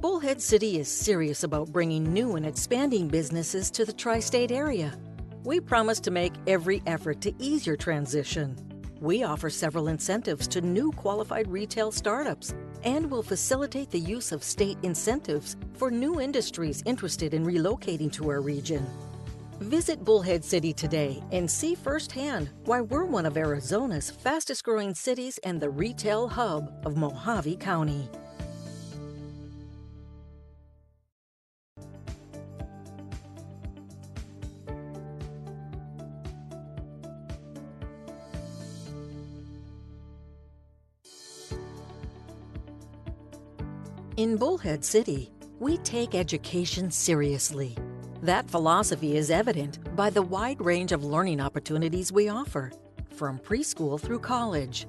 [0.00, 4.96] Bullhead City is serious about bringing new and expanding businesses to the tri state area.
[5.42, 8.56] We promise to make every effort to ease your transition.
[9.00, 14.44] We offer several incentives to new qualified retail startups and will facilitate the use of
[14.44, 18.86] state incentives for new industries interested in relocating to our region.
[19.62, 25.38] Visit Bullhead City today and see firsthand why we're one of Arizona's fastest growing cities
[25.44, 28.10] and the retail hub of Mohave County.
[44.16, 45.30] In Bullhead City,
[45.60, 47.76] we take education seriously.
[48.22, 52.70] That philosophy is evident by the wide range of learning opportunities we offer,
[53.16, 54.86] from preschool through college.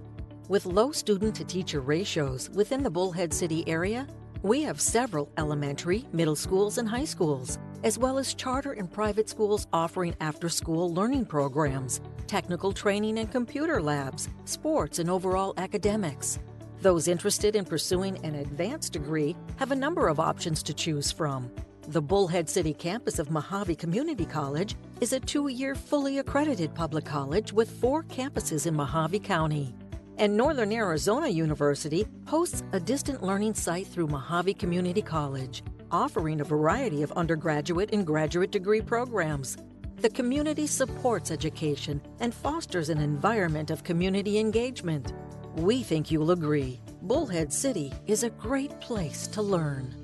[0.49, 4.07] With low student to teacher ratios within the Bullhead City area,
[4.43, 9.27] we have several elementary, middle schools, and high schools, as well as charter and private
[9.27, 16.37] schools offering after school learning programs, technical training and computer labs, sports, and overall academics.
[16.81, 21.49] Those interested in pursuing an advanced degree have a number of options to choose from.
[21.89, 27.03] The Bullhead City campus of Mohave Community College is a two year fully accredited public
[27.03, 29.75] college with four campuses in Mohave County.
[30.17, 35.61] And Northern Arizona University hosts a distant learning site through Mohave Community College,
[35.91, 39.57] offering a variety of undergraduate and graduate degree programs.
[39.97, 45.11] The community supports education and fosters an environment of community engagement.
[45.55, 46.79] We think you'll agree.
[47.01, 50.02] Bullhead City is a great place to learn.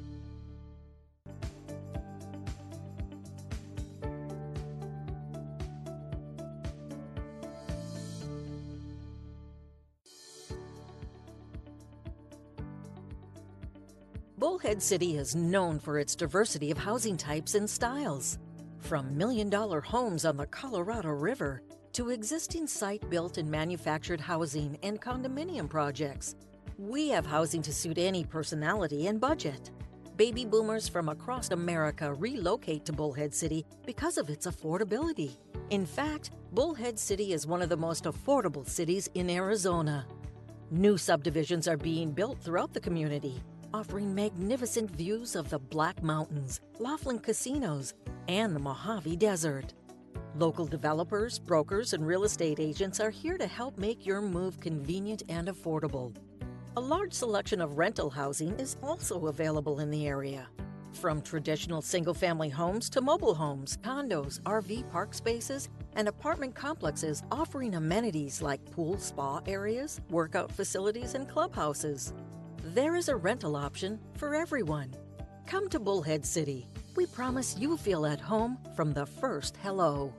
[14.40, 18.40] Bullhead City is known for its diversity of housing types and styles.
[18.78, 21.62] From million dollar homes on the Colorado River
[21.92, 26.38] to existing site built and manufactured housing and condominium projects,
[26.78, 29.72] we have housing to suit any personality and budget.
[30.16, 35.36] Baby boomers from across America relocate to Bullhead City because of its affordability.
[35.70, 40.08] In fact, Bullhead City is one of the most affordable cities in Arizona.
[40.72, 43.44] New subdivisions are being built throughout the community,
[43.74, 47.94] offering magnificent views of the Black Mountains, Laughlin casinos,
[48.28, 49.74] and the Mojave Desert.
[50.36, 55.24] Local developers, brokers, and real estate agents are here to help make your move convenient
[55.30, 56.16] and affordable.
[56.78, 60.48] A large selection of rental housing is also available in the area.
[60.94, 67.24] From traditional single family homes to mobile homes, condos, RV park spaces, and apartment complexes
[67.32, 72.14] offering amenities like pool spa areas, workout facilities, and clubhouses.
[72.76, 74.94] There is a rental option for everyone.
[75.48, 76.68] Come to Bullhead City.
[76.96, 80.14] We promise you'll feel at home from the first hello.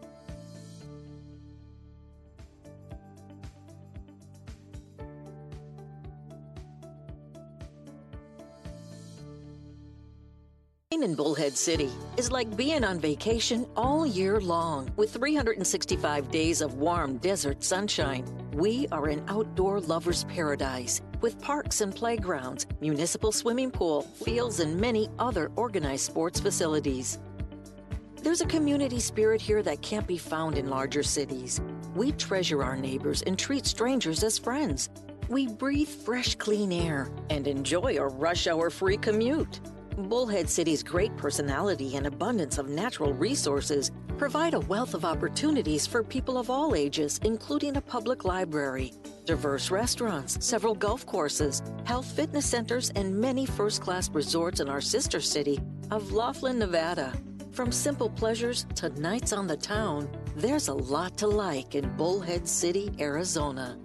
[11.11, 16.75] In Bullhead City is like being on vacation all year long with 365 days of
[16.75, 18.25] warm desert sunshine.
[18.53, 24.81] We are an outdoor lover's paradise with parks and playgrounds, municipal swimming pool, fields, and
[24.81, 27.19] many other organized sports facilities.
[28.23, 31.61] There's a community spirit here that can't be found in larger cities.
[31.97, 34.91] We treasure our neighbors and treat strangers as friends.
[35.29, 39.61] We breathe fresh, clean air and enjoy a rush hour free commute.
[40.09, 46.03] Bullhead City's great personality and abundance of natural resources provide a wealth of opportunities for
[46.03, 48.93] people of all ages, including a public library,
[49.25, 54.81] diverse restaurants, several golf courses, health fitness centers, and many first class resorts in our
[54.81, 55.59] sister city
[55.91, 57.13] of Laughlin, Nevada.
[57.53, 62.47] From simple pleasures to nights on the town, there's a lot to like in Bullhead
[62.47, 63.79] City, Arizona.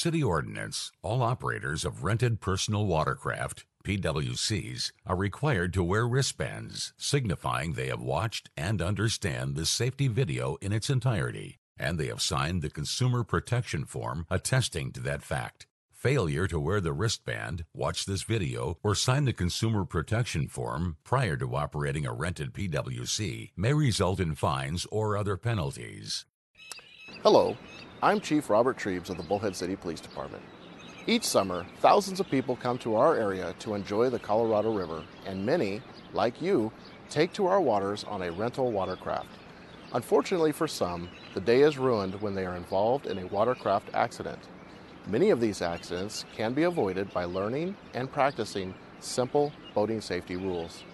[0.00, 7.74] City ordinance, all operators of rented personal watercraft, PWCs, are required to wear wristbands, signifying
[7.74, 12.62] they have watched and understand the safety video in its entirety, and they have signed
[12.62, 15.66] the Consumer Protection Form attesting to that fact.
[15.90, 21.36] Failure to wear the wristband, watch this video, or sign the Consumer Protection Form prior
[21.36, 26.24] to operating a rented PWC may result in fines or other penalties.
[27.22, 27.54] Hello,
[28.02, 30.42] I'm Chief Robert Treves of the Bullhead City Police Department.
[31.06, 35.44] Each summer, thousands of people come to our area to enjoy the Colorado River, and
[35.44, 35.82] many,
[36.14, 36.72] like you,
[37.10, 39.28] take to our waters on a rental watercraft.
[39.92, 44.38] Unfortunately for some, the day is ruined when they are involved in a watercraft accident.
[45.06, 50.84] Many of these accidents can be avoided by learning and practicing simple boating safety rules.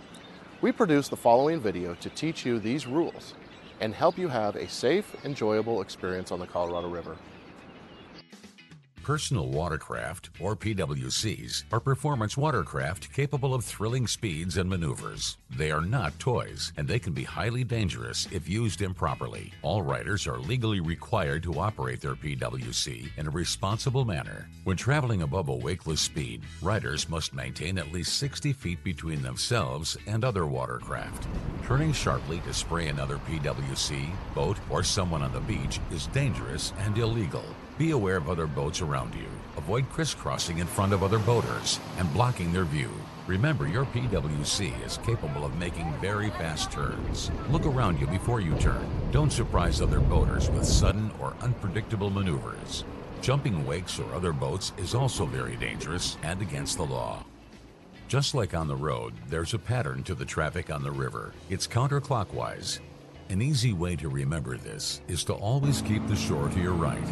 [0.61, 3.35] We produce the following video to teach you these rules
[3.81, 7.17] and help you have a safe, enjoyable experience on the Colorado River.
[9.07, 15.37] Personal watercraft, or PWCs, are performance watercraft capable of thrilling speeds and maneuvers.
[15.49, 19.53] They are not toys, and they can be highly dangerous if used improperly.
[19.63, 24.49] All riders are legally required to operate their PWC in a responsible manner.
[24.65, 29.97] When traveling above a wakeless speed, riders must maintain at least 60 feet between themselves
[30.09, 31.29] and other watercraft.
[31.65, 36.99] Turning sharply to spray another PWC, boat, or someone on the beach is dangerous and
[36.99, 37.45] illegal.
[37.79, 39.27] Be aware of other boats around you.
[39.59, 42.91] Avoid crisscrossing in front of other boaters and blocking their view.
[43.27, 47.31] Remember, your PWC is capable of making very fast turns.
[47.51, 48.87] Look around you before you turn.
[49.11, 52.85] Don't surprise other boaters with sudden or unpredictable maneuvers.
[53.21, 57.27] Jumping wakes or other boats is also very dangerous and against the law.
[58.09, 61.35] Just like on the road, there's a pattern to the traffic on the river.
[61.51, 62.79] It's counterclockwise.
[63.29, 67.05] An easy way to remember this is to always keep the shore to your right.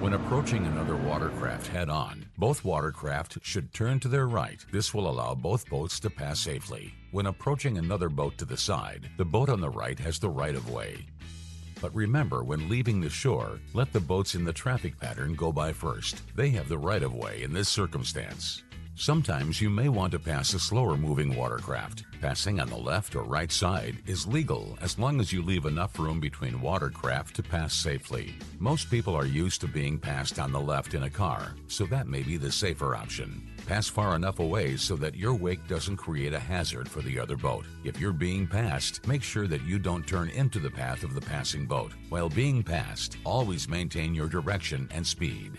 [0.00, 4.64] When approaching another watercraft head on, both watercraft should turn to their right.
[4.70, 6.94] This will allow both boats to pass safely.
[7.10, 10.54] When approaching another boat to the side, the boat on the right has the right
[10.54, 11.04] of way.
[11.80, 15.72] But remember, when leaving the shore, let the boats in the traffic pattern go by
[15.72, 16.22] first.
[16.36, 18.62] They have the right of way in this circumstance.
[19.00, 22.02] Sometimes you may want to pass a slower moving watercraft.
[22.20, 26.00] Passing on the left or right side is legal as long as you leave enough
[26.00, 28.34] room between watercraft to pass safely.
[28.58, 32.08] Most people are used to being passed on the left in a car, so that
[32.08, 33.48] may be the safer option.
[33.68, 37.36] Pass far enough away so that your wake doesn't create a hazard for the other
[37.36, 37.66] boat.
[37.84, 41.20] If you're being passed, make sure that you don't turn into the path of the
[41.20, 41.92] passing boat.
[42.08, 45.52] While being passed, always maintain your direction and speed.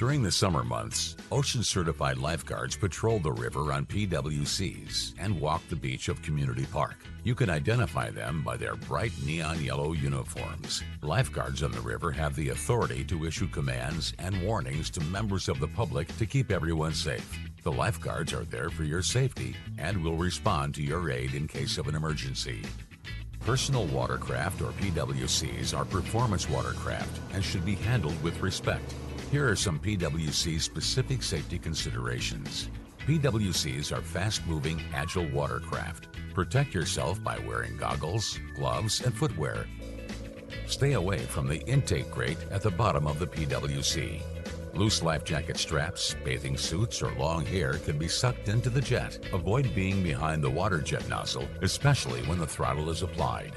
[0.00, 5.76] During the summer months, ocean certified lifeguards patrol the river on PWCs and walk the
[5.76, 6.96] beach of Community Park.
[7.22, 10.82] You can identify them by their bright neon yellow uniforms.
[11.02, 15.60] Lifeguards on the river have the authority to issue commands and warnings to members of
[15.60, 17.38] the public to keep everyone safe.
[17.62, 21.76] The lifeguards are there for your safety and will respond to your aid in case
[21.76, 22.62] of an emergency.
[23.40, 28.94] Personal watercraft or PWCs are performance watercraft and should be handled with respect.
[29.30, 32.68] Here are some PWC specific safety considerations.
[33.06, 36.08] PWCs are fast moving, agile watercraft.
[36.34, 39.66] Protect yourself by wearing goggles, gloves, and footwear.
[40.66, 44.20] Stay away from the intake grate at the bottom of the PWC.
[44.74, 49.16] Loose life jacket straps, bathing suits, or long hair can be sucked into the jet.
[49.32, 53.52] Avoid being behind the water jet nozzle, especially when the throttle is applied.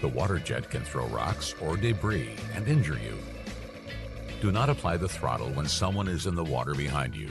[0.00, 3.16] The water jet can throw rocks or debris and injure you.
[4.42, 7.28] Do not apply the throttle when someone is in the water behind you.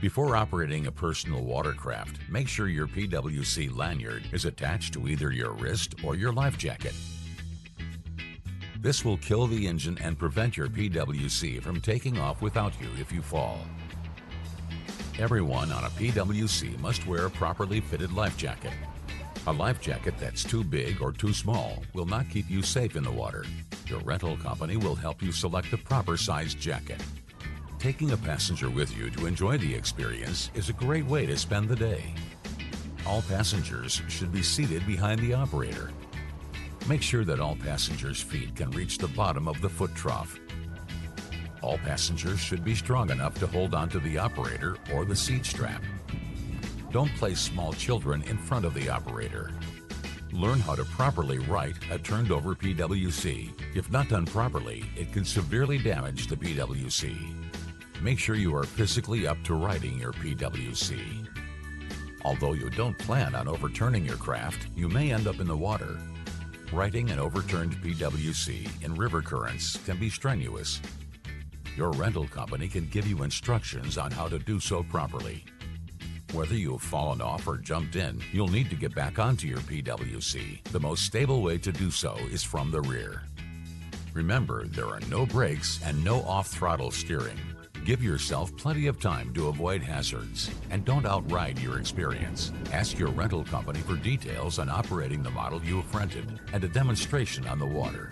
[0.00, 5.52] Before operating a personal watercraft, make sure your PWC lanyard is attached to either your
[5.52, 6.92] wrist or your life jacket.
[8.80, 13.12] This will kill the engine and prevent your PWC from taking off without you if
[13.12, 13.60] you fall.
[15.20, 18.72] Everyone on a PWC must wear a properly fitted life jacket.
[19.48, 23.02] A life jacket that's too big or too small will not keep you safe in
[23.02, 23.44] the water.
[23.88, 27.02] Your rental company will help you select the proper sized jacket.
[27.80, 31.68] Taking a passenger with you to enjoy the experience is a great way to spend
[31.68, 32.14] the day.
[33.04, 35.90] All passengers should be seated behind the operator.
[36.86, 40.38] Make sure that all passengers' feet can reach the bottom of the foot trough.
[41.62, 45.82] All passengers should be strong enough to hold onto the operator or the seat strap.
[46.92, 49.50] Don't place small children in front of the operator.
[50.30, 53.50] Learn how to properly write a turned over PWC.
[53.74, 57.16] If not done properly, it can severely damage the PWC.
[58.02, 61.26] Make sure you are physically up to writing your PWC.
[62.26, 65.98] Although you don't plan on overturning your craft, you may end up in the water.
[66.74, 70.82] Writing an overturned PWC in river currents can be strenuous.
[71.74, 75.42] Your rental company can give you instructions on how to do so properly.
[76.32, 80.62] Whether you've fallen off or jumped in, you'll need to get back onto your PWC.
[80.64, 83.24] The most stable way to do so is from the rear.
[84.14, 87.38] Remember, there are no brakes and no off throttle steering.
[87.84, 92.50] Give yourself plenty of time to avoid hazards and don't outride your experience.
[92.72, 96.68] Ask your rental company for details on operating the model you have rented and a
[96.68, 98.08] demonstration on the water.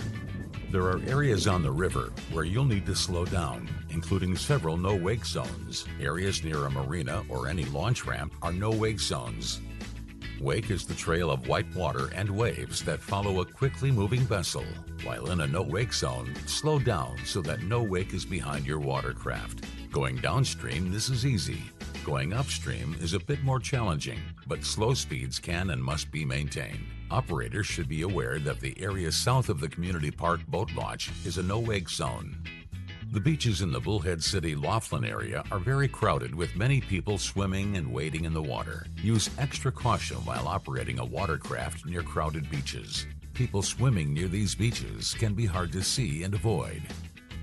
[0.71, 4.95] There are areas on the river where you'll need to slow down, including several no
[4.95, 5.85] wake zones.
[6.01, 9.61] Areas near a marina or any launch ramp are no wake zones.
[10.41, 14.65] Wake is the trail of white water and waves that follow a quickly moving vessel.
[15.03, 18.79] While in a no wake zone, slow down so that no wake is behind your
[18.79, 19.65] watercraft.
[19.91, 21.65] Going downstream, this is easy.
[22.05, 26.87] Going upstream is a bit more challenging, but slow speeds can and must be maintained.
[27.11, 31.37] Operators should be aware that the area south of the Community Park boat launch is
[31.37, 32.43] a no wake zone.
[33.13, 37.77] The beaches in the Bullhead City Laughlin area are very crowded with many people swimming
[37.77, 38.87] and wading in the water.
[39.03, 43.07] Use extra caution while operating a watercraft near crowded beaches.
[43.35, 46.83] People swimming near these beaches can be hard to see and avoid.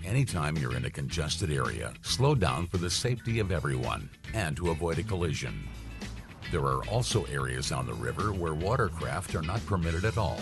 [0.07, 4.69] Anytime you're in a congested area, slow down for the safety of everyone and to
[4.69, 5.67] avoid a collision.
[6.49, 10.39] There are also areas on the river where watercraft are not permitted at all.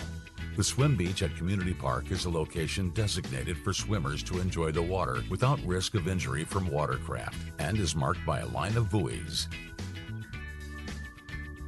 [0.56, 4.82] The swim beach at Community Park is a location designated for swimmers to enjoy the
[4.82, 9.48] water without risk of injury from watercraft and is marked by a line of buoys.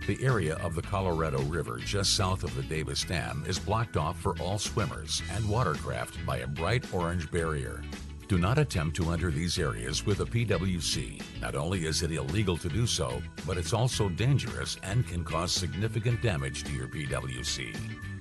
[0.09, 4.18] The area of the Colorado River just south of the Davis Dam is blocked off
[4.18, 7.82] for all swimmers and watercraft by a bright orange barrier.
[8.26, 11.20] Do not attempt to enter these areas with a PWC.
[11.43, 15.52] Not only is it illegal to do so, but it's also dangerous and can cause
[15.52, 18.17] significant damage to your PWC.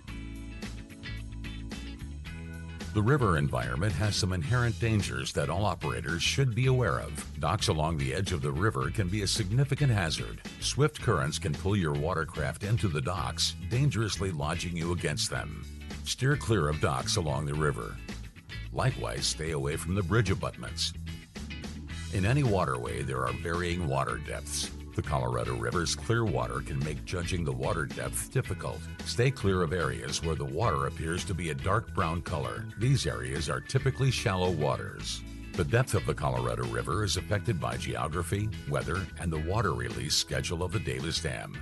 [2.97, 7.39] The river environment has some inherent dangers that all operators should be aware of.
[7.39, 10.41] Docks along the edge of the river can be a significant hazard.
[10.61, 15.63] Swift currents can pull your watercraft into the docks, dangerously lodging you against them.
[16.05, 17.95] Steer clear of docks along the river.
[18.73, 20.91] Likewise, stay away from the bridge abutments.
[22.13, 24.71] In any waterway, there are varying water depths.
[24.97, 28.79] The Colorado River's clear water can make judging the water depth difficult.
[29.05, 32.65] Stay clear of areas where the water appears to be a dark brown color.
[32.79, 35.21] These areas are typically shallow waters.
[35.53, 40.15] The depth of the Colorado River is affected by geography, weather, and the water release
[40.15, 41.53] schedule of the Davis Dam.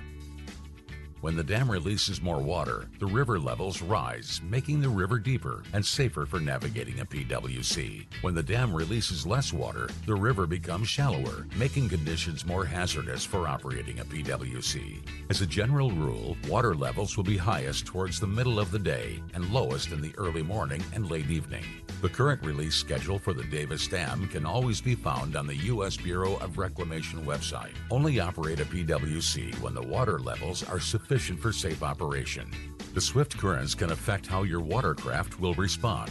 [1.26, 5.84] When the dam releases more water, the river levels rise, making the river deeper and
[5.84, 8.06] safer for navigating a PWC.
[8.20, 13.48] When the dam releases less water, the river becomes shallower, making conditions more hazardous for
[13.48, 15.00] operating a PWC.
[15.28, 19.20] As a general rule, water levels will be highest towards the middle of the day
[19.34, 21.64] and lowest in the early morning and late evening.
[22.02, 25.96] The current release schedule for the Davis Dam can always be found on the U.S.
[25.96, 27.72] Bureau of Reclamation website.
[27.90, 32.50] Only operate a PWC when the water levels are sufficient for safe operation.
[32.92, 36.10] The swift currents can affect how your watercraft will respond.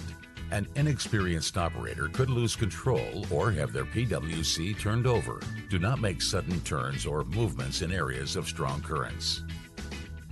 [0.49, 5.39] An inexperienced operator could lose control or have their PWC turned over.
[5.69, 9.43] Do not make sudden turns or movements in areas of strong currents.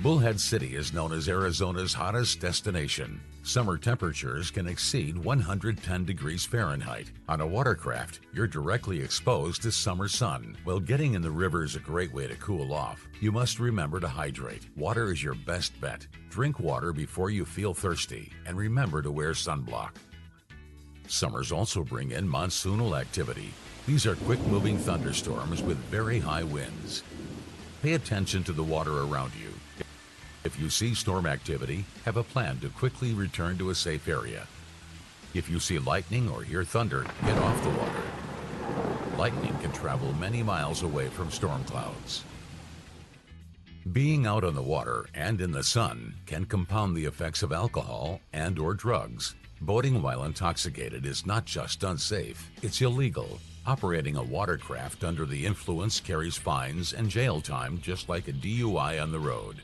[0.01, 3.21] Bullhead City is known as Arizona's hottest destination.
[3.45, 7.11] Summer temperatures can exceed 110 degrees Fahrenheit.
[7.27, 10.55] On a watercraft, you're directly exposed to summer sun.
[10.63, 13.99] While getting in the river is a great way to cool off, you must remember
[13.99, 14.69] to hydrate.
[14.77, 16.07] Water is your best bet.
[16.29, 19.91] Drink water before you feel thirsty, and remember to wear sunblock.
[21.07, 23.51] Summers also bring in monsoonal activity.
[23.85, 27.03] These are quick moving thunderstorms with very high winds.
[27.81, 29.52] Pay attention to the water around you.
[30.43, 34.45] If you see storm activity, have a plan to quickly return to a safe area.
[35.33, 38.03] If you see lightning or hear thunder, get off the water.
[39.17, 42.23] Lightning can travel many miles away from storm clouds.
[43.91, 48.19] Being out on the water and in the sun can compound the effects of alcohol
[48.33, 49.35] and or drugs.
[49.61, 53.39] Boating while intoxicated is not just unsafe, it's illegal.
[53.65, 59.01] Operating a watercraft under the influence carries fines and jail time just like a DUI
[59.01, 59.61] on the road.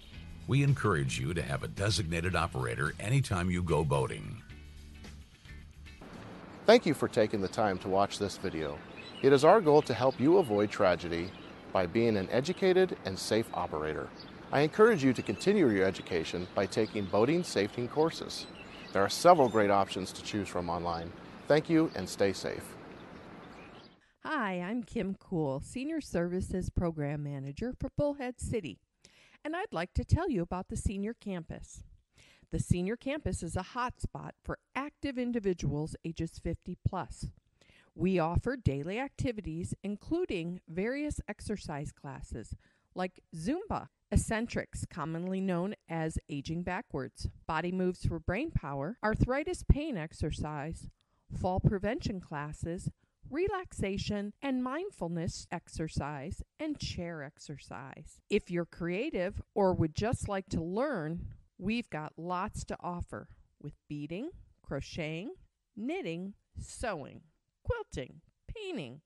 [0.50, 4.42] We encourage you to have a designated operator anytime you go boating.
[6.66, 8.80] Thank you for taking the time to watch this video.
[9.22, 11.30] It is our goal to help you avoid tragedy
[11.72, 14.10] by being an educated and safe operator.
[14.52, 18.48] I encourage you to continue your education by taking boating safety courses.
[18.92, 21.12] There are several great options to choose from online.
[21.48, 22.66] Thank you and stay safe.
[24.26, 28.80] Hi, I'm Kim Cool, Senior Services Program Manager for Bullhead City,
[29.44, 31.84] and I'd like to tell you about the Senior Campus.
[32.52, 37.28] The Senior Campus is a hotspot for active individuals ages 50 plus.
[37.95, 42.56] We offer daily activities, including various exercise classes
[42.95, 49.98] like Zumba, Essentrics, commonly known as aging backwards, body moves for brain power, arthritis pain
[49.98, 50.90] exercise,
[51.32, 52.90] fall prevention classes,
[53.30, 58.22] relaxation and mindfulness exercise, and chair exercise.
[58.30, 61.26] If you're creative or would just like to learn,
[61.57, 63.27] we've got lots to offer
[63.61, 64.30] with beading,
[64.61, 65.31] crocheting,
[65.76, 67.22] knitting, sewing,
[67.64, 69.01] quilting, painting,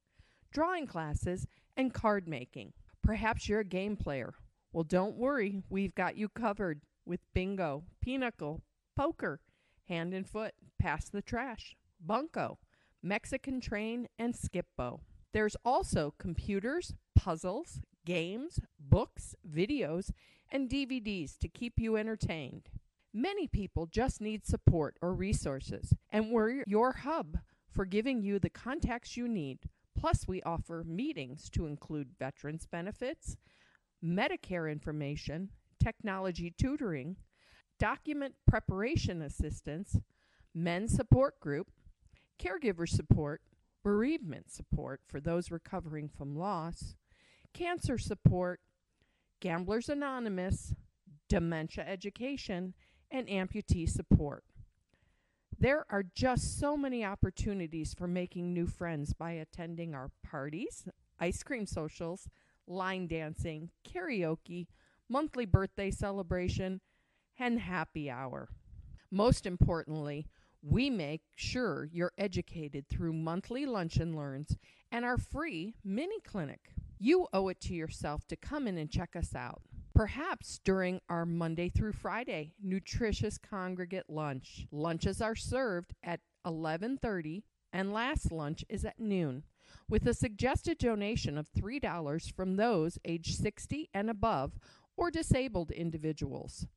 [0.52, 2.74] drawing classes, and card making.
[3.02, 4.34] Perhaps you're a game player.
[4.72, 8.62] Well, don't worry, we've got you covered with bingo, pinochle,
[8.96, 9.40] poker,
[9.88, 12.58] hand and foot, pass the trash, bunco,
[13.04, 15.02] Mexican train, and Skip-Bo.
[15.34, 20.12] There's also computers, puzzles, games, books, videos,
[20.50, 22.70] and DVDs to keep you entertained.
[23.14, 27.40] Many people just need support or resources, and we're your hub
[27.70, 29.60] for giving you the contacts you need.
[30.00, 33.38] Plus, we offer meetings to include veterans benefits,
[34.04, 35.50] Medicare information,
[35.84, 37.18] technology tutoring,
[37.80, 40.00] document preparation assistance,
[40.54, 41.72] men's support group,
[42.44, 43.42] caregiver support,
[43.84, 46.96] bereavement support for those recovering from loss,
[47.54, 48.60] cancer support,
[49.40, 50.74] Gamblers Anonymous,
[51.30, 52.74] dementia education,
[53.12, 54.44] and amputee support.
[55.58, 60.86] There are just so many opportunities for making new friends by attending our parties,
[61.20, 62.28] ice cream socials,
[62.68, 64.68] line dancing, karaoke,
[65.08, 66.82] monthly birthday celebration,
[67.38, 68.50] and happy hour.
[69.12, 70.28] Most importantly,
[70.64, 74.56] we make sure you're educated through monthly lunch and learns
[74.92, 76.70] and our free mini clinic.
[76.98, 79.62] You owe it to yourself to come in and check us out.
[79.94, 84.66] Perhaps during our Monday through Friday nutritious congregate lunch.
[84.72, 89.44] Lunches are served at 11:30 and last lunch is at noon
[89.90, 94.58] with a suggested donation of $3 from those age 60 and above
[94.96, 96.68] or disabled individuals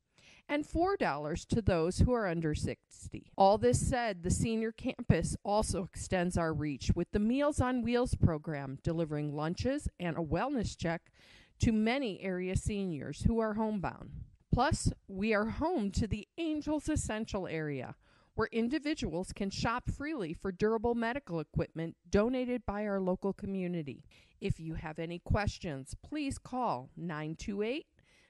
[0.49, 3.31] and $4 to those who are under 60.
[3.37, 8.15] All this said, the senior campus also extends our reach with the Meals on Wheels
[8.15, 11.11] program, delivering lunches and a wellness check
[11.59, 14.11] to many area seniors who are homebound.
[14.53, 17.95] Plus, we are home to the Angels Essential area,
[18.35, 24.03] where individuals can shop freely for durable medical equipment donated by our local community.
[24.39, 27.85] If you have any questions, please call 928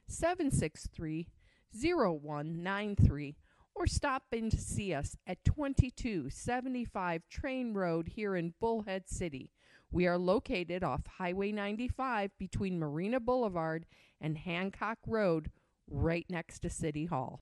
[0.08, 1.28] 763
[1.74, 3.36] 0193
[3.76, 9.52] or stop in to see us at 2275 Trane Road here in Bullhead City.
[9.92, 13.86] We are located off Highway 95 between Marina Boulevard
[14.20, 15.52] and Hancock Road,
[15.90, 17.42] right next to City Hall.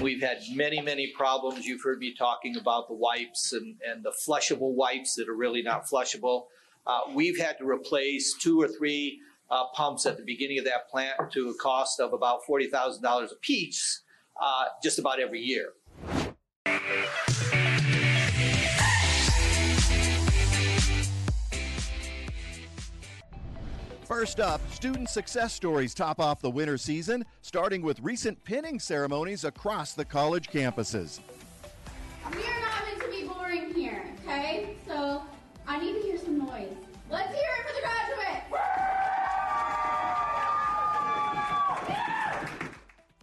[0.00, 1.66] We've had many, many problems.
[1.66, 5.62] You've heard me talking about the wipes and, and the flushable wipes that are really
[5.62, 6.44] not flushable.
[6.86, 9.20] Uh, we've had to replace two or three
[9.52, 13.34] uh, pumps at the beginning of that plant to a cost of about $40,000 a
[13.36, 14.02] piece
[14.40, 15.72] uh, just about every year.
[24.04, 29.44] First up, student success stories top off the winter season, starting with recent pinning ceremonies
[29.44, 31.20] across the college campuses.
[32.30, 34.76] We are not meant to be boring here, okay?
[34.86, 35.22] So
[35.66, 36.68] I need to hear some noise.
[37.10, 38.12] Let's hear it for the graduates!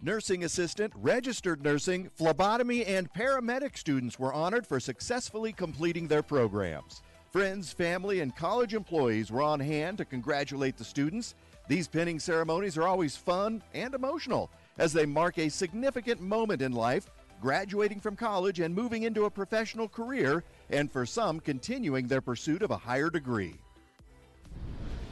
[0.02, 7.02] Nursing assistant, registered nursing, phlebotomy, and paramedic students were honored for successfully completing their programs.
[7.30, 11.34] Friends, family, and college employees were on hand to congratulate the students.
[11.68, 16.72] These pinning ceremonies are always fun and emotional as they mark a significant moment in
[16.72, 17.10] life,
[17.42, 22.62] graduating from college and moving into a professional career, and for some, continuing their pursuit
[22.62, 23.58] of a higher degree.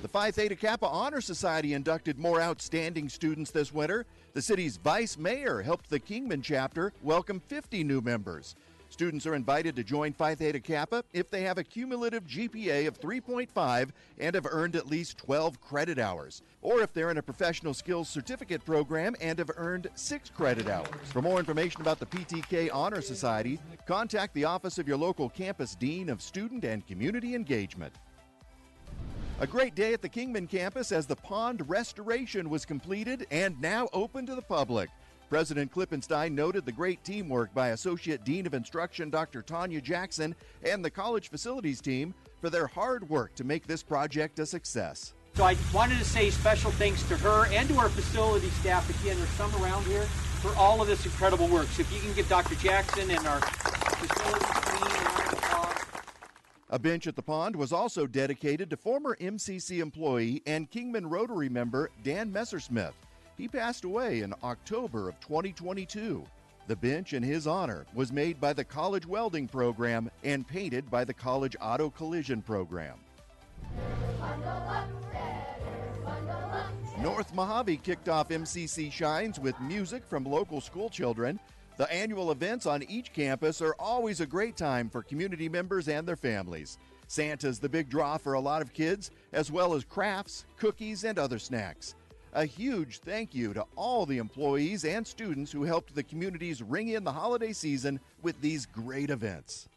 [0.00, 4.06] The Phi Theta Kappa Honor Society inducted more outstanding students this winter.
[4.34, 8.56] The city's vice mayor helped the Kingman chapter welcome 50 new members.
[8.90, 13.00] Students are invited to join Phi Theta Kappa if they have a cumulative GPA of
[13.00, 17.72] 3.5 and have earned at least 12 credit hours, or if they're in a professional
[17.72, 21.10] skills certificate program and have earned 6 credit hours.
[21.10, 25.74] For more information about the PTK Honor Society, contact the office of your local campus
[25.74, 27.94] dean of student and community engagement.
[29.40, 33.88] A great day at the Kingman campus as the pond restoration was completed and now
[33.92, 34.90] open to the public.
[35.30, 39.42] President Klippenstein noted the great teamwork by Associate Dean of Instruction Dr.
[39.42, 40.34] Tanya Jackson
[40.64, 45.14] and the college facilities team for their hard work to make this project a success.
[45.36, 49.18] So I wanted to say special thanks to her and to our facility staff, again,
[49.18, 50.02] there's some around here,
[50.42, 51.68] for all of this incredible work.
[51.68, 52.56] So if you can give Dr.
[52.56, 55.27] Jackson and our facilities team and our
[56.70, 61.48] A bench at the pond was also dedicated to former MCC employee and Kingman Rotary
[61.48, 62.92] member Dan Messersmith.
[63.38, 66.22] He passed away in October of 2022.
[66.66, 71.04] The bench in his honor was made by the College Welding Program and painted by
[71.04, 72.98] the College Auto Collision Program.
[77.00, 81.40] North Mohave kicked off MCC Shines with music from local school children.
[81.78, 86.06] The annual events on each campus are always a great time for community members and
[86.06, 86.76] their families.
[87.06, 91.20] Santa's the big draw for a lot of kids, as well as crafts, cookies, and
[91.20, 91.94] other snacks.
[92.32, 96.88] A huge thank you to all the employees and students who helped the communities ring
[96.88, 99.68] in the holiday season with these great events.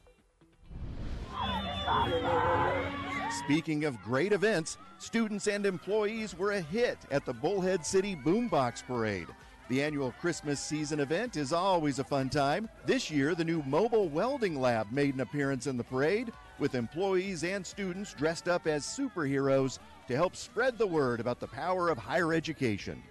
[3.45, 8.83] Speaking of great events, students and employees were a hit at the Bullhead City Boombox
[8.85, 9.27] Parade.
[9.71, 12.67] The annual Christmas season event is always a fun time.
[12.85, 17.45] This year, the new mobile welding lab made an appearance in the parade, with employees
[17.45, 19.79] and students dressed up as superheroes
[20.09, 23.01] to help spread the word about the power of higher education.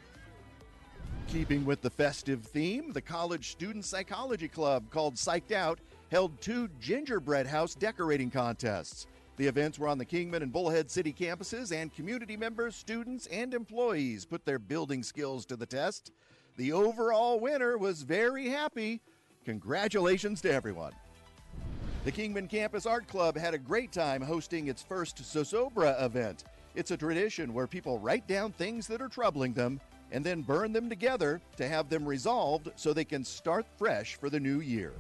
[1.29, 5.79] Keeping with the festive theme, the College Student Psychology Club, called Psyched Out,
[6.11, 9.07] held two gingerbread house decorating contests.
[9.39, 13.55] The events were on the Kingman and Bullhead City campuses, and community members, students, and
[13.55, 16.13] employees put their building skills to the test.
[16.61, 19.01] The overall winner was very happy.
[19.47, 20.93] Congratulations to everyone.
[22.05, 26.45] The Kingman Campus Art Club had a great time hosting its first Zozobra event.
[26.75, 29.81] It's a tradition where people write down things that are troubling them
[30.13, 34.29] and then burn them together to have them resolved so they can start fresh for
[34.29, 34.93] the new year.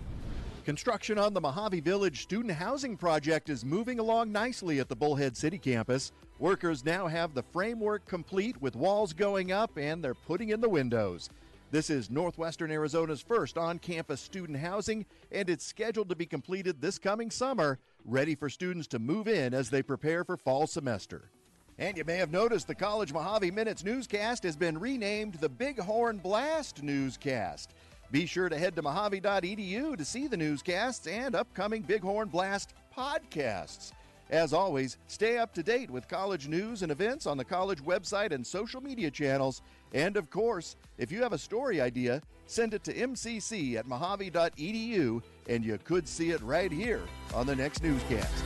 [0.64, 5.36] Construction on the Mojave Village student housing project is moving along nicely at the Bullhead
[5.36, 6.12] City campus.
[6.38, 10.68] Workers now have the framework complete with walls going up and they're putting in the
[10.70, 11.28] windows.
[11.72, 16.80] This is Northwestern Arizona's first on campus student housing, and it's scheduled to be completed
[16.80, 21.30] this coming summer, ready for students to move in as they prepare for fall semester.
[21.78, 25.78] And you may have noticed the College Mohave Minutes newscast has been renamed the Big
[25.78, 27.70] Horn Blast Newscast.
[28.10, 32.74] Be sure to head to mohave.edu to see the newscasts and upcoming Big Horn Blast
[32.96, 33.92] podcasts.
[34.30, 38.30] As always, stay up to date with college news and events on the college website
[38.30, 39.60] and social media channels.
[39.92, 45.22] And of course, if you have a story idea, send it to mcc at mohave.edu
[45.48, 47.02] and you could see it right here
[47.34, 48.44] on the next newscast.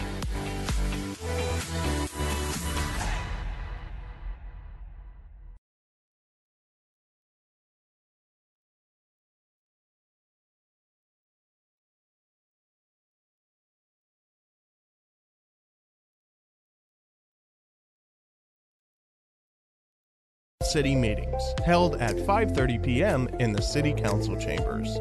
[20.74, 23.28] City meetings held at 5:30 p.m.
[23.38, 24.98] in the City Council chambers.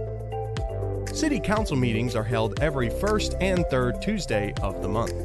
[1.11, 5.15] City Council meetings are held every first and third Tuesday of the month.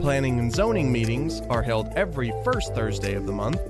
[0.00, 3.60] Planning and zoning meetings are held every first Thursday of the month.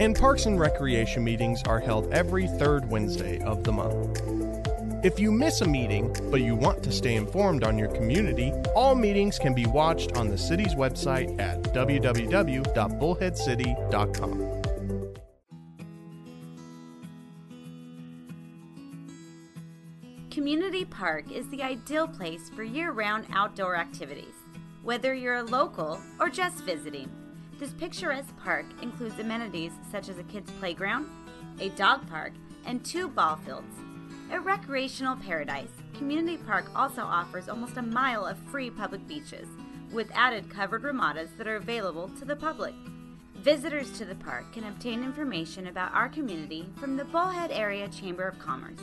[0.00, 4.20] And Parks and Recreation meetings are held every third Wednesday of the month.
[5.04, 8.96] If you miss a meeting, but you want to stay informed on your community, all
[8.96, 14.61] meetings can be watched on the city's website at www.bullheadcity.com.
[20.42, 24.34] Community Park is the ideal place for year round outdoor activities.
[24.82, 27.08] Whether you're a local or just visiting,
[27.60, 31.06] this picturesque park includes amenities such as a kids' playground,
[31.60, 32.32] a dog park,
[32.66, 33.72] and two ball fields.
[34.32, 39.46] A recreational paradise, Community Park also offers almost a mile of free public beaches,
[39.92, 42.74] with added covered ramadas that are available to the public.
[43.36, 48.24] Visitors to the park can obtain information about our community from the Bullhead Area Chamber
[48.24, 48.80] of Commerce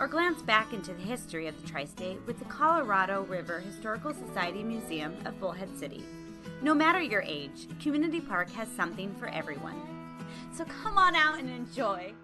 [0.00, 4.14] or glance back into the history of the tri state with the Colorado River Historical
[4.14, 6.02] Society Museum of Bullhead City.
[6.62, 9.76] No matter your age, Community Park has something for everyone.
[10.54, 12.14] So come on out and enjoy.